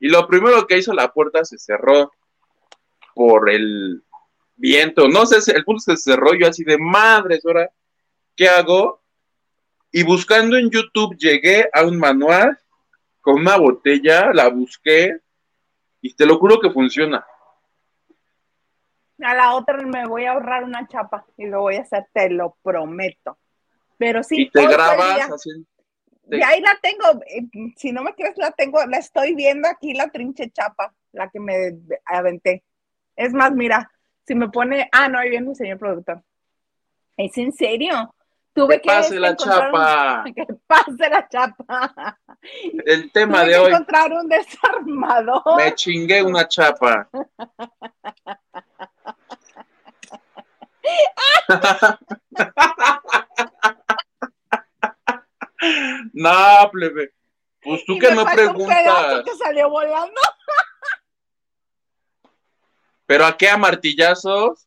y 0.00 0.08
lo 0.08 0.26
primero 0.26 0.66
que 0.66 0.78
hizo, 0.78 0.92
la 0.92 1.12
puerta 1.12 1.44
se 1.44 1.58
cerró 1.58 2.12
por 3.14 3.50
el 3.50 4.02
viento, 4.56 5.08
no 5.08 5.26
sé, 5.26 5.52
el 5.52 5.64
punto 5.64 5.80
se 5.80 5.96
cerró, 5.96 6.34
yo 6.34 6.48
así 6.48 6.64
de 6.64 6.78
madres, 6.78 7.44
ahora, 7.44 7.70
¿qué 8.36 8.48
hago? 8.48 9.02
Y 9.90 10.02
buscando 10.02 10.56
en 10.56 10.70
YouTube 10.70 11.16
llegué 11.16 11.68
a 11.72 11.84
un 11.84 11.98
manual 11.98 12.58
con 13.20 13.36
una 13.36 13.56
botella, 13.56 14.32
la 14.32 14.48
busqué 14.48 15.18
y 16.00 16.14
te 16.14 16.26
lo 16.26 16.38
juro 16.38 16.60
que 16.60 16.70
funciona. 16.70 17.24
A 19.22 19.34
la 19.34 19.54
otra 19.54 19.78
me 19.78 20.06
voy 20.06 20.24
a 20.24 20.32
ahorrar 20.32 20.64
una 20.64 20.86
chapa 20.88 21.24
y 21.36 21.46
lo 21.46 21.62
voy 21.62 21.76
a 21.76 21.82
hacer, 21.82 22.06
te 22.12 22.28
lo 22.28 22.56
prometo. 22.62 23.38
Pero 23.96 24.22
sí. 24.22 24.42
Y 24.42 24.50
te 24.50 24.66
grabas 24.66 25.30
así. 25.30 25.50
Y 26.30 26.42
ahí 26.42 26.60
la 26.60 26.78
tengo, 26.82 27.22
eh, 27.26 27.72
si 27.76 27.92
no 27.92 28.02
me 28.02 28.14
crees, 28.14 28.36
la 28.36 28.50
tengo, 28.50 28.84
la 28.86 28.98
estoy 28.98 29.34
viendo 29.34 29.68
aquí, 29.68 29.92
la 29.92 30.08
trinche 30.08 30.50
chapa, 30.50 30.94
la 31.12 31.28
que 31.28 31.38
me 31.38 31.78
aventé. 32.06 32.64
Es 33.16 33.32
más, 33.32 33.52
mira, 33.52 33.90
si 34.26 34.34
me 34.34 34.48
pone, 34.48 34.88
ah, 34.92 35.08
no, 35.08 35.18
ahí 35.18 35.30
viene 35.30 35.48
mi 35.48 35.54
señor 35.54 35.78
productor. 35.78 36.22
¿Es 37.16 37.36
en 37.38 37.52
serio? 37.52 38.14
Tuve 38.54 38.80
que 38.80 38.88
pase 38.88 39.18
la 39.18 39.36
chapa. 39.36 40.24
Que 40.34 40.46
pase 40.66 41.10
la 41.10 41.28
chapa. 41.28 42.18
El 42.86 43.12
tema 43.12 43.44
de 43.44 43.58
hoy. 43.58 43.72
encontrar 43.72 44.12
un 44.12 44.28
desarmador. 44.28 45.56
Me 45.56 45.74
chingué 45.74 46.22
una 46.22 46.46
chapa. 46.46 47.08
no, 56.12 56.70
plebe. 56.70 57.12
Pues 57.62 57.84
tú 57.86 57.98
que 57.98 58.14
me 58.14 58.24
preguntas. 58.24 59.24
que 59.24 59.34
salió 59.36 59.68
volando. 59.70 60.20
¿Pero 63.06 63.26
a 63.26 63.36
qué 63.36 63.48
a 63.48 63.56
martillazos? 63.56 64.66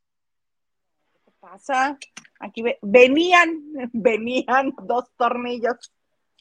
¿Qué 1.26 1.32
pasa? 1.40 1.98
Aquí 2.40 2.64
venían, 2.82 3.64
venían 3.94 4.74
dos 4.84 5.06
tornillos, 5.18 5.92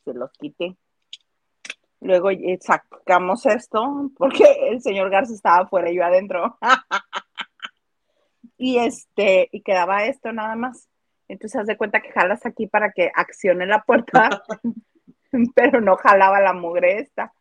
se 0.05 0.15
los 0.15 0.31
quité. 0.33 0.77
Luego 2.01 2.31
eh, 2.31 2.59
sacamos 2.61 3.47
esto, 3.47 4.11
porque 4.17 4.45
el 4.69 4.83
señor 4.83 5.11
Garza 5.11 5.33
estaba 5.33 5.65
afuera 5.65 5.91
y 5.91 5.97
yo 5.97 6.05
adentro. 6.05 6.59
y 8.59 8.79
este, 8.79 9.49
y 9.51 9.63
quedaba 9.63 10.05
esto 10.05 10.33
nada 10.33 10.55
más. 10.57 10.89
Entonces 11.29 11.61
haz 11.61 11.67
de 11.67 11.77
cuenta 11.77 12.01
que 12.01 12.13
jalas 12.13 12.45
aquí 12.45 12.67
para 12.67 12.93
que 12.93 13.11
accione 13.15 13.67
la 13.67 13.83
puerta, 13.83 14.43
pero 15.55 15.81
no 15.81 15.97
jalaba 15.97 16.41
la 16.41 16.53
mugre 16.53 16.99
esta. 16.99 17.33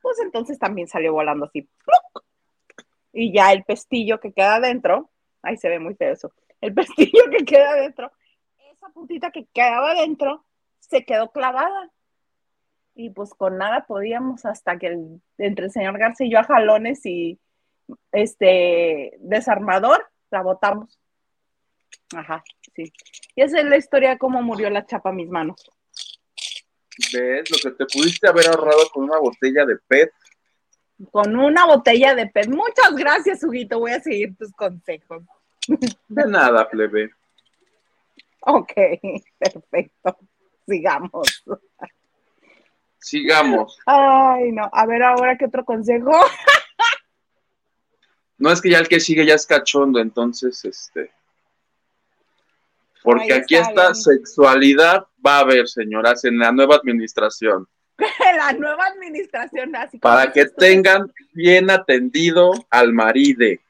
Pues 0.00 0.18
entonces 0.20 0.58
también 0.58 0.88
salió 0.88 1.12
volando 1.12 1.46
así. 1.46 1.68
Y 3.20 3.32
ya 3.32 3.52
el 3.52 3.64
pestillo 3.64 4.20
que 4.20 4.32
queda 4.32 4.56
adentro, 4.56 5.10
ahí 5.42 5.56
se 5.56 5.68
ve 5.68 5.78
muy 5.78 5.94
feo 5.94 6.12
eso 6.12 6.32
el 6.60 6.74
pestillo 6.74 7.24
que 7.30 7.44
queda 7.44 7.70
adentro, 7.70 8.12
esa 8.72 8.88
puntita 8.90 9.30
que 9.30 9.46
quedaba 9.52 9.92
adentro 9.92 10.44
se 10.80 11.04
quedó 11.04 11.30
clavada. 11.30 11.90
Y 12.94 13.10
pues 13.10 13.30
con 13.30 13.58
nada 13.58 13.86
podíamos 13.86 14.44
hasta 14.44 14.76
que 14.76 14.98
entre 15.38 15.66
el 15.66 15.70
señor 15.70 15.98
García 15.98 16.26
y 16.26 16.32
yo 16.32 16.40
a 16.40 16.44
jalones 16.44 17.06
y 17.06 17.38
este 18.10 19.16
desarmador 19.20 20.04
la 20.30 20.42
botamos. 20.42 20.98
Ajá, 22.14 22.42
sí. 22.74 22.92
Y 23.36 23.42
esa 23.42 23.60
es 23.60 23.66
la 23.66 23.76
historia 23.76 24.10
de 24.10 24.18
cómo 24.18 24.42
murió 24.42 24.68
la 24.68 24.84
chapa 24.84 25.10
a 25.10 25.12
mis 25.12 25.28
manos. 25.28 25.70
¿Ves? 27.12 27.48
Lo 27.50 27.70
que 27.70 27.76
te 27.76 27.86
pudiste 27.86 28.28
haber 28.28 28.48
ahorrado 28.48 28.90
con 28.92 29.04
una 29.04 29.18
botella 29.18 29.64
de 29.64 29.76
PET. 29.86 30.10
Con 31.12 31.36
una 31.36 31.64
botella 31.66 32.14
de 32.14 32.26
PET. 32.26 32.48
Muchas 32.48 32.94
gracias, 32.96 33.42
Huguito. 33.44 33.78
Voy 33.78 33.92
a 33.92 34.00
seguir 34.00 34.36
tus 34.36 34.52
consejos. 34.52 35.22
De 36.08 36.26
nada, 36.26 36.68
plebe. 36.68 37.10
Ok, 38.40 38.72
perfecto. 39.38 40.16
Sigamos. 40.66 41.44
Sigamos. 42.98 43.78
Ay, 43.86 44.52
no. 44.52 44.68
A 44.72 44.86
ver, 44.86 45.02
ahora, 45.02 45.36
¿qué 45.36 45.46
otro 45.46 45.64
consejo? 45.64 46.10
No 48.40 48.52
es 48.52 48.60
que 48.60 48.70
ya 48.70 48.78
el 48.78 48.86
que 48.86 49.00
sigue 49.00 49.26
ya 49.26 49.34
es 49.34 49.44
cachondo, 49.44 49.98
entonces, 49.98 50.64
este. 50.64 51.10
Porque 53.02 53.32
Ahí 53.32 53.40
aquí 53.40 53.56
está 53.56 53.70
esta 53.70 53.82
bien. 53.90 53.94
sexualidad 53.96 55.06
va 55.26 55.38
a 55.38 55.40
haber, 55.40 55.66
señoras, 55.68 56.24
en 56.24 56.38
la 56.38 56.52
nueva 56.52 56.76
administración. 56.76 57.66
La 58.38 58.52
nueva 58.52 58.86
administración, 58.86 59.74
así 59.74 59.98
Para 59.98 60.30
que 60.32 60.46
tengan 60.46 61.12
bien 61.32 61.70
atendido 61.70 62.52
al 62.70 62.92
maride. 62.92 63.60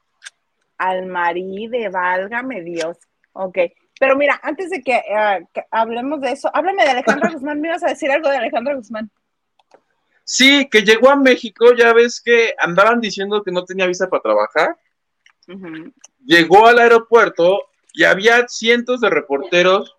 Al 0.77 1.07
maride, 1.07 1.89
válgame 1.89 2.61
Dios. 2.61 2.99
Ok. 3.33 3.57
Pero 3.99 4.15
mira, 4.15 4.39
antes 4.43 4.69
de 4.69 4.83
que, 4.83 4.97
eh, 4.97 5.47
que 5.55 5.65
hablemos 5.71 6.21
de 6.21 6.33
eso, 6.33 6.51
háblame 6.53 6.85
de 6.85 6.91
Alejandra 6.91 7.31
Guzmán. 7.33 7.63
¿Me 7.63 7.69
ibas 7.69 7.83
a 7.83 7.89
decir 7.89 8.11
algo 8.11 8.29
de 8.29 8.37
Alejandra 8.37 8.75
Guzmán? 8.75 9.11
Sí, 10.23 10.69
que 10.71 10.83
llegó 10.83 11.09
a 11.09 11.17
México, 11.17 11.73
ya 11.75 11.95
ves 11.95 12.21
que 12.21 12.55
andaban 12.59 13.01
diciendo 13.01 13.43
que 13.43 13.51
no 13.51 13.65
tenía 13.65 13.87
visa 13.87 14.11
para 14.11 14.23
trabajar. 14.23 14.77
Llegó 16.27 16.67
al 16.67 16.79
aeropuerto 16.79 17.63
y 17.95 18.05
había 18.05 18.47
cientos 18.49 19.01
de 19.01 19.09
reporteros 19.09 19.97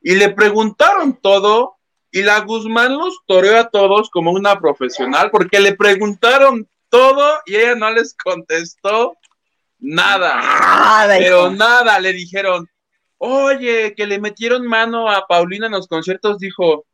y 0.00 0.14
le 0.14 0.30
preguntaron 0.30 1.20
todo 1.20 1.79
y 2.12 2.22
la 2.22 2.40
Guzmán 2.40 2.96
los 2.96 3.20
toreó 3.26 3.58
a 3.58 3.68
todos 3.68 4.10
como 4.10 4.32
una 4.32 4.58
profesional 4.58 5.30
porque 5.30 5.60
le 5.60 5.74
preguntaron 5.74 6.68
todo 6.88 7.40
y 7.46 7.56
ella 7.56 7.74
no 7.76 7.90
les 7.90 8.14
contestó 8.14 9.16
nada. 9.78 10.36
Nada, 10.36 11.16
Pero 11.18 11.46
hijo. 11.46 11.50
nada, 11.50 12.00
le 12.00 12.12
dijeron, 12.12 12.68
oye, 13.18 13.94
que 13.94 14.06
le 14.06 14.18
metieron 14.18 14.66
mano 14.66 15.08
a 15.08 15.26
Paulina 15.26 15.66
en 15.66 15.72
los 15.72 15.86
conciertos, 15.86 16.38
dijo, 16.38 16.84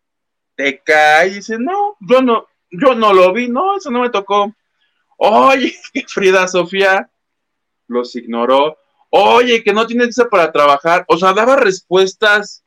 te 0.55 0.81
cae, 0.83 1.29
y 1.29 1.35
dice, 1.35 1.57
no, 1.59 1.97
yo 2.01 2.21
no, 2.21 2.47
yo 2.71 2.95
no 2.95 3.13
lo 3.13 3.33
vi, 3.33 3.49
no, 3.49 3.77
eso 3.77 3.91
no 3.91 4.01
me 4.01 4.11
tocó. 4.11 4.53
Oye, 5.17 5.75
que 5.93 6.05
Frida 6.07 6.49
Sofía 6.49 7.11
los 7.89 8.15
ignoró. 8.17 8.79
Oye, 9.11 9.63
que 9.63 9.73
no 9.73 9.87
tiene 9.87 10.07
visa 10.07 10.29
para 10.29 10.53
trabajar. 10.53 11.05
O 11.09 11.17
sea, 11.17 11.33
daba 11.33 11.57
respuestas. 11.57 12.65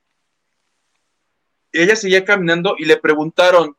Y 1.72 1.82
ella 1.82 1.96
seguía 1.96 2.26
caminando 2.26 2.76
y 2.78 2.86
le 2.86 2.98
preguntaron, 2.98 3.76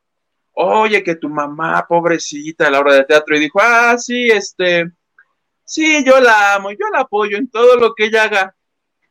oye, 0.52 1.02
que 1.02 1.16
tu 1.16 1.28
mamá, 1.28 1.86
pobrecita, 1.88 2.66
a 2.66 2.70
la 2.70 2.80
hora 2.80 2.94
de 2.94 3.04
teatro, 3.04 3.36
y 3.36 3.40
dijo, 3.40 3.58
ah, 3.62 3.96
sí, 3.98 4.30
este, 4.30 4.90
sí, 5.64 6.04
yo 6.04 6.20
la 6.20 6.54
amo, 6.54 6.70
yo 6.72 6.88
la 6.92 7.00
apoyo 7.00 7.36
en 7.36 7.48
todo 7.48 7.76
lo 7.76 7.94
que 7.94 8.06
ella 8.06 8.24
haga. 8.24 8.56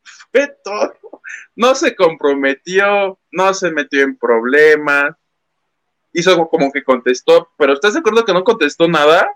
Fue 0.32 0.48
todo. 0.64 0.94
No 1.56 1.76
se 1.76 1.96
comprometió, 1.96 3.20
no 3.32 3.54
se 3.54 3.72
metió 3.72 4.04
en 4.04 4.18
problemas. 4.18 5.16
Hizo 6.14 6.48
como 6.48 6.72
que 6.72 6.84
contestó, 6.84 7.50
pero 7.58 7.74
¿estás 7.74 7.94
de 7.94 8.00
acuerdo 8.00 8.26
que 8.26 8.34
no 8.34 8.44
contestó 8.44 8.88
nada? 8.88 9.30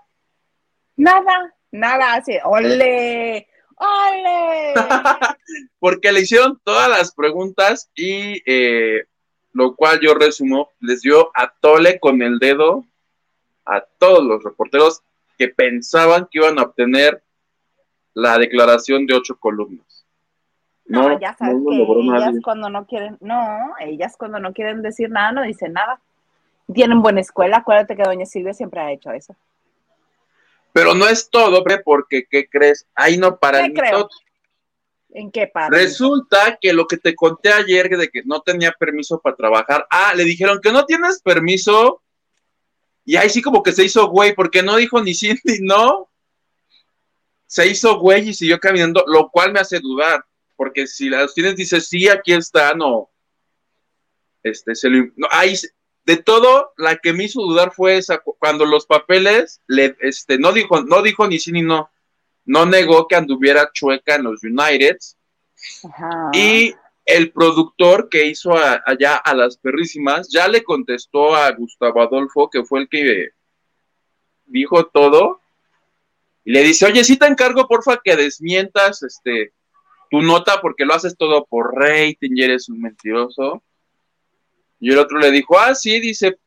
Nada, 0.96 1.54
nada, 1.70 2.14
así, 2.14 2.36
ole, 2.44 3.46
ole. 3.76 4.74
Porque 5.78 6.12
le 6.12 6.20
hicieron 6.20 6.60
todas 6.64 6.88
las 6.88 7.14
preguntas 7.14 7.90
y 7.94 8.42
eh, 8.46 9.04
lo 9.54 9.74
cual 9.74 10.00
yo 10.00 10.14
resumo, 10.14 10.70
les 10.80 11.00
dio 11.00 11.30
a 11.34 11.48
tole 11.60 11.98
con 12.00 12.20
el 12.22 12.38
dedo 12.38 12.84
a 13.64 13.80
todos 13.98 14.22
los 14.22 14.42
reporteros 14.42 15.02
que 15.38 15.48
pensaban 15.48 16.28
que 16.30 16.40
iban 16.40 16.58
a 16.58 16.62
obtener 16.62 17.22
la 18.12 18.36
declaración 18.36 19.06
de 19.06 19.14
ocho 19.14 19.36
columnas. 19.38 20.04
No, 20.86 21.18
ya 21.18 21.34
sabes 21.34 21.56
no 21.56 21.70
que 21.70 21.76
ellas 21.82 22.24
nadie. 22.26 22.42
cuando 22.42 22.68
no 22.68 22.86
quieren, 22.86 23.16
no, 23.20 23.74
ellas 23.80 24.16
cuando 24.18 24.38
no 24.38 24.52
quieren 24.52 24.82
decir 24.82 25.08
nada, 25.08 25.32
no 25.32 25.42
dicen 25.42 25.72
nada. 25.72 26.00
Tienen 26.72 27.00
buena 27.00 27.20
escuela, 27.20 27.58
acuérdate 27.58 27.96
que 27.96 28.02
doña 28.02 28.26
Silvia 28.26 28.52
siempre 28.54 28.80
ha 28.80 28.92
hecho 28.92 29.10
eso. 29.12 29.34
Pero 30.72 30.94
no 30.94 31.06
es 31.06 31.30
todo, 31.30 31.62
porque 31.84 32.26
¿qué 32.28 32.48
crees? 32.48 32.86
Ahí 32.94 33.16
no 33.16 33.36
para 33.38 33.60
¿Qué 33.60 33.66
el 33.66 33.72
creo? 33.72 33.96
mitote. 33.98 34.16
¿En 35.14 35.30
qué 35.30 35.46
parte? 35.46 35.76
Resulta 35.78 36.58
que 36.60 36.72
lo 36.72 36.86
que 36.86 36.96
te 36.98 37.14
conté 37.14 37.52
ayer 37.52 37.88
de 37.96 38.08
que 38.08 38.22
no 38.24 38.42
tenía 38.42 38.72
permiso 38.72 39.20
para 39.20 39.36
trabajar, 39.36 39.86
ah, 39.88 40.12
le 40.14 40.24
dijeron 40.24 40.60
que 40.60 40.72
no 40.72 40.84
tienes 40.84 41.22
permiso 41.22 42.02
y 43.04 43.16
ahí 43.16 43.30
sí 43.30 43.40
como 43.40 43.62
que 43.62 43.72
se 43.72 43.84
hizo 43.84 44.08
güey 44.08 44.34
porque 44.34 44.62
no 44.62 44.76
dijo 44.76 45.00
ni 45.00 45.14
sí 45.14 45.32
ni 45.44 45.58
no. 45.60 46.10
Se 47.46 47.66
hizo 47.68 47.98
güey 48.00 48.30
y 48.30 48.34
siguió 48.34 48.58
caminando, 48.58 49.04
lo 49.06 49.30
cual 49.30 49.52
me 49.52 49.60
hace 49.60 49.78
dudar, 49.78 50.24
porque 50.56 50.86
si 50.88 51.08
las 51.08 51.32
tienes 51.34 51.54
dice 51.56 51.80
sí, 51.80 52.08
aquí 52.08 52.32
están 52.32 52.80
o 52.82 53.10
este 54.42 54.74
se 54.74 54.88
lo, 54.90 55.06
no, 55.16 55.28
ahí 55.30 55.54
de 56.04 56.16
todo 56.16 56.72
la 56.76 56.96
que 56.96 57.12
me 57.12 57.24
hizo 57.24 57.40
dudar 57.40 57.72
fue 57.72 57.96
esa 57.96 58.18
cu- 58.18 58.36
cuando 58.38 58.66
los 58.66 58.84
papeles 58.86 59.62
le 59.68 59.96
este 60.00 60.38
no 60.38 60.52
dijo 60.52 60.82
no 60.82 61.00
dijo 61.02 61.26
ni 61.28 61.38
sí 61.38 61.52
ni 61.52 61.62
no. 61.62 61.88
No 62.44 62.66
negó 62.66 63.06
que 63.08 63.16
anduviera 63.16 63.70
chueca 63.72 64.16
en 64.16 64.24
los 64.24 64.42
Uniteds 64.44 65.16
Ajá. 65.84 66.30
y 66.34 66.74
el 67.06 67.32
productor 67.32 68.08
que 68.08 68.26
hizo 68.26 68.56
a- 68.56 68.82
allá 68.86 69.16
a 69.16 69.34
las 69.34 69.56
perrísimas 69.58 70.28
ya 70.30 70.48
le 70.48 70.62
contestó 70.62 71.34
a 71.34 71.50
Gustavo 71.52 72.02
Adolfo, 72.02 72.48
que 72.50 72.64
fue 72.64 72.80
el 72.80 72.88
que 72.88 73.28
dijo 74.46 74.86
todo, 74.86 75.40
y 76.44 76.52
le 76.52 76.62
dice, 76.62 76.86
oye, 76.86 77.02
sí 77.04 77.16
te 77.18 77.26
encargo, 77.26 77.66
porfa, 77.66 78.00
que 78.02 78.16
desmientas 78.16 79.02
este 79.02 79.52
tu 80.10 80.20
nota 80.22 80.60
porque 80.60 80.84
lo 80.84 80.94
haces 80.94 81.16
todo 81.16 81.44
por 81.46 81.74
rating 81.74 82.30
y 82.34 82.42
eres 82.42 82.68
un 82.68 82.80
mentiroso. 82.80 83.62
Y 84.78 84.92
el 84.92 84.98
otro 84.98 85.18
le 85.18 85.30
dijo, 85.30 85.58
ah, 85.58 85.74
sí, 85.74 85.98
dice, 85.98 86.38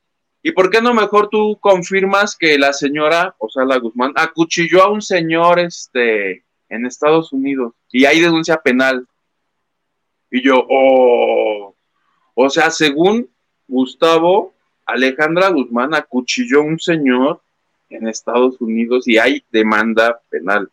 ¿y 0.47 0.51
por 0.51 0.69
qué 0.69 0.81
no 0.81 0.93
mejor 0.93 1.27
tú 1.27 1.57
confirmas 1.59 2.37
que 2.37 2.57
la 2.57 2.71
señora, 2.71 3.35
o 3.37 3.49
sea, 3.49 3.65
la 3.65 3.79
Guzmán, 3.79 4.13
acuchilló 4.15 4.81
a 4.81 4.89
un 4.89 5.01
señor 5.01 5.59
este, 5.59 6.45
en 6.69 6.85
Estados 6.85 7.33
Unidos 7.33 7.73
y 7.91 8.05
hay 8.05 8.21
denuncia 8.21 8.55
penal? 8.55 9.05
Y 10.31 10.41
yo, 10.41 10.65
oh, 10.69 11.75
o 12.33 12.49
sea, 12.49 12.71
según 12.71 13.29
Gustavo, 13.67 14.53
Alejandra 14.85 15.49
Guzmán 15.49 15.93
acuchilló 15.93 16.61
a 16.61 16.63
un 16.63 16.79
señor 16.79 17.41
en 17.89 18.07
Estados 18.07 18.61
Unidos 18.61 19.05
y 19.05 19.17
hay 19.17 19.43
demanda 19.51 20.21
penal. 20.29 20.71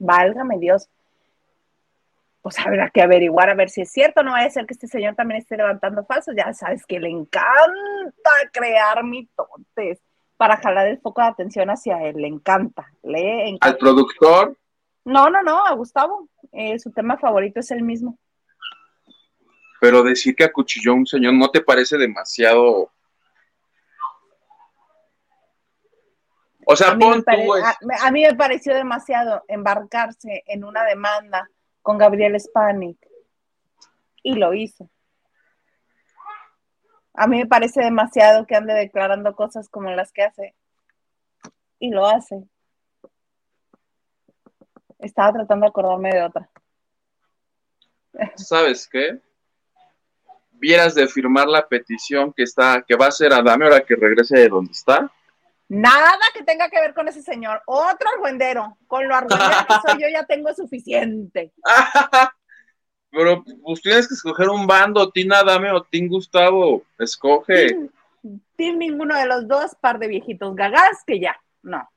Válgame 0.00 0.58
Dios. 0.58 0.88
Pues 2.48 2.66
habrá 2.66 2.88
que 2.88 3.02
averiguar 3.02 3.50
a 3.50 3.54
ver 3.54 3.68
si 3.68 3.82
es 3.82 3.92
cierto. 3.92 4.22
No 4.22 4.32
vaya 4.32 4.46
a 4.46 4.50
ser 4.50 4.64
que 4.64 4.72
este 4.72 4.86
señor 4.86 5.14
también 5.14 5.42
esté 5.42 5.54
levantando 5.58 6.02
falsos. 6.06 6.34
Ya 6.34 6.50
sabes 6.54 6.86
que 6.86 6.98
le 6.98 7.10
encanta 7.10 8.30
crear 8.50 9.04
mitotes 9.04 10.00
para 10.38 10.56
jalar 10.56 10.86
el 10.86 10.98
foco 10.98 11.20
de 11.20 11.26
atención 11.28 11.68
hacia 11.68 12.02
él. 12.04 12.16
Le 12.16 12.26
encanta. 12.28 12.86
Le 13.02 13.48
encanta. 13.50 13.66
Al 13.66 13.76
productor, 13.76 14.56
No, 15.04 15.28
no, 15.28 15.42
no, 15.42 15.62
a 15.66 15.74
Gustavo. 15.74 16.30
Eh, 16.52 16.78
su 16.78 16.90
tema 16.90 17.18
favorito 17.18 17.60
es 17.60 17.70
el 17.70 17.82
mismo. 17.82 18.18
pero 19.80 20.02
decir 20.02 20.34
que 20.34 20.44
acuchilló 20.44 20.92
a 20.92 20.94
un 20.94 21.06
señor 21.06 21.34
no 21.34 21.50
te 21.50 21.60
parece 21.60 21.98
demasiado. 21.98 22.90
O 26.66 26.76
sea, 26.76 26.92
A 26.92 26.98
pon 26.98 27.22
tú, 27.24 27.54
es- 27.56 27.64
a- 27.64 28.06
a 28.06 28.10
mí 28.10 28.22
me 28.22 28.34
pareció 28.34 28.74
demasiado 28.74 29.44
embarcarse 29.48 30.42
en 30.46 30.64
una 30.64 30.82
demanda 30.84 31.48
con 31.88 31.96
Gabriel 31.96 32.38
Spanik. 32.38 32.98
Y 34.22 34.34
lo 34.34 34.52
hizo. 34.52 34.90
A 37.14 37.26
mí 37.26 37.38
me 37.38 37.46
parece 37.46 37.80
demasiado 37.80 38.44
que 38.46 38.54
ande 38.54 38.74
declarando 38.74 39.34
cosas 39.34 39.70
como 39.70 39.90
las 39.92 40.12
que 40.12 40.22
hace. 40.22 40.54
Y 41.78 41.88
lo 41.90 42.06
hace. 42.06 42.46
Estaba 44.98 45.32
tratando 45.32 45.64
de 45.64 45.70
acordarme 45.70 46.10
de 46.10 46.22
otra. 46.24 46.50
¿sabes 48.36 48.86
qué? 48.86 49.22
Vieras 50.50 50.94
de 50.94 51.08
firmar 51.08 51.48
la 51.48 51.66
petición 51.66 52.34
que 52.34 52.42
está, 52.42 52.84
que 52.86 52.96
va 52.96 53.06
a 53.06 53.08
hacer 53.08 53.32
Adame 53.32 53.64
ahora 53.64 53.80
que 53.80 53.96
regrese 53.96 54.40
de 54.40 54.48
donde 54.50 54.72
está. 54.72 55.10
Nada 55.68 56.18
que 56.32 56.42
tenga 56.44 56.70
que 56.70 56.80
ver 56.80 56.94
con 56.94 57.08
ese 57.08 57.22
señor. 57.22 57.62
Otro 57.66 58.08
argüendero. 58.14 58.78
Con 58.86 59.06
lo 59.06 59.14
argüendero 59.14 59.50
que 59.68 59.74
soy 59.90 60.02
yo 60.02 60.08
ya 60.08 60.24
tengo 60.24 60.54
suficiente. 60.54 61.52
Pero 63.10 63.42
pues 63.62 63.80
tienes 63.82 64.06
que 64.08 64.14
escoger 64.14 64.48
un 64.48 64.66
bando, 64.66 65.10
Tim 65.10 65.32
Adame 65.32 65.70
o 65.72 65.82
Tim 65.82 66.08
Gustavo. 66.08 66.82
Escoge. 66.98 67.76
Team 68.56 68.78
ninguno 68.78 69.16
de 69.16 69.26
los 69.26 69.46
dos, 69.48 69.74
par 69.80 69.98
de 69.98 70.08
viejitos 70.08 70.54
gagás 70.54 71.04
que 71.06 71.20
ya. 71.20 71.38
No. 71.62 71.88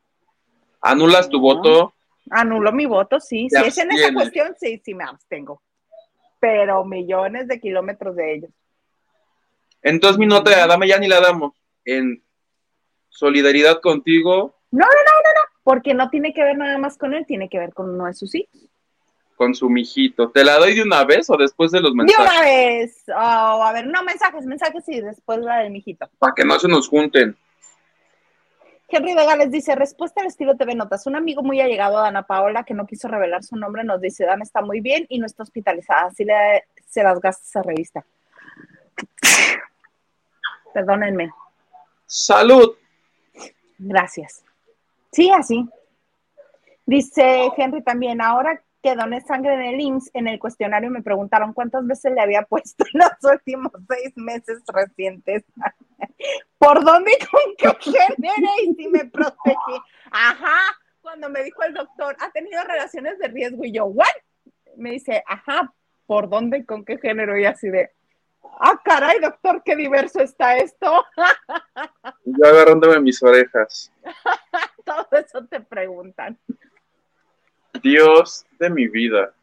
Anulas 0.82 1.30
tu 1.30 1.38
No. 1.38 1.44
voto. 1.44 1.94
Anulo 2.30 2.72
mi 2.72 2.86
voto, 2.86 3.20
sí. 3.20 3.50
Si 3.50 3.58
es 3.58 3.78
en 3.78 3.92
esa 3.92 4.14
cuestión, 4.14 4.56
sí, 4.60 4.82
sí 4.84 4.94
me 4.94 5.04
abstengo. 5.04 5.62
Pero 6.40 6.86
millones 6.86 7.48
de 7.48 7.60
kilómetros 7.60 8.16
de 8.16 8.34
ellos. 8.36 8.52
Entonces 9.82 10.18
mi 10.18 10.28
nota 10.28 10.52
de 10.52 10.58
Adame 10.62 10.88
ya 10.88 10.98
ni 10.98 11.08
la 11.08 11.20
damos. 11.20 11.54
En 11.84 12.24
solidaridad 13.12 13.82
contigo. 13.82 14.56
No, 14.72 14.80
no, 14.80 14.86
no, 14.86 14.88
no, 14.88 15.30
no, 15.36 15.60
porque 15.64 15.94
no 15.94 16.10
tiene 16.10 16.34
que 16.34 16.44
ver 16.44 16.58
nada 16.58 16.78
más 16.80 16.98
con 16.98 17.14
él, 17.14 17.26
tiene 17.28 17.50
que 17.50 17.60
ver 17.60 17.74
con 17.74 17.90
uno 17.90 18.06
de 18.06 18.14
sus 18.14 18.34
hijos. 18.34 18.50
Con 19.36 19.54
su 19.54 19.70
mijito. 19.70 20.30
¿Te 20.30 20.44
la 20.44 20.58
doy 20.58 20.76
de 20.76 20.84
una 20.84 21.04
vez 21.04 21.30
o 21.30 21.38
después 21.38 21.72
de 21.72 21.82
los 21.82 21.94
mensajes? 21.94 22.26
De 22.26 22.32
una 22.32 22.42
vez. 22.42 23.04
Oh, 23.10 23.64
a 23.64 23.72
ver, 23.74 23.88
no, 23.88 24.04
mensajes, 24.04 24.46
mensajes 24.46 24.88
y 24.88 25.02
después 25.02 25.40
la 25.40 25.60
del 25.60 25.72
mijito. 25.72 26.10
Para 26.20 26.34
que 26.36 26.46
no 26.46 26.58
se 26.60 26.68
nos 26.68 26.88
junten. 26.88 27.36
Henry 28.88 29.16
de 29.16 29.26
Gales 29.26 29.52
dice, 29.52 29.74
respuesta 29.76 30.22
al 30.22 30.28
estilo 30.28 30.58
TV 30.58 30.76
Notas. 30.76 31.08
Un 31.08 31.16
amigo 31.16 31.42
muy 31.42 31.62
allegado 31.62 31.98
a 31.98 32.10
Ana 32.10 32.24
Paola 32.24 32.64
que 32.64 32.74
no 32.74 32.86
quiso 32.86 33.08
revelar 33.08 33.44
su 33.44 33.56
nombre 33.56 33.84
nos 33.84 34.02
dice, 34.02 34.26
Dan 34.26 34.42
está 34.42 34.62
muy 34.62 34.82
bien 34.82 35.06
y 35.10 35.18
no 35.18 35.26
está 35.26 35.44
hospitalizada. 35.44 36.08
Así 36.08 36.26
le, 36.26 36.66
se 36.88 37.02
las 37.02 37.20
gasta 37.20 37.44
esa 37.44 37.64
revista. 37.64 38.06
Perdónenme. 40.74 41.32
Salud. 42.06 42.76
Gracias. 43.84 44.44
Sí, 45.12 45.32
así. 45.32 45.68
Dice 46.86 47.50
Henry 47.58 47.82
también, 47.82 48.22
ahora 48.22 48.62
que 48.84 48.96
doné 48.96 49.22
sangre 49.22 49.54
en 49.54 49.62
el 49.62 49.80
IMSS, 49.80 50.12
en 50.14 50.28
el 50.28 50.40
cuestionario 50.40 50.90
me 50.90 51.02
preguntaron 51.02 51.54
cuántas 51.54 51.86
veces 51.86 52.14
le 52.14 52.22
había 52.22 52.44
puesto 52.44 52.84
en 52.94 53.00
los 53.00 53.32
últimos 53.32 53.72
seis 53.88 54.14
meses 54.16 54.62
recientes. 54.68 55.44
¿Por 56.58 56.84
dónde 56.84 57.12
y 57.12 57.26
con 57.26 57.76
qué 57.80 57.92
género? 57.92 58.50
Y 58.64 58.76
si 58.76 58.88
me 58.88 59.06
protegí. 59.06 59.82
Ajá, 60.12 60.58
cuando 61.02 61.30
me 61.30 61.44
dijo 61.44 61.64
el 61.64 61.74
doctor, 61.74 62.16
ha 62.20 62.32
tenido 62.32 62.64
relaciones 62.64 63.18
de 63.18 63.28
riesgo 63.28 63.66
y 63.66 63.72
yo, 63.72 63.86
¿what? 63.86 64.06
Me 64.78 64.92
dice, 64.92 65.24
ajá, 65.28 65.74
¿por 66.06 66.30
dónde 66.30 66.60
y 66.60 66.66
con 66.66 66.86
qué 66.86 67.00
género? 67.00 67.38
Y 67.38 67.46
así 67.46 67.70
de, 67.70 67.92
ah, 68.60 68.80
caray, 68.84 69.20
doctor, 69.20 69.62
qué 69.64 69.76
diverso 69.76 70.20
está 70.20 70.58
esto. 70.58 71.06
Yo 72.26 72.46
agarrándome 72.46 73.00
mis 73.00 73.22
orejas. 73.24 73.92
Todo 74.86 75.08
eso 75.12 75.46
te 75.46 75.62
preguntan. 75.62 76.38
Dios 77.82 78.46
de 78.60 78.70
mi 78.70 78.88
vida. 78.88 79.34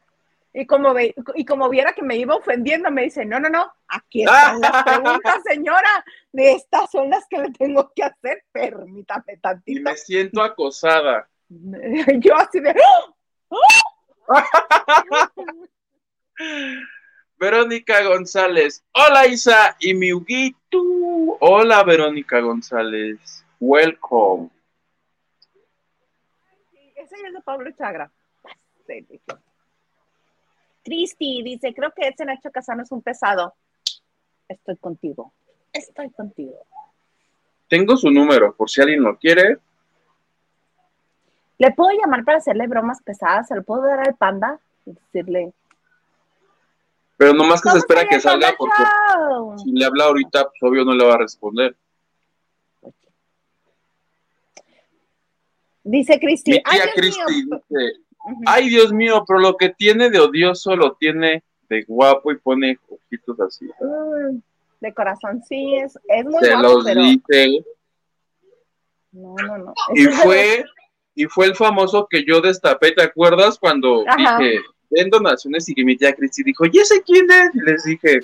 Y 0.51 0.65
como, 0.65 0.93
ve, 0.93 1.13
y 1.35 1.45
como 1.45 1.69
viera 1.69 1.93
que 1.93 2.01
me 2.01 2.17
iba 2.17 2.35
ofendiendo, 2.35 2.89
me 2.89 3.03
dice, 3.03 3.23
no, 3.23 3.39
no, 3.39 3.49
no, 3.49 3.71
aquí 3.87 4.23
están 4.23 4.59
las 4.59 4.83
preguntas, 4.83 5.43
señora. 5.43 6.05
De 6.31 6.53
estas 6.53 6.89
son 6.89 7.09
las 7.09 7.27
que 7.27 7.37
le 7.37 7.51
tengo 7.51 7.91
que 7.95 8.03
hacer, 8.03 8.43
permítame 8.51 9.37
tantito. 9.37 9.79
Y 9.79 9.83
me 9.83 9.95
siento 9.95 10.41
acosada. 10.41 11.29
Yo 11.49 12.35
así 12.35 12.59
de... 12.59 12.75
Verónica 17.39 18.03
González. 18.03 18.83
Hola 18.91 19.25
Isa 19.25 19.77
y 19.79 19.93
mi 19.93 20.11
Huguito. 20.11 20.81
Hola 21.39 21.81
Verónica 21.85 22.41
González. 22.41 23.45
Welcome. 23.61 24.49
Ese 26.95 27.15
es 27.15 27.33
de 27.33 27.41
Pablo 27.41 27.71
Chagra. 27.77 28.11
Cristi 30.83 31.41
dice, 31.43 31.73
creo 31.73 31.93
que 31.95 32.09
ese 32.09 32.25
Nacho 32.25 32.51
Casano 32.51 32.83
es 32.83 32.91
un 32.91 33.01
pesado. 33.01 33.53
Estoy 34.49 34.75
contigo. 34.75 35.31
Estoy 35.71 36.09
contigo. 36.09 36.65
Tengo 37.69 37.95
su 37.95 38.09
número, 38.09 38.53
por 38.53 38.69
si 38.69 38.81
alguien 38.81 39.01
lo 39.01 39.17
quiere. 39.17 39.59
¿Le 41.57 41.71
puedo 41.71 41.91
llamar 41.91 42.25
para 42.25 42.39
hacerle 42.39 42.67
bromas 42.67 43.01
pesadas? 43.01 43.47
¿Se 43.47 43.55
lo 43.55 43.63
puedo 43.63 43.83
dar 43.83 44.01
al 44.01 44.15
panda? 44.15 44.59
Y 44.85 44.91
decirle. 44.91 45.53
Pero 47.19 47.33
nomás 47.33 47.61
que 47.61 47.69
se 47.69 47.79
espera 47.79 48.07
que 48.07 48.17
salga 48.21 48.55
porque 48.57 48.81
si 49.61 49.73
le 49.73 49.83
habla 49.83 50.05
ahorita, 50.05 50.45
pues 50.45 50.63
obvio 50.63 50.85
no 50.85 50.93
le 50.93 51.05
va 51.05 51.15
a 51.15 51.17
responder. 51.17 51.75
Dice 55.83 56.17
Cristi. 56.17 56.51
Mi 56.51 56.63
tía 56.63 56.93
Cristi 56.95 57.21
dice, 57.43 57.99
ay 58.45 58.69
Dios 58.69 58.93
mío, 58.93 59.25
pero 59.27 59.41
lo 59.41 59.57
que 59.57 59.67
tiene 59.67 60.09
de 60.09 60.21
odioso 60.21 60.77
lo 60.77 60.93
tiene 60.93 61.43
de 61.67 61.83
guapo 61.83 62.31
y 62.31 62.37
pone 62.37 62.79
ojitos 62.87 63.37
así. 63.41 63.69
De 64.79 64.93
corazón, 64.93 65.43
sí, 65.43 65.75
es, 65.75 65.99
es 66.07 66.23
muy 66.23 66.39
Se 66.41 66.51
guapo, 66.51 66.67
los 66.69 66.85
pero... 66.85 67.01
dice. 67.01 67.65
No, 69.11 69.35
no, 69.45 69.57
no. 69.57 69.73
Y 69.93 70.05
fue, 70.05 70.63
y 71.15 71.25
fue 71.25 71.47
el 71.47 71.55
famoso 71.55 72.07
que 72.09 72.23
yo 72.23 72.39
destapé, 72.39 72.93
¿te 72.93 73.03
acuerdas? 73.03 73.59
Cuando 73.59 74.05
Ajá. 74.07 74.37
dije, 74.37 74.61
den 74.89 75.09
donaciones 75.09 75.67
y 75.69 75.75
que 75.75 75.83
mi 75.83 75.95
tía 75.95 76.13
Cristi 76.15 76.43
dijo, 76.43 76.65
¿y 76.71 76.79
ese 76.79 77.01
quién 77.03 77.29
es? 77.29 77.55
Y 77.55 77.59
les 77.61 77.83
dije, 77.83 78.19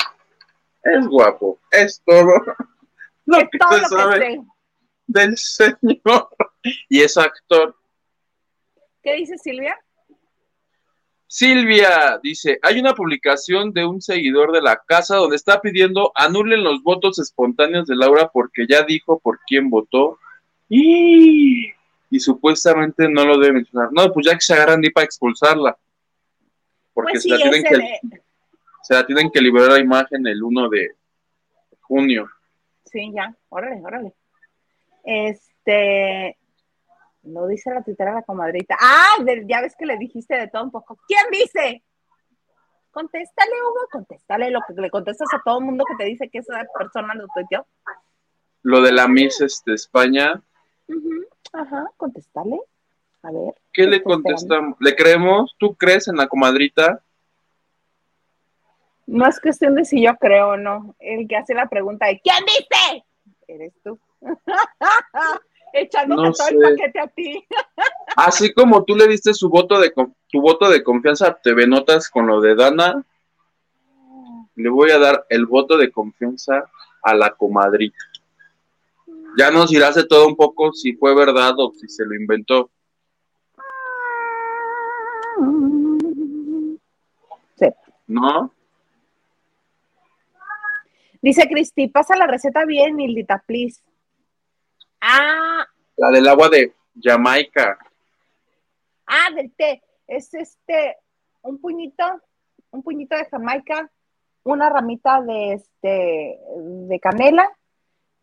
es 0.83 1.07
guapo, 1.07 1.59
es 1.71 2.01
todo 2.05 2.27
lo 3.25 3.37
es 3.37 3.49
que 3.51 3.57
todo 3.57 3.71
se 3.71 3.81
lo 3.81 3.87
que 3.87 3.95
sabe 3.95 4.19
sé. 4.19 4.41
del 5.07 5.37
señor. 5.37 6.29
Y 6.89 7.01
es 7.01 7.15
actor. 7.15 7.75
¿Qué 9.03 9.13
dice 9.13 9.37
Silvia? 9.37 9.77
Silvia 11.27 12.19
dice, 12.23 12.57
hay 12.63 12.79
una 12.79 12.95
publicación 12.95 13.71
de 13.71 13.85
un 13.85 14.01
seguidor 14.01 14.51
de 14.51 14.63
la 14.63 14.81
casa 14.87 15.17
donde 15.17 15.35
está 15.35 15.61
pidiendo 15.61 16.11
anulen 16.15 16.63
los 16.63 16.81
votos 16.81 17.19
espontáneos 17.19 17.85
de 17.85 17.95
Laura 17.95 18.31
porque 18.33 18.65
ya 18.67 18.81
dijo 18.81 19.19
por 19.19 19.39
quién 19.45 19.69
votó 19.69 20.17
y, 20.69 21.67
y 22.09 22.19
supuestamente 22.19 23.07
no 23.07 23.25
lo 23.25 23.37
debe 23.37 23.53
mencionar. 23.53 23.89
No, 23.91 24.11
pues 24.11 24.25
ya 24.25 24.33
que 24.33 24.41
se 24.41 24.55
agarran 24.55 24.81
ni 24.81 24.89
para 24.89 25.05
expulsarla. 25.05 25.77
Porque 26.95 27.11
Pues 27.11 27.23
se, 27.23 27.29
la 27.29 27.37
tienen 27.37 27.63
que, 27.63 27.75
de- 27.77 27.99
se 28.81 28.93
la 28.95 29.05
tienen 29.05 29.29
que 29.29 29.41
liberar 29.41 29.73
la 29.73 29.79
imagen 29.79 30.25
el 30.25 30.41
1 30.41 30.69
de 30.69 30.95
junio. 31.81 32.27
Sí, 32.85 33.11
ya, 33.13 33.35
órale, 33.49 33.81
órale. 33.83 34.13
Este, 35.03 36.37
lo 37.23 37.47
dice 37.47 37.71
la 37.71 37.83
tuitera 37.83 38.13
la 38.13 38.21
comadrita. 38.23 38.77
Ah, 38.79 39.17
ya 39.45 39.61
ves 39.61 39.75
que 39.77 39.85
le 39.85 39.97
dijiste 39.97 40.35
de 40.35 40.47
todo 40.47 40.63
un 40.63 40.71
poco. 40.71 40.97
¿Quién 41.07 41.25
dice? 41.31 41.83
Contéstale, 42.91 43.51
Hugo, 43.61 43.87
contéstale 43.91 44.49
lo 44.51 44.61
que 44.65 44.73
le 44.81 44.89
contestas 44.89 45.27
a 45.33 45.41
todo 45.43 45.59
el 45.59 45.65
mundo 45.65 45.83
que 45.85 45.95
te 46.01 46.05
dice 46.09 46.29
que 46.29 46.37
esa 46.39 46.65
persona 46.79 47.13
lo 47.13 47.27
tuiteó. 47.27 47.67
Lo 48.63 48.81
de 48.81 48.93
la 48.93 49.07
Miss 49.07 49.41
este, 49.41 49.73
España, 49.73 50.41
Ajá, 51.51 51.85
contéstale. 51.97 52.59
A 53.25 53.31
ver. 53.31 53.55
¿qué 53.73 53.87
le 53.87 54.03
contestamos? 54.03 54.77
¿Le 54.79 54.95
creemos? 54.95 55.55
¿Tú 55.57 55.73
crees 55.75 56.07
en 56.07 56.15
la 56.15 56.27
comadrita? 56.27 57.01
No 59.07 59.27
es 59.27 59.39
cuestión 59.39 59.73
de 59.73 59.83
si 59.83 60.03
yo 60.03 60.15
creo 60.17 60.49
o 60.49 60.57
no. 60.57 60.95
El 60.99 61.27
que 61.27 61.35
hace 61.35 61.55
la 61.55 61.67
pregunta 61.67 62.05
de 62.05 62.21
¿quién 62.21 62.37
dice? 62.45 63.03
Eres 63.47 63.73
tú. 63.83 63.99
Echándote 65.73 66.21
No 66.21 66.31
todo 66.33 66.47
sé. 66.47 66.53
el 66.55 66.61
paquete 66.77 66.99
a 66.99 67.07
ti. 67.07 67.45
Así 68.15 68.53
como 68.53 68.83
tú 68.83 68.95
le 68.95 69.07
diste 69.07 69.33
su 69.33 69.49
voto 69.49 69.79
de 69.79 69.91
tu 69.91 70.41
voto 70.41 70.69
de 70.69 70.83
confianza 70.83 71.27
a 71.27 71.35
TV 71.35 71.65
Notas 71.65 72.09
con 72.09 72.27
lo 72.27 72.41
de 72.41 72.53
Dana, 72.55 73.03
le 74.55 74.69
voy 74.69 74.91
a 74.91 74.99
dar 74.99 75.25
el 75.29 75.47
voto 75.47 75.77
de 75.77 75.91
confianza 75.91 76.69
a 77.01 77.13
la 77.15 77.31
comadrita. 77.31 77.97
Ya 79.37 79.49
nos 79.49 79.71
dirás 79.71 79.95
de 79.95 80.05
todo 80.05 80.27
un 80.27 80.35
poco 80.35 80.71
si 80.73 80.93
fue 80.93 81.15
verdad 81.15 81.55
o 81.57 81.73
si 81.73 81.89
se 81.89 82.05
lo 82.05 82.13
inventó. 82.13 82.69
¿No? 88.07 88.51
Dice 91.21 91.47
Cristi, 91.47 91.87
pasa 91.87 92.15
la 92.15 92.27
receta 92.27 92.65
bien, 92.65 92.95
Mildita, 92.95 93.43
please. 93.45 93.81
Ah, 95.01 95.65
La 95.97 96.09
del 96.11 96.27
agua 96.27 96.49
de 96.49 96.73
Jamaica. 97.01 97.77
ah, 99.07 99.31
del 99.35 99.51
té. 99.53 99.81
Es 100.07 100.33
este, 100.35 100.97
un 101.41 101.59
puñito, 101.59 102.03
un 102.71 102.83
puñito 102.83 103.15
de 103.15 103.25
Jamaica, 103.25 103.89
una 104.43 104.69
ramita 104.69 105.21
de 105.21 105.53
este, 105.53 106.39
de 106.87 106.99
canela 106.99 107.49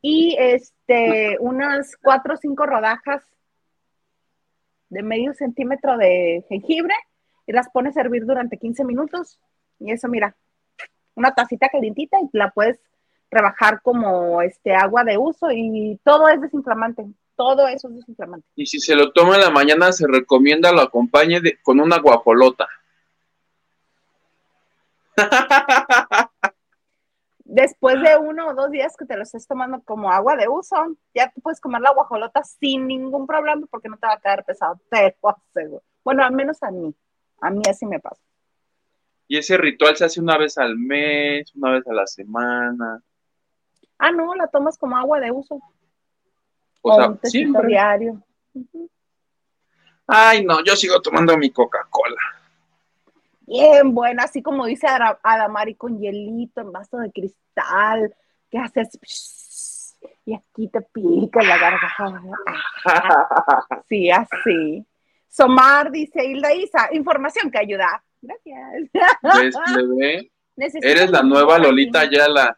y 0.01 0.37
este, 0.39 1.39
unas 1.41 1.97
cuatro 1.97 2.35
o 2.35 2.37
cinco 2.37 2.67
rodajas 2.67 3.25
de 4.91 5.03
medio 5.03 5.35
centímetro 5.35 5.97
de 5.97 6.45
jengibre 6.49 6.95
y 7.47 7.53
las 7.53 7.69
pones 7.71 7.97
a 7.97 8.03
hervir 8.03 8.27
durante 8.27 8.59
15 8.59 8.85
minutos. 8.85 9.41
Y 9.85 9.93
eso, 9.93 10.09
mira, 10.09 10.35
una 11.15 11.35
tacita 11.35 11.69
calientita 11.69 12.19
y 12.21 12.29
la 12.33 12.51
puedes 12.51 12.81
rebajar 13.31 13.81
como 13.83 14.43
este 14.43 14.75
agua 14.75 15.05
de 15.05 15.17
uso 15.19 15.49
y 15.51 15.99
todo 16.05 16.29
es 16.29 16.41
desinflamante. 16.41 17.07
Todo 17.35 17.67
eso 17.67 17.89
es 17.89 17.97
desinflamante. 17.97 18.47
Y 18.55 18.67
si 18.67 18.79
se 18.79 18.95
lo 18.95 19.13
toma 19.13 19.35
en 19.37 19.41
la 19.41 19.51
mañana, 19.51 19.91
se 19.93 20.07
recomienda 20.07 20.71
lo 20.73 20.83
acompañe 20.83 21.41
de- 21.41 21.59
con 21.63 21.81
una 21.81 21.99
guapolota. 21.99 22.69
Después 27.45 28.01
de 28.01 28.17
uno 28.17 28.49
o 28.49 28.55
dos 28.55 28.71
días 28.71 28.97
que 28.97 29.05
te 29.05 29.17
lo 29.17 29.25
estés 29.25 29.47
tomando 29.47 29.83
como 29.83 30.11
agua 30.11 30.37
de 30.37 30.49
uso, 30.49 30.77
ya 31.15 31.31
tú 31.35 31.41
puedes 31.43 31.61
comer 31.61 31.83
la 31.83 31.93
guajolota 31.93 32.43
sin 32.45 32.87
ningún 32.87 33.27
problema 33.27 33.67
porque 33.71 33.89
no 33.89 33.97
te 33.99 34.07
va 34.07 34.15
a 34.15 34.21
quedar 34.21 34.45
pesado, 34.45 34.81
te 34.91 35.17
lo 35.23 35.31
aseguro. 35.31 35.83
Bueno, 36.05 36.25
al 36.25 36.33
menos 36.33 36.63
a 36.63 36.71
mí. 36.71 36.95
A 37.41 37.51
mí 37.51 37.61
así 37.69 37.85
me 37.87 37.99
pasa. 37.99 38.23
Y 39.29 39.39
ese 39.39 39.57
ritual 39.57 39.97
se 39.97 40.05
hace 40.05 40.21
una 40.21 40.37
vez 40.37 40.59
al 40.59 40.77
mes, 40.77 41.55
una 41.55 41.73
vez 41.73 41.87
a 41.87 41.93
la 41.93 42.07
semana. 42.07 43.03
Ah, 43.99 44.11
no, 44.11 44.35
la 44.35 44.47
tomas 44.49 44.77
como 44.77 44.97
agua 44.97 45.21
de 45.21 45.31
uso. 45.31 45.61
O, 46.83 46.97
sea, 46.97 47.17
siempre. 47.23 47.69
diario. 47.69 48.23
Ay, 50.07 50.45
no, 50.45 50.63
yo 50.65 50.75
sigo 50.75 51.01
tomando 51.01 51.37
mi 51.39 51.51
Coca-Cola. 51.51 52.21
Bien 53.47 53.95
buena, 53.95 54.25
así 54.25 54.43
como 54.43 54.67
dice 54.67 54.87
Adamari, 55.23 55.75
con 55.75 55.99
hielito 55.99 56.61
en 56.61 56.73
vaso 56.73 56.99
de 56.99 57.13
cristal, 57.13 58.15
que 58.51 58.59
haces 58.59 58.99
y 60.25 60.35
aquí 60.35 60.69
te 60.69 60.81
pica 60.81 61.43
la 61.43 61.59
garganta. 61.59 62.19
Sí, 63.89 64.11
así. 64.11 64.87
Somar 65.29 65.91
dice, 65.91 66.25
Hilda 66.25 66.55
Isa, 66.55 66.89
información 66.93 67.51
que 67.51 67.59
ayuda. 67.59 68.03
Gracias. 68.23 68.91
Eres 70.83 71.11
la 71.11 71.23
nueva 71.23 71.59
Lolita 71.59 72.01
Ayala. 72.01 72.57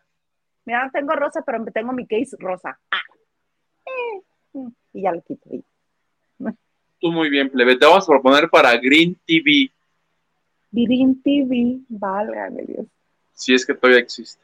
Mira, 0.64 0.84
no 0.84 0.90
tengo 0.90 1.12
rosa, 1.14 1.42
pero 1.44 1.64
tengo 1.72 1.92
mi 1.92 2.06
case 2.06 2.36
rosa. 2.38 2.78
Ah. 2.90 3.02
Eh, 3.86 4.22
y 4.92 5.02
ya 5.02 5.12
lo 5.12 5.22
quito. 5.22 5.50
Tú 7.00 7.10
muy 7.10 7.28
bien, 7.28 7.50
plebe. 7.50 7.76
Te 7.76 7.86
vamos 7.86 8.04
a 8.04 8.06
proponer 8.06 8.48
para 8.48 8.76
Green 8.76 9.18
TV. 9.26 9.70
Green 10.70 11.22
TV, 11.22 11.80
válgame 11.88 12.62
Dios. 12.66 12.86
Si 13.32 13.54
es 13.54 13.66
que 13.66 13.74
todavía 13.74 14.00
existe. 14.00 14.42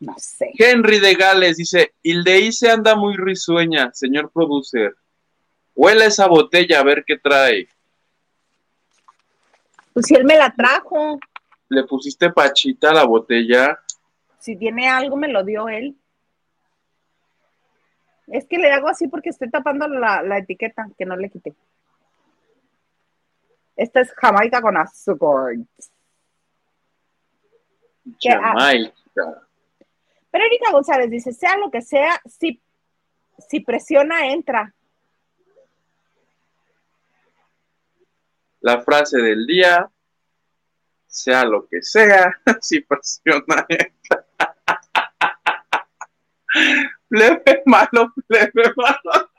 No 0.00 0.14
sé. 0.18 0.50
Henry 0.58 0.98
de 0.98 1.14
Gales 1.14 1.56
dice, 1.56 1.92
se 2.52 2.70
anda 2.70 2.96
muy 2.96 3.16
risueña, 3.16 3.92
señor 3.92 4.30
producer. 4.32 4.94
Huele 5.74 6.06
esa 6.06 6.26
botella 6.26 6.80
a 6.80 6.84
ver 6.84 7.04
qué 7.06 7.18
trae. 7.18 7.68
Pues 9.92 10.06
si 10.06 10.14
él 10.14 10.24
me 10.24 10.36
la 10.36 10.52
trajo. 10.52 11.18
¿Le 11.68 11.84
pusiste 11.84 12.30
pachita 12.30 12.90
a 12.90 12.94
la 12.94 13.04
botella? 13.04 13.78
Si 14.38 14.56
tiene 14.56 14.88
algo, 14.88 15.16
me 15.16 15.28
lo 15.28 15.44
dio 15.44 15.68
él. 15.68 15.96
Es 18.26 18.46
que 18.46 18.58
le 18.58 18.72
hago 18.72 18.88
así 18.88 19.08
porque 19.08 19.30
estoy 19.30 19.50
tapando 19.50 19.86
la, 19.88 20.38
etiqueta, 20.38 20.88
que 20.96 21.04
no 21.04 21.16
le 21.16 21.28
quité. 21.28 21.54
Esta 23.76 24.00
es 24.00 24.12
Jamaica 24.14 24.60
con 24.60 24.76
azúcar. 24.76 25.54
Jamaica. 28.20 28.92
Pero 30.30 30.44
Erika 30.46 30.72
González 30.72 31.10
dice, 31.10 31.32
sea 31.32 31.56
lo 31.58 31.70
que 31.70 31.82
sea, 31.82 32.20
si, 32.24 32.60
si 33.38 33.60
presiona, 33.60 34.28
entra. 34.28 34.74
La 38.62 38.80
frase 38.80 39.18
del 39.18 39.44
día, 39.44 39.90
sea 41.08 41.44
lo 41.44 41.66
que 41.66 41.82
sea, 41.82 42.32
si 42.60 42.80
presiona, 42.80 43.66
entra. 43.68 44.24
Plebe 47.08 47.62
malo, 47.66 48.12
plebe 48.28 48.72
malo. 48.76 49.30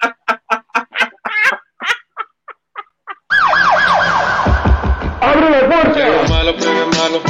¡Abre 5.21 5.49
la 5.49 5.67
puerta! 5.69 5.93
Plebe 5.93 6.27
malo, 6.27 6.55
plebe 6.57 6.85
malo. 6.85 7.21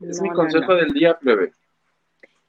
Es 0.00 0.20
mi 0.20 0.30
consejo 0.30 0.74
del 0.74 0.88
día, 0.88 1.16
plebe. 1.18 1.52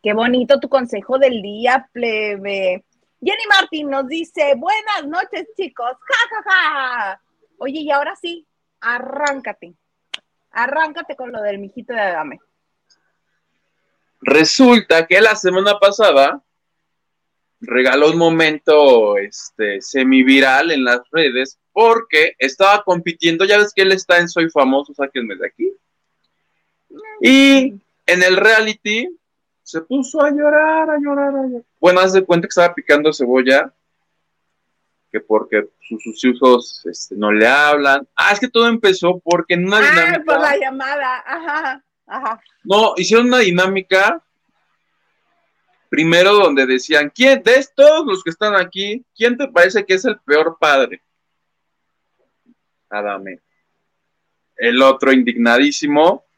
Qué 0.01 0.13
bonito 0.13 0.59
tu 0.59 0.67
consejo 0.67 1.19
del 1.19 1.41
día, 1.41 1.87
plebe. 1.93 2.85
Jenny 3.21 3.43
Martín 3.49 3.89
nos 3.89 4.07
dice, 4.07 4.53
buenas 4.55 5.05
noches, 5.05 5.47
chicos. 5.57 5.91
Ja, 5.99 6.29
ja, 6.29 6.43
ja. 6.49 7.21
Oye, 7.57 7.81
y 7.81 7.91
ahora 7.91 8.15
sí, 8.15 8.47
arráncate. 8.79 9.75
Arráncate 10.51 11.15
con 11.15 11.31
lo 11.31 11.41
del 11.41 11.59
mijito 11.59 11.93
de 11.93 11.99
Adame. 11.99 12.39
Resulta 14.21 15.05
que 15.05 15.19
la 15.21 15.35
semana 15.35 15.79
pasada 15.79 16.41
regaló 17.61 18.11
un 18.11 18.17
momento 18.17 19.17
este, 19.17 19.81
semiviral 19.81 20.71
en 20.71 20.85
las 20.85 21.01
redes 21.11 21.59
porque 21.73 22.33
estaba 22.37 22.83
compitiendo, 22.83 23.45
ya 23.45 23.57
ves 23.57 23.73
que 23.73 23.81
él 23.81 23.91
está 23.91 24.17
en 24.17 24.29
Soy 24.29 24.49
Famoso, 24.49 24.93
sáquenme 24.93 25.35
de 25.35 25.47
aquí. 25.47 25.73
Y 27.21 27.73
en 28.05 28.23
el 28.23 28.37
reality 28.37 29.07
se 29.69 29.81
puso 29.81 30.19
a 30.21 30.31
llorar, 30.31 30.89
a 30.89 30.97
llorar, 30.97 31.27
a 31.27 31.47
llorar. 31.47 31.63
Bueno, 31.79 31.99
haz 31.99 32.13
de 32.13 32.25
cuenta 32.25 32.47
que 32.47 32.49
estaba 32.49 32.73
picando 32.73 33.13
cebolla, 33.13 33.71
que 35.11 35.19
porque 35.19 35.69
sus, 35.79 36.25
hijos 36.25 36.83
este, 36.85 37.15
no 37.15 37.31
le 37.31 37.47
hablan. 37.47 38.07
Ah, 38.15 38.31
es 38.31 38.39
que 38.39 38.47
todo 38.47 38.67
empezó 38.67 39.19
porque 39.19 39.53
en 39.53 39.67
una 39.67 39.77
ah, 39.77 39.81
dinámica. 39.81 40.23
por 40.25 40.39
la 40.39 40.57
llamada, 40.57 41.23
ajá, 41.23 41.85
ajá. 42.07 42.41
No, 42.63 42.93
hicieron 42.97 43.27
una 43.27 43.39
dinámica. 43.39 44.23
Primero 45.87 46.33
donde 46.33 46.65
decían, 46.65 47.11
¿quién 47.13 47.41
de 47.43 47.65
todos 47.75 48.05
los 48.05 48.23
que 48.23 48.29
están 48.31 48.55
aquí, 48.55 49.05
quién 49.15 49.37
te 49.37 49.47
parece 49.47 49.85
que 49.85 49.95
es 49.95 50.05
el 50.05 50.19
peor 50.19 50.57
padre? 50.59 51.03
Adame. 52.89 53.39
El 54.55 54.81
otro 54.81 55.11
indignadísimo. 55.11 56.28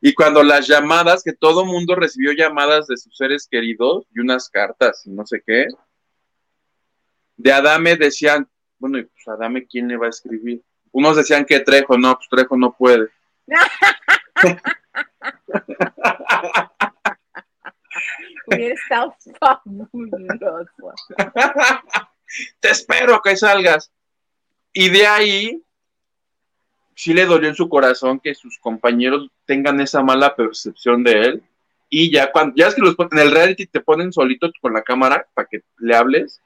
Y 0.00 0.14
cuando 0.14 0.42
las 0.42 0.66
llamadas, 0.68 1.22
que 1.24 1.32
todo 1.32 1.64
mundo 1.64 1.94
recibió 1.94 2.32
llamadas 2.32 2.86
de 2.86 2.96
sus 2.96 3.16
seres 3.16 3.48
queridos 3.50 4.06
y 4.14 4.20
unas 4.20 4.48
cartas 4.48 5.02
y 5.06 5.10
no 5.10 5.26
sé 5.26 5.42
qué, 5.44 5.66
de 7.36 7.52
Adame 7.52 7.96
decían, 7.96 8.48
bueno, 8.78 8.98
y 8.98 9.04
pues 9.04 9.26
Adame, 9.28 9.66
¿quién 9.66 9.88
le 9.88 9.96
va 9.96 10.06
a 10.06 10.10
escribir? 10.10 10.62
Unos 10.92 11.16
decían 11.16 11.44
que 11.44 11.60
Trejo, 11.60 11.98
no, 11.98 12.14
pues 12.14 12.28
Trejo 12.28 12.56
no 12.56 12.72
puede. 12.72 13.08
Hubiera 18.46 18.74
estado 18.74 19.14
fabuloso. 19.38 19.90
Te 22.60 22.70
espero 22.70 23.20
que 23.22 23.36
salgas. 23.36 23.90
Y 24.72 24.88
de 24.90 25.06
ahí 25.06 25.62
sí 26.98 27.14
le 27.14 27.26
dolió 27.26 27.48
en 27.48 27.54
su 27.54 27.68
corazón 27.68 28.18
que 28.18 28.34
sus 28.34 28.58
compañeros 28.58 29.30
tengan 29.46 29.80
esa 29.80 30.02
mala 30.02 30.34
percepción 30.34 31.04
de 31.04 31.12
él. 31.12 31.42
Y 31.88 32.10
ya 32.10 32.32
cuando, 32.32 32.56
ya 32.56 32.66
es 32.66 32.74
que 32.74 32.80
los 32.80 32.96
en 32.98 33.18
el 33.20 33.30
reality 33.30 33.66
te 33.68 33.80
ponen 33.80 34.12
solito 34.12 34.50
con 34.60 34.72
la 34.72 34.82
cámara 34.82 35.24
para 35.32 35.46
que 35.46 35.60
le 35.78 35.94
hables. 35.94 36.42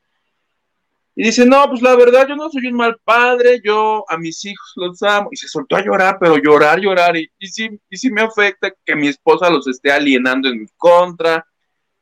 Y 1.16 1.24
dice, 1.24 1.46
no, 1.46 1.66
pues 1.70 1.80
la 1.80 1.96
verdad, 1.96 2.28
yo 2.28 2.36
no 2.36 2.50
soy 2.50 2.66
un 2.66 2.74
mal 2.74 2.98
padre, 3.03 3.62
yo 3.64 4.05
a 4.07 4.18
mis 4.18 4.44
hijos 4.44 4.72
los 4.76 5.03
amo. 5.03 5.30
Y 5.32 5.36
se 5.36 5.48
soltó 5.48 5.76
a 5.76 5.82
llorar, 5.82 6.18
pero 6.20 6.36
llorar, 6.36 6.78
llorar. 6.78 7.16
Y, 7.16 7.30
sí, 7.48 7.70
y 7.88 7.96
sí 7.96 8.11
me 8.11 8.20
afecta 8.20 8.74
que 8.84 8.94
mi 8.94 9.09
esposa 9.09 9.48
los 9.48 9.66
esté 9.66 9.90
alienando 9.90 10.50
en 10.50 10.61
mi 10.61 10.66
contra. 10.76 11.46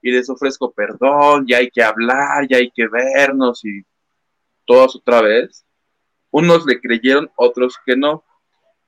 Y 0.03 0.11
les 0.11 0.29
ofrezco 0.29 0.73
perdón, 0.73 1.47
ya 1.47 1.59
hay 1.59 1.71
que 1.71 1.85
hablar, 1.85 2.49
ya 2.49 2.57
hay 2.57 2.73
que 2.73 2.89
vernos 2.89 3.65
y 3.65 3.83
todos 4.67 4.97
otra 4.97 5.23
vez. 5.23 5.65
Unos 6.33 6.67
le 6.67 6.81
creyeron, 6.81 7.31
otros 7.37 7.77
que 7.87 7.97
no. 7.97 8.25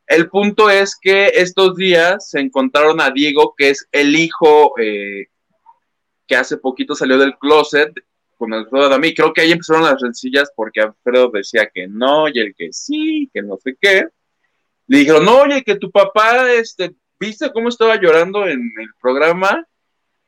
El 0.06 0.28
punto 0.28 0.68
es 0.68 0.96
que 1.00 1.28
estos 1.34 1.76
días 1.76 2.30
se 2.30 2.40
encontraron 2.40 3.00
a 3.00 3.10
Diego, 3.10 3.54
que 3.56 3.70
es 3.70 3.86
el 3.92 4.14
hijo 4.16 4.74
eh, 4.78 5.28
que 6.26 6.36
hace 6.36 6.56
poquito 6.56 6.94
salió 6.94 7.18
del 7.18 7.36
closet 7.38 7.92
con 8.36 8.52
Alfredo 8.52 8.86
Adami. 8.86 9.14
Creo 9.14 9.32
que 9.32 9.42
ahí 9.42 9.52
empezaron 9.52 9.84
las 9.84 10.00
rencillas 10.00 10.52
porque 10.54 10.80
Alfredo 10.80 11.30
decía 11.30 11.70
que 11.72 11.86
no 11.88 12.28
y 12.28 12.38
el 12.38 12.54
que 12.54 12.72
sí, 12.72 13.30
que 13.32 13.42
no 13.42 13.56
sé 13.56 13.76
qué. 13.80 14.06
Le 14.86 14.98
dijeron, 14.98 15.24
no, 15.24 15.42
oye, 15.42 15.62
que 15.62 15.76
tu 15.76 15.90
papá, 15.90 16.52
este, 16.52 16.94
¿viste 17.18 17.52
cómo 17.52 17.68
estaba 17.68 18.00
llorando 18.00 18.46
en 18.46 18.60
el 18.78 18.88
programa? 19.00 19.66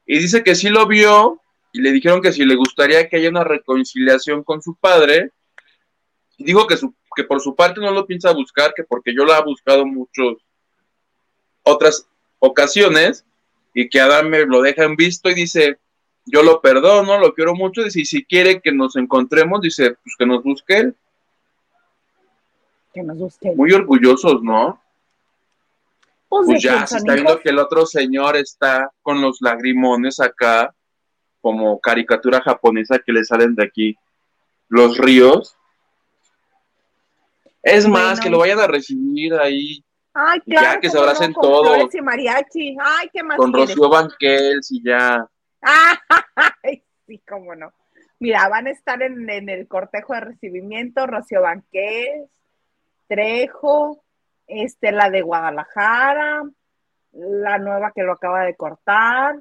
Y 0.06 0.18
dice 0.18 0.44
que 0.44 0.54
sí 0.54 0.68
lo 0.68 0.86
vio 0.86 1.40
y 1.72 1.80
le 1.80 1.90
dijeron 1.90 2.22
que 2.22 2.32
si 2.32 2.44
le 2.44 2.54
gustaría 2.54 3.08
que 3.08 3.16
haya 3.16 3.30
una 3.30 3.44
reconciliación 3.44 4.44
con 4.44 4.62
su 4.62 4.76
padre. 4.76 5.30
Y 6.36 6.44
dijo 6.44 6.66
que 6.66 6.76
su 6.76 6.94
que 7.14 7.24
por 7.24 7.40
su 7.40 7.54
parte 7.54 7.80
no 7.80 7.90
lo 7.90 8.06
piensa 8.06 8.32
buscar, 8.32 8.74
que 8.74 8.84
porque 8.84 9.14
yo 9.14 9.24
lo 9.24 9.32
ha 9.32 9.42
buscado 9.42 9.86
muchas 9.86 10.36
otras 11.62 12.06
ocasiones 12.38 13.24
y 13.72 13.88
que 13.88 14.00
Adam 14.00 14.28
me 14.28 14.44
lo 14.44 14.60
deja 14.60 14.84
en 14.84 14.96
visto 14.96 15.30
y 15.30 15.34
dice, 15.34 15.78
yo 16.26 16.42
lo 16.42 16.60
perdono, 16.60 17.18
lo 17.18 17.34
quiero 17.34 17.54
mucho, 17.54 17.82
dice, 17.82 18.00
y 18.00 18.04
si 18.04 18.24
quiere 18.24 18.60
que 18.60 18.72
nos 18.72 18.96
encontremos, 18.96 19.60
dice, 19.60 19.96
pues 20.02 20.14
que 20.18 20.26
nos 20.26 20.42
busque 20.42 20.76
él. 20.78 20.96
Que 22.92 23.02
nos 23.02 23.18
busque 23.18 23.52
Muy 23.52 23.72
orgullosos, 23.72 24.42
¿no? 24.42 24.80
Pues, 26.28 26.46
pues 26.46 26.62
ya, 26.62 26.86
se 26.86 26.98
está 26.98 27.14
viendo 27.14 27.38
que 27.40 27.50
el 27.50 27.58
otro 27.58 27.86
señor 27.86 28.36
está 28.36 28.90
con 29.02 29.20
los 29.20 29.40
lagrimones 29.40 30.20
acá, 30.20 30.74
como 31.40 31.78
caricatura 31.80 32.40
japonesa 32.40 32.98
que 32.98 33.12
le 33.12 33.24
salen 33.24 33.54
de 33.54 33.64
aquí, 33.64 33.96
los 34.68 34.96
ríos. 34.98 35.56
Es 37.64 37.88
más, 37.88 38.20
que 38.20 38.28
lo 38.28 38.38
vayan 38.38 38.60
a 38.60 38.66
recibir 38.66 39.34
ahí. 39.34 39.82
Ay, 40.12 40.40
claro. 40.42 40.66
Ya 40.74 40.80
que 40.80 40.90
se 40.90 40.98
abracen 40.98 41.32
todos. 41.32 41.92
y 41.94 42.00
mariachi. 42.00 42.76
Ay, 42.80 43.08
qué 43.12 43.22
más. 43.22 43.38
Con 43.38 43.52
Rocío 43.52 43.88
Banquels 43.88 44.70
y 44.70 44.82
ya. 44.84 45.26
Ay, 46.62 46.84
sí, 47.06 47.20
cómo 47.26 47.54
no. 47.54 47.72
Mira, 48.20 48.48
van 48.48 48.66
a 48.66 48.70
estar 48.70 49.02
en, 49.02 49.28
el 49.48 49.66
cortejo 49.66 50.14
de 50.14 50.20
recibimiento 50.20 51.06
Rocío 51.06 51.42
Banquels, 51.42 52.30
Trejo, 53.08 54.04
este, 54.46 54.92
la 54.92 55.10
de 55.10 55.22
Guadalajara, 55.22 56.42
la 57.12 57.58
nueva 57.58 57.92
que 57.94 58.02
lo 58.02 58.12
acaba 58.12 58.44
de 58.44 58.54
cortar. 58.54 59.36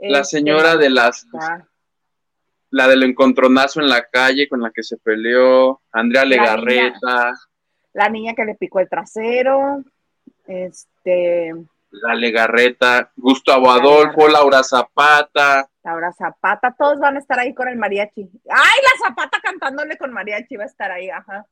La 0.00 0.20
Este, 0.20 0.38
señora 0.38 0.76
de 0.76 0.90
las, 0.90 1.26
ah, 1.40 1.64
la 2.72 2.88
del 2.88 3.02
encontronazo 3.04 3.80
en 3.80 3.88
la 3.88 4.02
calle 4.06 4.48
con 4.48 4.60
la 4.62 4.70
que 4.70 4.82
se 4.82 4.96
peleó, 4.96 5.80
Andrea 5.92 6.24
Legarreta, 6.24 7.34
la 7.92 8.08
niña 8.08 8.34
que 8.34 8.44
le 8.46 8.54
picó 8.54 8.80
el 8.80 8.88
trasero. 8.88 9.84
Este, 10.46 11.52
la 11.90 12.14
Legarreta, 12.14 13.12
Gustavo 13.16 13.70
Adolfo, 13.70 14.26
Laura 14.26 14.62
Zapata, 14.62 15.68
Laura 15.84 16.12
Zapata, 16.12 16.74
todos 16.76 16.98
van 16.98 17.16
a 17.16 17.18
estar 17.18 17.38
ahí 17.38 17.54
con 17.54 17.68
el 17.68 17.76
mariachi. 17.76 18.22
¡Ay, 18.48 18.80
la 18.82 19.06
Zapata 19.08 19.38
cantándole 19.42 19.96
con 19.98 20.10
mariachi 20.12 20.56
va 20.56 20.64
a 20.64 20.66
estar 20.66 20.90
ahí! 20.90 21.10
Ajá. 21.10 21.46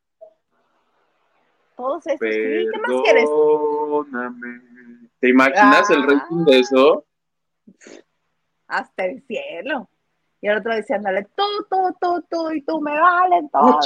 Todos 1.76 2.06
estos, 2.06 2.28
sí, 2.28 2.66
¿qué 2.72 2.78
más 2.80 3.02
quieres? 3.02 3.28
¿Te 5.20 5.28
imaginas 5.28 5.90
el 5.90 6.02
Ah. 6.02 6.06
rating 6.08 6.44
de 6.46 6.58
eso? 6.60 7.04
Hasta 8.68 9.04
el 9.04 9.22
cielo. 9.26 9.88
Y 10.42 10.48
el 10.48 10.58
otro 10.58 10.74
diciéndole, 10.74 11.26
tú, 11.36 11.44
tú, 11.68 11.96
tú, 12.00 12.24
tú, 12.30 12.52
y 12.52 12.62
tú 12.62 12.80
me 12.80 12.98
valen 12.98 13.48
todo. 13.50 13.78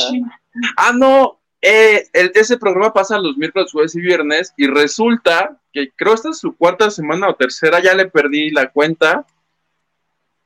Ah, 0.76 0.92
no. 0.94 1.40
eh, 1.66 2.08
el- 2.12 2.30
ese 2.34 2.58
programa 2.58 2.92
pasa 2.92 3.18
los 3.18 3.36
miércoles, 3.38 3.72
jueves 3.72 3.94
y 3.96 4.00
viernes 4.02 4.52
y 4.56 4.66
resulta 4.66 5.58
que 5.72 5.90
creo 5.96 6.12
esta 6.14 6.28
es 6.28 6.38
su 6.38 6.54
cuarta 6.56 6.90
semana 6.90 7.28
o 7.28 7.34
tercera, 7.36 7.80
ya 7.80 7.94
le 7.94 8.06
perdí 8.06 8.50
la 8.50 8.70
cuenta, 8.70 9.26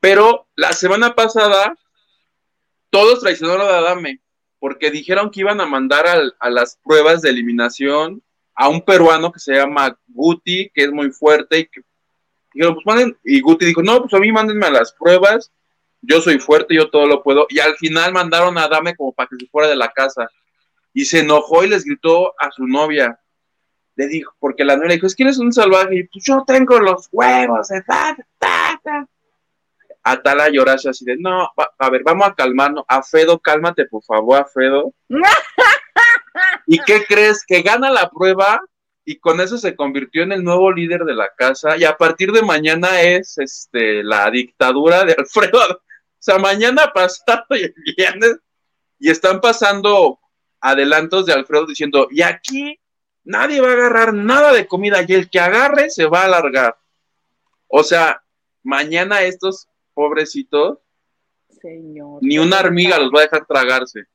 pero 0.01 0.47
la 0.55 0.73
semana 0.73 1.15
pasada 1.17 1.77
todos 2.91 3.21
traicionaron 3.21 3.67
a 3.69 3.79
Adame 3.79 4.21
porque 4.61 4.91
dijeron 4.91 5.31
que 5.31 5.41
iban 5.41 5.61
a 5.61 5.67
mandar 5.67 6.07
al- 6.07 6.35
a 6.41 6.51
las 6.51 6.79
pruebas 6.85 7.21
de 7.23 7.31
eliminación 7.31 8.23
a 8.55 8.69
un 8.69 8.81
peruano 8.83 9.31
que 9.33 9.39
se 9.41 9.55
llama 9.55 9.99
Guti, 10.09 10.71
que 10.75 10.85
es 10.85 10.93
muy 10.93 11.11
fuerte 11.11 11.59
y 11.59 11.67
que 11.67 11.83
pues 12.53 12.87
manden, 12.87 13.17
y 13.25 13.41
Guti 13.41 13.67
dijo, 13.67 13.83
no, 13.83 14.01
pues 14.03 14.15
a 14.15 14.19
mí 14.19 14.33
mándenme 14.33 14.67
a 14.67 14.71
las 14.71 14.93
pruebas, 14.93 15.53
yo 16.01 16.21
soy 16.21 16.39
fuerte, 16.39 16.75
yo 16.75 16.91
todo 16.91 17.07
lo 17.07 17.23
puedo, 17.23 17.47
y 17.49 17.59
al 17.61 17.77
final 17.77 18.13
mandaron 18.13 18.57
a 18.59 18.65
Adame 18.65 18.95
como 18.97 19.13
para 19.13 19.29
que 19.29 19.37
se 19.39 19.47
fuera 19.51 19.69
de 19.69 19.77
la 19.77 19.89
casa, 19.91 20.29
y 20.93 21.05
se 21.05 21.21
enojó 21.21 21.65
y 21.65 21.69
les 21.69 21.85
gritó 21.85 22.35
a 22.41 22.51
su 22.51 22.67
novia, 22.67 23.19
le 23.97 24.07
dijo, 24.07 24.33
porque 24.39 24.65
la 24.65 24.75
novia 24.77 24.89
le 24.89 24.95
dijo, 24.95 25.07
es 25.07 25.15
que 25.17 25.25
eres 25.25 25.39
un 25.39 25.53
salvaje, 25.53 25.97
y 25.97 26.05
pues 26.05 26.25
yo 26.25 26.45
tengo 26.47 26.79
los 26.81 27.09
huevos, 27.13 27.71
eh, 27.71 27.83
ta, 27.87 28.17
ta, 28.39 28.81
ta. 28.83 29.07
Atala 30.05 30.49
llorase 30.49 30.89
así 30.89 31.05
de, 31.05 31.17
no, 31.19 31.51
va- 31.59 31.71
a 31.79 31.91
ver, 31.91 32.03
vamos 32.05 32.27
a 32.29 32.35
calmarnos, 32.35 32.85
Afedo, 32.89 33.39
cálmate 33.41 33.85
por 33.87 34.03
favor, 34.05 34.39
Afedo. 34.41 34.95
¿Y 36.67 36.79
qué 36.81 37.05
crees? 37.07 37.45
Que 37.47 37.63
gana 37.63 37.91
la 37.91 38.09
prueba 38.09 38.61
y 39.05 39.19
con 39.19 39.41
eso 39.41 39.59
se 39.59 39.75
convirtió 39.75 40.23
en 40.23 40.33
el 40.33 40.45
nuevo 40.45 40.71
líder 40.73 41.05
de 41.05 41.15
la 41.15 41.31
casa 41.37 41.77
y 41.77 41.85
a 41.85 41.97
partir 41.97 42.31
de 42.33 42.43
mañana 42.43 43.01
es 43.01 43.39
este 43.39 44.03
la 44.03 44.31
dictadura 44.31 45.05
de 45.05 45.15
Alfredo. 45.19 45.61
O 46.19 46.23
sea, 46.23 46.39
mañana 46.39 46.93
pasado 46.93 47.45
y 47.51 47.63
el 47.63 47.75
viernes 47.97 48.39
y 48.99 49.11
están 49.11 49.41
pasando 49.41 50.19
adelantos 50.61 51.27
de 51.27 51.33
Alfredo 51.33 51.67
diciendo, 51.67 52.09
y 52.11 52.23
aquí 52.23 52.79
nadie 53.25 53.61
va 53.61 53.71
a 53.71 53.73
agarrar 53.73 54.15
nada 54.15 54.53
de 54.53 54.67
comida 54.67 55.05
y 55.07 55.15
el 55.15 55.31
que 55.31 55.39
agarre 55.39 55.91
se 55.91 56.07
va 56.07 56.23
a 56.23 56.25
alargar. 56.25 56.77
O 57.69 57.85
sea, 57.85 58.23
mañana 58.63 59.23
estos 59.23 59.69
pobrecitos, 59.95 60.79
Señor. 61.61 62.19
ni 62.23 62.39
una 62.39 62.61
hormiga 62.61 62.99
los 62.99 63.13
va 63.13 63.21
a 63.21 63.23
dejar 63.25 63.47
tragarse. 63.47 64.07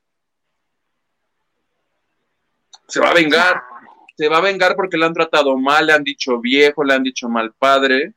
Se 2.88 3.00
va 3.00 3.12
a 3.12 3.14
vengar 3.14 3.64
se 4.16 4.30
va 4.30 4.38
a 4.38 4.42
vengar 4.42 4.76
porque 4.76 4.98
le 4.98 5.06
han 5.06 5.14
tratado 5.14 5.58
mal, 5.58 5.88
le 5.88 5.94
han 5.94 6.04
dicho 6.04 6.40
viejo, 6.40 6.84
le 6.84 6.94
han 6.94 7.04
dicho 7.04 7.28
mal 7.30 7.54
padre. 7.54 8.14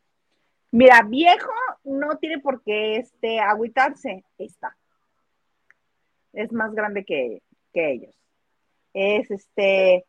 Mira, 0.70 1.02
viejo 1.02 1.50
no 1.86 2.18
tiene 2.18 2.38
por 2.40 2.62
qué 2.62 2.96
este, 2.96 3.38
agüitarse. 3.40 4.24
Está. 4.38 4.76
Es 6.32 6.52
más 6.52 6.74
grande 6.74 7.04
que, 7.04 7.42
que 7.72 7.92
ellos. 7.92 8.14
Es 8.92 9.30
este. 9.30 10.04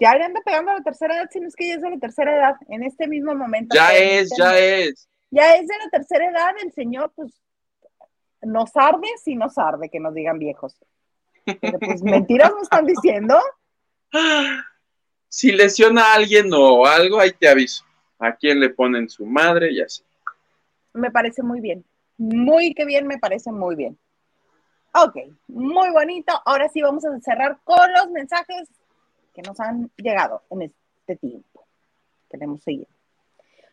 Ya 0.00 0.14
le 0.14 0.24
anda 0.24 0.40
pegando 0.44 0.70
a 0.70 0.74
la 0.74 0.82
tercera 0.82 1.16
edad, 1.16 1.28
si 1.30 1.40
no 1.40 1.48
es 1.48 1.56
que 1.56 1.66
ya 1.66 1.74
es 1.74 1.82
de 1.82 1.90
la 1.90 1.98
tercera 1.98 2.34
edad, 2.36 2.56
en 2.68 2.84
este 2.84 3.08
mismo 3.08 3.34
momento. 3.34 3.74
Ya 3.74 3.94
es, 3.94 4.30
ya 4.38 4.56
es. 4.56 5.08
Ya 5.30 5.56
es 5.56 5.66
de 5.66 5.74
la 5.76 5.90
tercera 5.90 6.30
edad, 6.30 6.50
el 6.62 6.72
señor, 6.72 7.12
pues, 7.16 7.42
nos 8.42 8.70
arde, 8.76 9.08
si 9.22 9.34
nos 9.34 9.58
arde 9.58 9.90
que 9.90 9.98
nos 9.98 10.14
digan 10.14 10.38
viejos. 10.38 10.76
Pero 11.44 11.78
pues 11.80 12.02
mentiras 12.02 12.52
nos 12.52 12.62
están 12.62 12.86
diciendo. 12.86 13.40
Si 15.28 15.50
lesiona 15.50 16.12
a 16.12 16.14
alguien 16.14 16.48
o 16.52 16.86
algo, 16.86 17.18
ahí 17.18 17.32
te 17.32 17.48
aviso. 17.48 17.84
A 18.20 18.34
quién 18.36 18.60
le 18.60 18.70
ponen 18.70 19.08
su 19.08 19.26
madre 19.26 19.72
y 19.72 19.80
así. 19.80 20.02
Me 20.98 21.10
parece 21.10 21.42
muy 21.42 21.60
bien. 21.60 21.84
Muy 22.16 22.74
que 22.74 22.84
bien, 22.84 23.06
me 23.06 23.18
parece 23.18 23.52
muy 23.52 23.76
bien. 23.76 23.98
Ok, 24.94 25.16
muy 25.46 25.90
bonito. 25.90 26.32
Ahora 26.44 26.68
sí 26.68 26.82
vamos 26.82 27.04
a 27.04 27.20
cerrar 27.20 27.58
con 27.64 27.92
los 27.92 28.10
mensajes 28.10 28.68
que 29.34 29.42
nos 29.42 29.58
han 29.60 29.90
llegado 29.96 30.42
en 30.50 30.62
este 30.62 31.16
tiempo. 31.16 31.64
Queremos 32.28 32.62
seguir. 32.62 32.88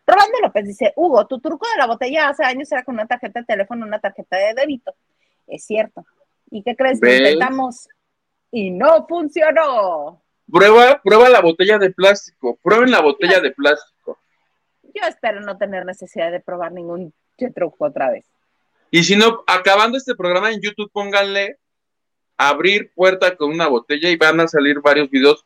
Rolando 0.06 0.40
López 0.44 0.66
dice, 0.66 0.94
Hugo, 0.96 1.26
tu 1.26 1.40
truco 1.40 1.68
de 1.72 1.80
la 1.80 1.88
botella 1.88 2.30
hace 2.30 2.44
años 2.44 2.72
era 2.72 2.84
con 2.84 2.96
una 2.96 3.08
tarjeta 3.08 3.40
de 3.40 3.46
teléfono, 3.46 3.86
una 3.86 4.00
tarjeta 4.00 4.38
de 4.38 4.54
débito. 4.54 4.94
Es 5.48 5.66
cierto. 5.66 6.06
¿Y 6.52 6.62
qué 6.62 6.76
crees? 6.76 7.00
¿Ves? 7.00 7.20
intentamos 7.20 7.88
y 8.52 8.70
no 8.70 9.08
funcionó. 9.08 10.22
Prueba, 10.52 11.02
prueba 11.04 11.30
la 11.30 11.42
botella 11.42 11.80
de 11.80 11.90
plástico. 11.90 12.58
Prueben 12.62 12.92
la 12.92 13.02
botella 13.02 13.40
de 13.40 13.52
plástico. 13.52 13.95
Yo 14.96 15.06
espero 15.08 15.42
no 15.42 15.58
tener 15.58 15.86
necesidad 15.86 16.32
de 16.32 16.40
probar 16.40 16.72
ningún 16.72 17.14
truco 17.54 17.86
otra 17.86 18.10
vez. 18.10 18.26
Y 18.92 19.04
si 19.04 19.18
no, 19.18 19.44
acabando 19.46 19.98
este 19.98 20.16
programa 20.16 20.52
en 20.52 20.62
YouTube, 20.62 20.90
pónganle 20.92 21.60
abrir 22.38 22.94
puerta 22.94 23.36
con 23.36 23.52
una 23.52 23.68
botella 23.68 24.10
y 24.10 24.16
van 24.16 24.40
a 24.40 24.48
salir 24.48 24.80
varios 24.80 25.10
videos. 25.10 25.46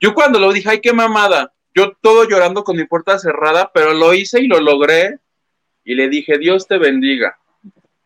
Yo 0.00 0.14
cuando 0.14 0.38
lo 0.38 0.52
dije, 0.52 0.70
ay, 0.70 0.80
qué 0.80 0.94
mamada. 0.94 1.52
Yo 1.74 1.92
todo 2.00 2.26
llorando 2.26 2.64
con 2.64 2.76
mi 2.76 2.86
puerta 2.86 3.18
cerrada, 3.18 3.70
pero 3.74 3.92
lo 3.92 4.14
hice 4.14 4.40
y 4.40 4.46
lo 4.46 4.58
logré. 4.58 5.18
Y 5.84 5.94
le 5.94 6.08
dije, 6.08 6.38
Dios 6.38 6.66
te 6.66 6.78
bendiga. 6.78 7.38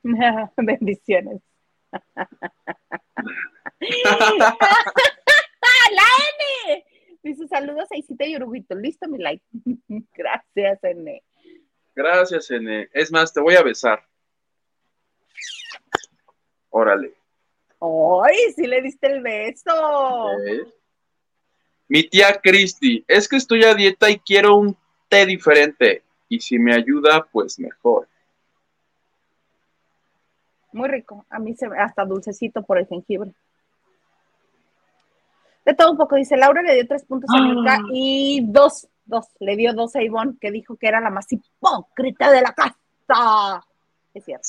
Bendiciones. 0.57 1.43
¡La 5.93 6.05
N! 6.67 6.85
Dice 7.27 7.49
saludos 7.49 7.91
a 7.91 7.97
Isita 7.97 8.25
y 8.25 8.37
Uruguito. 8.37 8.77
Listo, 8.77 9.09
mi 9.09 9.19
like. 9.19 9.43
Gracias, 10.15 10.85
N. 10.85 11.25
Gracias, 11.93 12.51
N. 12.53 12.89
Es 12.93 13.11
más, 13.11 13.33
te 13.33 13.41
voy 13.41 13.57
a 13.57 13.65
besar. 13.65 14.01
Órale. 16.71 17.15
¡Ay, 17.81 18.53
sí 18.55 18.69
le 18.69 18.81
diste 18.81 19.09
el 19.09 19.23
beso! 19.23 20.37
Mi 21.89 22.05
tía 22.05 22.41
Cristi, 22.41 23.05
es 23.09 23.29
que 23.29 23.37
estoy 23.37 23.65
a 23.65 23.75
dieta 23.75 24.09
y 24.09 24.21
quiero 24.21 24.55
un 24.55 24.77
té 25.09 25.27
diferente. 25.27 26.05
Y 26.29 26.39
si 26.39 26.61
me 26.61 26.77
ayuda, 26.77 27.27
pues 27.33 27.59
mejor. 27.59 28.07
Muy 30.71 30.89
rico. 30.89 31.27
A 31.29 31.41
mí 31.41 31.57
se 31.57 31.67
hasta 31.77 32.05
dulcecito 32.05 32.63
por 32.63 32.79
el 32.79 32.87
jengibre. 32.87 33.33
De 35.67 35.75
todo 35.75 35.91
un 35.91 35.97
poco, 35.97 36.15
dice 36.15 36.37
Laura, 36.37 36.63
le 36.63 36.75
dio 36.75 36.87
tres 36.87 37.05
puntos 37.05 37.29
a 37.35 37.43
Milka 37.43 37.81
y 37.93 38.41
dos, 38.47 38.89
dos, 39.05 39.27
le 39.41 39.57
dio 39.57 39.75
dos 39.75 39.97
a 39.97 40.03
Ivonne, 40.03 40.37
que 40.41 40.53
dijo 40.53 40.77
que 40.77 40.87
era 40.87 41.01
la 41.01 41.11
más 41.11 41.27
hipócrita 41.31 42.31
de 42.31 42.41
la 42.41 42.53
casa. 42.55 43.67
Es 44.15 44.25
cierto. 44.25 44.49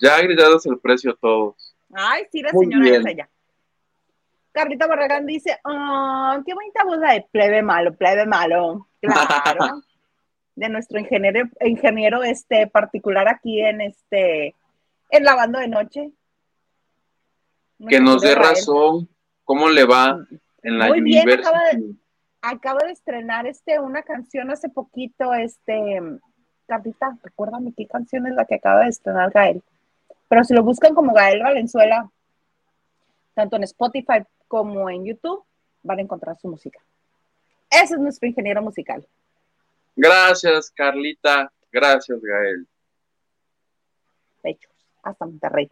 Ya 0.00 0.20
gritados 0.22 0.64
el 0.64 0.78
precio 0.78 1.14
todos. 1.14 1.76
Ay, 1.92 2.24
sí, 2.32 2.40
la 2.40 2.52
Muy 2.54 2.64
señora 2.64 2.82
bien. 2.84 3.06
es 3.06 3.06
ella. 3.12 3.28
Carlita 4.50 4.86
Barragán 4.86 5.26
dice, 5.26 5.58
ah, 5.62 6.40
qué 6.46 6.54
bonita 6.54 6.84
voz 6.84 7.00
de 7.00 7.26
plebe 7.30 7.62
malo, 7.62 7.94
plebe 7.94 8.24
malo. 8.24 8.88
Claro. 9.00 9.82
de 10.56 10.68
nuestro 10.70 10.98
ingeniero, 10.98 11.48
ingeniero 11.60 12.22
este 12.22 12.66
particular 12.66 13.28
aquí 13.28 13.60
en 13.60 13.82
este, 13.82 14.54
en 15.10 15.24
lavando 15.24 15.58
de 15.58 15.68
noche. 15.68 16.12
Que 17.86 18.00
nos 18.00 18.22
dé 18.22 18.34
razón. 18.34 19.08
¿Cómo 19.44 19.68
le 19.68 19.84
va 19.84 20.18
en 20.62 20.78
la 20.78 20.88
Muy 20.88 21.00
bien, 21.00 21.28
acaba 21.30 21.60
de- 21.72 21.94
Acaba 22.46 22.80
de 22.84 22.92
estrenar 22.92 23.46
este, 23.46 23.80
una 23.80 24.02
canción 24.02 24.50
hace 24.50 24.68
poquito, 24.68 25.32
este, 25.32 25.98
Carlita, 26.66 27.16
recuérdame 27.22 27.72
qué 27.74 27.86
canción 27.86 28.26
es 28.26 28.34
la 28.34 28.44
que 28.44 28.56
acaba 28.56 28.80
de 28.80 28.88
estrenar 28.90 29.30
Gael. 29.30 29.62
Pero 30.28 30.44
si 30.44 30.52
lo 30.52 30.62
buscan 30.62 30.94
como 30.94 31.14
Gael 31.14 31.42
Valenzuela, 31.42 32.10
tanto 33.32 33.56
en 33.56 33.62
Spotify 33.62 34.24
como 34.46 34.90
en 34.90 35.06
YouTube, 35.06 35.42
van 35.82 35.98
a 35.98 36.02
encontrar 36.02 36.36
su 36.38 36.48
música. 36.48 36.80
Ese 37.70 37.94
es 37.94 38.00
nuestro 38.00 38.28
ingeniero 38.28 38.60
musical. 38.60 39.06
Gracias, 39.96 40.70
Carlita. 40.70 41.50
Gracias, 41.72 42.20
Gael. 42.20 42.68
Pechos, 44.42 44.72
hasta 45.02 45.24
Monterrey. 45.24 45.70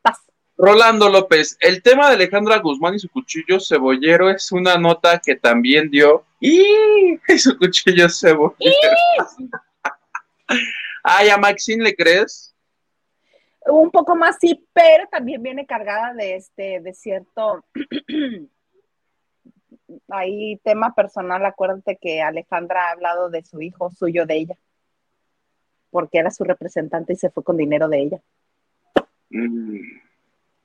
Paz. 0.00 0.18
Rolando 0.58 1.08
López, 1.08 1.56
el 1.60 1.82
tema 1.84 2.08
de 2.08 2.16
Alejandra 2.16 2.58
Guzmán 2.58 2.96
y 2.96 2.98
su 2.98 3.08
cuchillo 3.08 3.60
cebollero 3.60 4.28
es 4.28 4.50
una 4.50 4.76
nota 4.76 5.20
que 5.24 5.36
también 5.36 5.88
dio 5.88 6.24
¡Y! 6.40 7.18
Su 7.38 7.56
cuchillo 7.56 8.06
volvió. 8.36 8.56
Ay, 11.04 11.28
¿a 11.28 11.36
Maxine 11.36 11.84
le 11.84 11.94
crees? 11.94 12.54
Un 13.66 13.90
poco 13.92 14.16
más 14.16 14.38
sí, 14.40 14.66
pero 14.72 15.06
también 15.08 15.42
viene 15.42 15.64
cargada 15.64 16.12
de 16.14 16.34
este, 16.36 16.80
de 16.80 16.92
cierto 16.92 17.64
ahí 20.08 20.56
tema 20.64 20.92
personal, 20.94 21.44
acuérdate 21.44 21.98
que 22.00 22.20
Alejandra 22.20 22.88
ha 22.88 22.92
hablado 22.92 23.30
de 23.30 23.44
su 23.44 23.60
hijo 23.62 23.90
suyo 23.90 24.26
de 24.26 24.36
ella, 24.38 24.58
porque 25.90 26.18
era 26.18 26.30
su 26.30 26.42
representante 26.44 27.12
y 27.12 27.16
se 27.16 27.30
fue 27.30 27.44
con 27.44 27.56
dinero 27.56 27.88
de 27.88 28.00
ella. 28.00 28.20
Mm, 29.30 30.07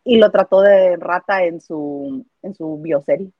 Y 0.06 0.18
lo 0.18 0.30
trató 0.32 0.62
de 0.62 0.98
rata 0.98 1.44
en 1.44 1.62
su, 1.62 2.26
en 2.42 2.56
su 2.56 2.78
bioserie. 2.82 3.32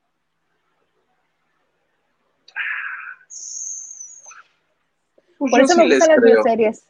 pues 5.38 5.52
Por 5.52 5.62
eso 5.62 5.74
sí 5.74 5.80
me 5.80 5.86
gustan 5.96 6.10
las 6.10 6.20
creo. 6.20 6.34
bioseries. 6.36 6.88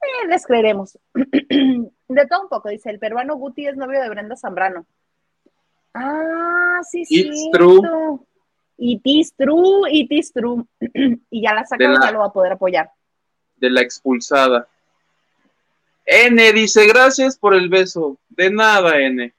Eh, 0.00 0.28
les 0.28 0.46
creeremos. 0.46 0.98
de 1.14 2.26
todo 2.28 2.42
un 2.42 2.48
poco, 2.48 2.68
dice, 2.68 2.90
el 2.90 2.98
peruano 2.98 3.36
Guti 3.36 3.66
es 3.66 3.76
novio 3.76 4.00
de 4.00 4.08
Brenda 4.08 4.36
Zambrano. 4.36 4.86
Ah, 5.94 6.80
sí, 6.88 7.04
sí. 7.04 7.20
It 7.20 7.26
is 9.04 9.32
true, 9.36 9.82
it 9.90 10.06
is 10.10 10.32
true. 10.32 10.64
y 11.30 11.42
ya 11.42 11.52
la 11.54 11.64
la- 11.78 12.00
ya 12.04 12.10
lo 12.12 12.20
va 12.20 12.26
a 12.26 12.32
poder 12.32 12.52
apoyar. 12.52 12.90
de 13.56 13.70
la 13.70 13.80
expulsada. 13.80 14.68
N 16.10 16.52
dice, 16.54 16.86
gracias 16.86 17.36
por 17.36 17.54
el 17.54 17.68
beso. 17.68 18.18
De 18.30 18.50
nada, 18.50 18.98
N. 18.98 19.30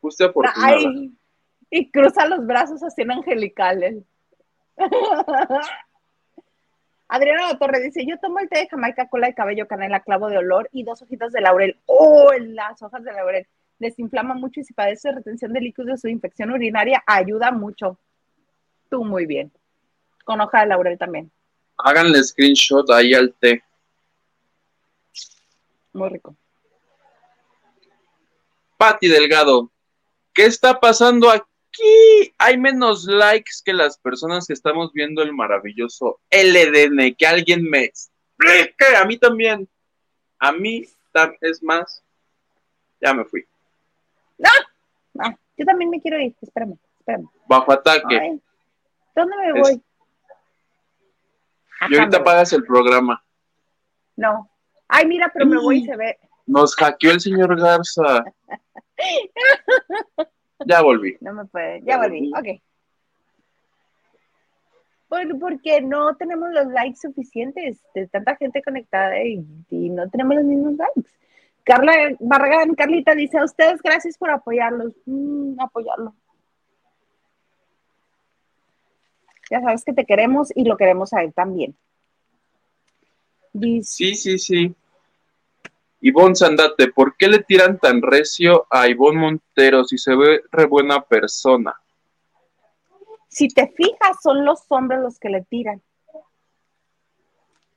Usted 0.00 0.24
afortunada. 0.26 0.76
Ay, 0.76 1.12
y 1.70 1.90
cruza 1.92 2.26
los 2.26 2.44
brazos 2.44 2.82
así 2.82 3.02
en 3.02 3.12
angelicales. 3.12 4.02
Adriana 7.08 7.52
La 7.52 7.58
Torre 7.58 7.80
dice, 7.80 8.04
yo 8.04 8.18
tomo 8.18 8.40
el 8.40 8.48
té 8.48 8.58
de 8.58 8.68
jamaica, 8.68 9.08
cola 9.08 9.28
de 9.28 9.34
cabello, 9.34 9.68
canela, 9.68 10.00
clavo 10.00 10.28
de 10.28 10.38
olor 10.38 10.68
y 10.72 10.82
dos 10.82 11.00
hojitas 11.02 11.32
de 11.32 11.40
laurel. 11.40 11.76
¡Oh, 11.86 12.32
las 12.32 12.82
hojas 12.82 13.04
de 13.04 13.12
laurel! 13.12 13.46
Desinflama 13.78 14.34
mucho 14.34 14.58
y 14.58 14.64
si 14.64 14.74
padece 14.74 15.12
retención 15.12 15.52
de 15.52 15.60
líquidos 15.60 16.04
o 16.04 16.08
infección 16.08 16.50
urinaria, 16.50 17.04
ayuda 17.06 17.52
mucho. 17.52 17.96
Tú 18.90 19.04
muy 19.04 19.24
bien. 19.24 19.52
Con 20.24 20.40
hoja 20.40 20.62
de 20.62 20.66
laurel 20.66 20.98
también. 20.98 21.30
Háganle 21.76 22.24
screenshot 22.24 22.90
ahí 22.90 23.14
al 23.14 23.32
té. 23.34 23.62
Muy 25.92 26.08
rico. 26.10 26.36
Pati 28.76 29.08
Delgado, 29.08 29.70
¿qué 30.32 30.44
está 30.46 30.78
pasando 30.78 31.30
aquí? 31.30 31.46
Hay 32.38 32.56
menos 32.58 33.04
likes 33.04 33.52
que 33.64 33.72
las 33.72 33.98
personas 33.98 34.46
que 34.46 34.52
estamos 34.52 34.92
viendo 34.92 35.22
el 35.22 35.32
maravilloso 35.32 36.20
LDN. 36.30 37.14
Que 37.16 37.26
alguien 37.26 37.62
me 37.64 37.84
explique. 37.84 38.96
A 38.96 39.04
mí 39.04 39.18
también. 39.18 39.68
A 40.38 40.52
mí 40.52 40.84
es 41.40 41.62
más. 41.62 42.02
Ya 43.00 43.12
me 43.14 43.24
fui. 43.24 43.44
Ah, 45.20 45.34
yo 45.56 45.64
también 45.64 45.90
me 45.90 46.00
quiero 46.00 46.20
ir. 46.20 46.34
Espérame, 46.40 46.78
espérame. 47.00 47.28
Bajo 47.48 47.72
ataque. 47.72 48.16
Ay, 48.20 48.40
¿Dónde 49.16 49.36
me 49.36 49.46
Es- 49.48 49.54
voy? 49.68 49.72
y 51.80 51.84
Acá 51.84 51.98
ahorita 52.02 52.16
apagas 52.18 52.52
el 52.52 52.64
programa. 52.64 53.22
No. 54.16 54.48
Ay, 54.88 55.06
mira, 55.06 55.30
pero 55.32 55.46
me 55.46 55.58
voy 55.58 55.78
y 55.78 55.84
se 55.84 55.96
ve. 55.96 56.18
Nos 56.46 56.74
hackeó 56.76 57.10
el 57.12 57.20
señor 57.20 57.58
Garza. 57.60 58.24
Ya 60.66 60.82
volví. 60.82 61.16
No 61.20 61.32
me 61.34 61.44
puede. 61.44 61.80
Ya 61.84 61.98
volví. 61.98 62.32
Ok. 62.36 62.60
Por- 65.08 65.38
porque 65.38 65.80
no 65.80 66.16
tenemos 66.16 66.50
los 66.50 66.66
likes 66.66 66.98
suficientes 67.00 67.78
de 67.94 68.08
tanta 68.08 68.34
gente 68.34 68.60
conectada 68.60 69.22
y, 69.22 69.46
y 69.70 69.88
no 69.90 70.10
tenemos 70.10 70.34
los 70.34 70.44
mismos 70.44 70.74
likes. 70.74 71.08
Carla 71.62 71.92
Barragán, 72.18 72.74
Carlita 72.74 73.14
dice 73.14 73.38
a 73.38 73.44
ustedes 73.44 73.80
gracias 73.82 74.18
por 74.18 74.30
apoyarlos. 74.30 74.94
Mm, 75.06 75.60
apoyarlo. 75.60 76.14
Ya 79.50 79.60
sabes 79.60 79.84
que 79.84 79.92
te 79.92 80.04
queremos 80.04 80.50
y 80.56 80.64
lo 80.64 80.76
queremos 80.76 81.12
a 81.12 81.22
él 81.22 81.32
también. 81.32 81.76
Sí, 83.52 84.14
sí, 84.14 84.38
sí. 84.38 84.74
Ivonne 86.00 86.36
Sandate, 86.36 86.92
¿por 86.92 87.16
qué 87.16 87.28
le 87.28 87.40
tiran 87.40 87.78
tan 87.78 88.02
recio 88.02 88.66
a 88.70 88.88
Ivonne 88.88 89.20
Montero 89.20 89.84
si 89.84 89.98
se 89.98 90.14
ve 90.14 90.42
re 90.52 90.66
buena 90.66 91.02
persona? 91.02 91.74
si 93.28 93.48
te 93.48 93.68
fijas, 93.68 94.20
son 94.22 94.44
los 94.44 94.64
hombres 94.68 95.00
los 95.00 95.18
que 95.18 95.28
le 95.28 95.44
tiran. 95.44 95.80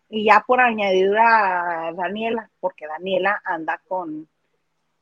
Y 0.10 0.26
ya 0.26 0.44
por 0.46 0.60
añadidura 0.60 1.88
a 1.88 1.94
Daniela, 1.94 2.50
porque 2.60 2.88
Daniela 2.88 3.42
anda 3.46 3.80
con 3.88 4.28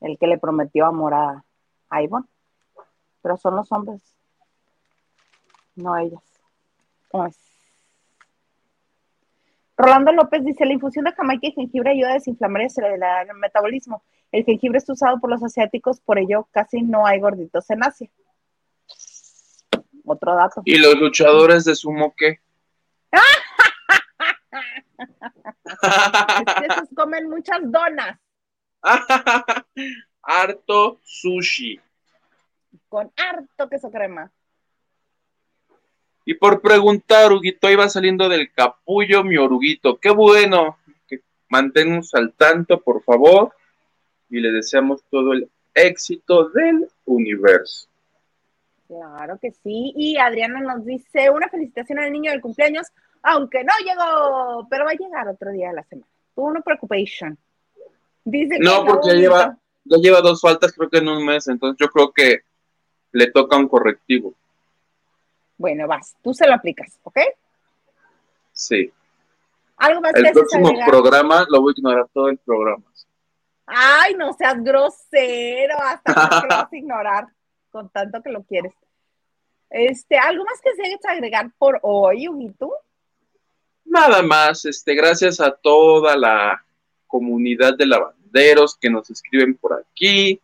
el 0.01 0.17
que 0.17 0.27
le 0.27 0.37
prometió 0.37 0.85
amor 0.85 1.13
a, 1.13 1.43
a 1.89 2.03
Ivonne. 2.03 2.27
Pero 3.21 3.37
son 3.37 3.55
los 3.55 3.71
hombres, 3.71 4.01
no 5.75 5.97
ellas. 5.97 6.23
Pues. 7.09 7.37
Rolando 9.79 10.11
López 10.11 10.43
dice, 10.43 10.65
la 10.65 10.73
infusión 10.73 11.05
de 11.05 11.13
jamaica 11.13 11.47
y 11.47 11.53
jengibre 11.53 11.91
ayuda 11.91 12.09
a 12.09 12.13
desinflamar 12.15 12.63
y 12.63 12.65
acelerar 12.65 13.27
el 13.29 13.37
metabolismo. 13.37 14.03
El 14.29 14.43
jengibre 14.43 14.77
es 14.77 14.89
usado 14.89 15.21
por 15.21 15.29
los 15.29 15.41
asiáticos, 15.41 16.01
por 16.01 16.19
ello 16.19 16.49
casi 16.51 16.81
no 16.81 17.07
hay 17.07 17.21
gorditos 17.21 17.69
en 17.69 17.81
Asia. 17.85 18.09
Otro 20.03 20.35
dato. 20.35 20.63
¿Y 20.65 20.77
los 20.79 20.95
luchadores 20.95 21.63
de 21.63 21.75
sumo 21.75 22.13
qué? 22.17 22.39
Es 25.71 26.53
que 26.55 26.65
esos 26.65 26.89
comen 26.93 27.29
muchas 27.29 27.59
donas 27.63 28.19
Harto 30.21 30.99
sushi. 31.03 31.79
con 32.89 33.09
harto 33.15 33.69
queso 33.69 33.89
crema. 33.89 34.29
Y 36.29 36.35
por 36.35 36.61
preguntar, 36.61 37.33
Huguito 37.33 37.71
iba 37.71 37.89
saliendo 37.89 38.29
del 38.29 38.51
capullo 38.51 39.23
mi 39.23 39.35
oruguito. 39.37 39.97
Qué 39.97 40.11
bueno. 40.11 40.77
Que 41.07 41.21
manténnos 41.47 42.13
al 42.13 42.33
tanto, 42.33 42.79
por 42.81 43.01
favor. 43.01 43.51
Y 44.29 44.39
le 44.39 44.51
deseamos 44.51 45.01
todo 45.09 45.33
el 45.33 45.49
éxito 45.73 46.49
del 46.49 46.87
universo. 47.05 47.87
Claro 48.87 49.39
que 49.41 49.49
sí. 49.63 49.91
Y 49.95 50.17
Adriana 50.17 50.59
nos 50.59 50.85
dice 50.85 51.31
una 51.31 51.49
felicitación 51.49 51.97
al 51.97 52.11
niño 52.11 52.29
del 52.29 52.41
cumpleaños, 52.41 52.85
aunque 53.23 53.63
no 53.63 53.73
llegó, 53.83 54.67
pero 54.69 54.85
va 54.85 54.91
a 54.91 54.93
llegar 54.93 55.27
otro 55.29 55.49
día 55.49 55.69
de 55.69 55.77
la 55.77 55.83
semana. 55.85 56.07
Tú 56.35 56.51
no 56.51 56.61
preocupación. 56.61 57.39
Dice 58.23 58.59
que 58.59 58.63
No, 58.63 58.85
porque 58.85 59.07
ya 59.07 59.13
bonito. 59.13 59.21
lleva, 59.31 59.57
ya 59.85 59.97
lleva 59.97 60.21
dos 60.21 60.41
faltas, 60.41 60.73
creo 60.73 60.91
que 60.91 60.99
en 60.99 61.09
un 61.09 61.25
mes. 61.25 61.47
Entonces 61.47 61.75
yo 61.79 61.89
creo 61.89 62.11
que 62.11 62.41
le 63.13 63.31
toca 63.31 63.57
un 63.57 63.67
correctivo. 63.67 64.35
Bueno, 65.59 65.87
vas, 65.87 66.15
tú 66.23 66.33
se 66.33 66.47
lo 66.47 66.53
aplicas, 66.53 66.97
¿ok? 67.03 67.19
Sí. 68.53 68.91
Algo 69.75 69.99
más 69.99 70.13
que 70.13 70.19
El 70.19 70.27
haces 70.27 70.39
próximo 70.39 70.71
programa 70.87 71.45
lo 71.49 71.61
voy 71.61 71.73
a 71.75 71.79
ignorar 71.79 72.07
todo 72.13 72.29
el 72.29 72.37
programa. 72.37 72.83
Ay, 73.65 74.15
no 74.15 74.31
seas 74.33 74.63
grosero, 74.63 75.75
hasta 75.81 76.13
que 76.41 76.47
lo 76.47 76.55
vas 76.55 76.73
a 76.73 76.77
ignorar 76.77 77.27
con 77.71 77.89
tanto 77.89 78.21
que 78.23 78.31
lo 78.31 78.43
quieres. 78.43 78.73
Este, 79.69 80.17
algo 80.17 80.45
más 80.45 80.61
que 80.61 80.73
se 80.75 81.07
agregar 81.09 81.51
por 81.57 81.77
hoy, 81.83 82.29
Huguito. 82.29 82.71
Nada 83.83 84.21
más, 84.21 84.63
este, 84.63 84.95
gracias 84.95 85.41
a 85.41 85.51
toda 85.51 86.15
la 86.15 86.63
comunidad 87.05 87.77
de 87.77 87.85
lavanderos 87.85 88.77
que 88.77 88.89
nos 88.89 89.09
escriben 89.09 89.55
por 89.57 89.73
aquí. 89.73 90.39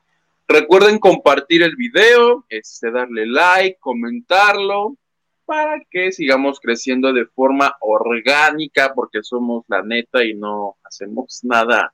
Recuerden 0.45 0.99
compartir 0.99 1.63
el 1.63 1.77
video, 1.77 2.43
este, 2.49 2.91
darle 2.91 3.25
like, 3.25 3.79
comentarlo, 3.79 4.97
para 5.45 5.79
que 5.89 6.11
sigamos 6.11 6.59
creciendo 6.59 7.13
de 7.13 7.25
forma 7.25 7.75
orgánica, 7.79 8.93
porque 8.93 9.21
somos 9.21 9.63
la 9.67 9.83
neta 9.83 10.23
y 10.23 10.33
no 10.33 10.77
hacemos 10.83 11.41
nada 11.43 11.93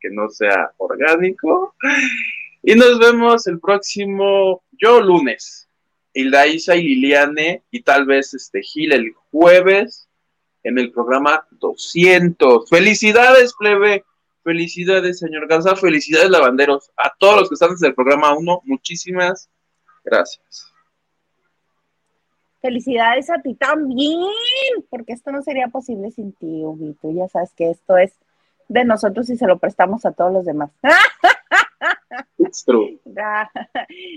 que 0.00 0.10
no 0.10 0.28
sea 0.28 0.72
orgánico. 0.78 1.74
Y 2.62 2.74
nos 2.74 2.98
vemos 2.98 3.46
el 3.46 3.58
próximo, 3.58 4.62
yo 4.72 5.00
lunes, 5.00 5.68
Hilda 6.14 6.46
Isa 6.46 6.76
y 6.76 6.82
Liliane, 6.82 7.62
y 7.70 7.82
tal 7.82 8.06
vez 8.06 8.34
este 8.34 8.62
Gil 8.62 8.92
el 8.92 9.12
jueves 9.30 10.08
en 10.62 10.78
el 10.78 10.92
programa 10.92 11.46
200. 11.50 12.68
Felicidades, 12.68 13.54
plebe. 13.58 14.04
Felicidades, 14.44 15.20
señor 15.20 15.46
Garza. 15.46 15.76
Felicidades, 15.76 16.30
lavanderos. 16.30 16.90
A 16.96 17.12
todos 17.18 17.40
los 17.40 17.48
que 17.48 17.54
están 17.54 17.70
desde 17.70 17.88
el 17.88 17.94
programa 17.94 18.36
1, 18.36 18.62
muchísimas 18.64 19.48
gracias. 20.04 20.71
Felicidades 22.62 23.28
a 23.28 23.42
ti 23.42 23.54
también, 23.54 24.22
porque 24.88 25.12
esto 25.12 25.32
no 25.32 25.42
sería 25.42 25.68
posible 25.68 26.12
sin 26.12 26.32
ti, 26.32 26.64
Huguito. 26.64 27.10
Ya 27.10 27.28
sabes 27.28 27.52
que 27.54 27.70
esto 27.70 27.98
es 27.98 28.12
de 28.68 28.84
nosotros 28.84 29.28
y 29.30 29.36
se 29.36 29.46
lo 29.46 29.58
prestamos 29.58 30.06
a 30.06 30.12
todos 30.12 30.32
los 30.32 30.46
demás. 30.46 30.70
It's 32.38 32.64
true. 32.64 33.00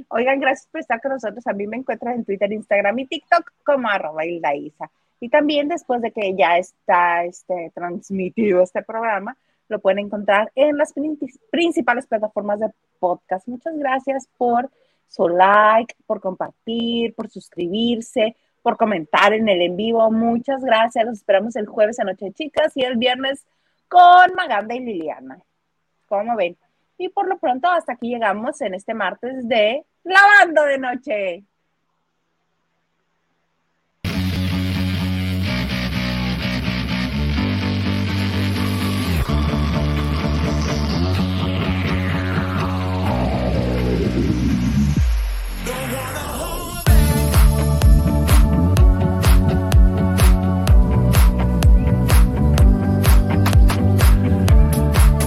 Oigan, 0.09 0.39
gracias 0.39 0.67
por 0.72 0.80
estar 0.80 1.01
con 1.01 1.13
nosotros. 1.13 1.45
A 1.47 1.53
mí 1.53 1.67
me 1.67 1.77
encuentran 1.77 2.13
en 2.13 2.26
Twitter, 2.26 2.51
Instagram 2.51 2.99
y 2.99 3.07
TikTok 3.07 3.51
como 3.63 3.89
arroba 3.89 4.23
Isa. 4.26 4.91
Y 5.19 5.30
también 5.30 5.67
después 5.67 6.01
de 6.01 6.11
que 6.11 6.35
ya 6.35 6.57
está 6.57 7.23
este, 7.23 7.72
transmitido 7.73 8.61
este 8.61 8.84
programa, 8.84 9.35
lo 9.69 9.80
pueden 9.80 9.99
encontrar 9.99 10.51
en 10.53 10.77
las 10.77 10.93
principales 11.49 12.05
plataformas 12.05 12.59
de 12.59 12.69
podcast. 12.99 13.47
Muchas 13.47 13.76
gracias 13.77 14.27
por 14.38 14.69
su 15.07 15.27
like, 15.27 15.95
por 16.06 16.19
compartir, 16.19 17.14
por 17.15 17.30
suscribirse, 17.30 18.36
por 18.61 18.77
comentar 18.77 19.34
en 19.34 19.48
el 19.48 19.61
en 19.61 19.76
vivo. 19.76 20.10
Muchas 20.11 20.64
gracias. 20.64 21.06
Los 21.06 21.18
esperamos 21.19 21.56
el 21.56 21.68
jueves 21.68 21.99
a 21.99 22.03
Noche 22.03 22.32
Chicas 22.32 22.76
y 22.76 22.84
el 22.84 22.98
viernes 22.98 23.45
con 23.88 24.34
Maganda 24.36 24.76
y 24.76 24.80
Liliana. 24.80 25.40
¿Cómo 26.07 26.36
ven? 26.36 26.57
Y 26.98 27.10
por 27.10 27.27
lo 27.27 27.38
pronto, 27.38 27.68
hasta 27.69 27.94
aquí 27.94 28.10
llegamos 28.10 28.61
en 28.61 28.73
este 28.73 28.94
martes 28.94 29.48
de 29.48 29.86
Lavando 30.03 30.64
de 30.64 30.77
Noche. 30.77 31.44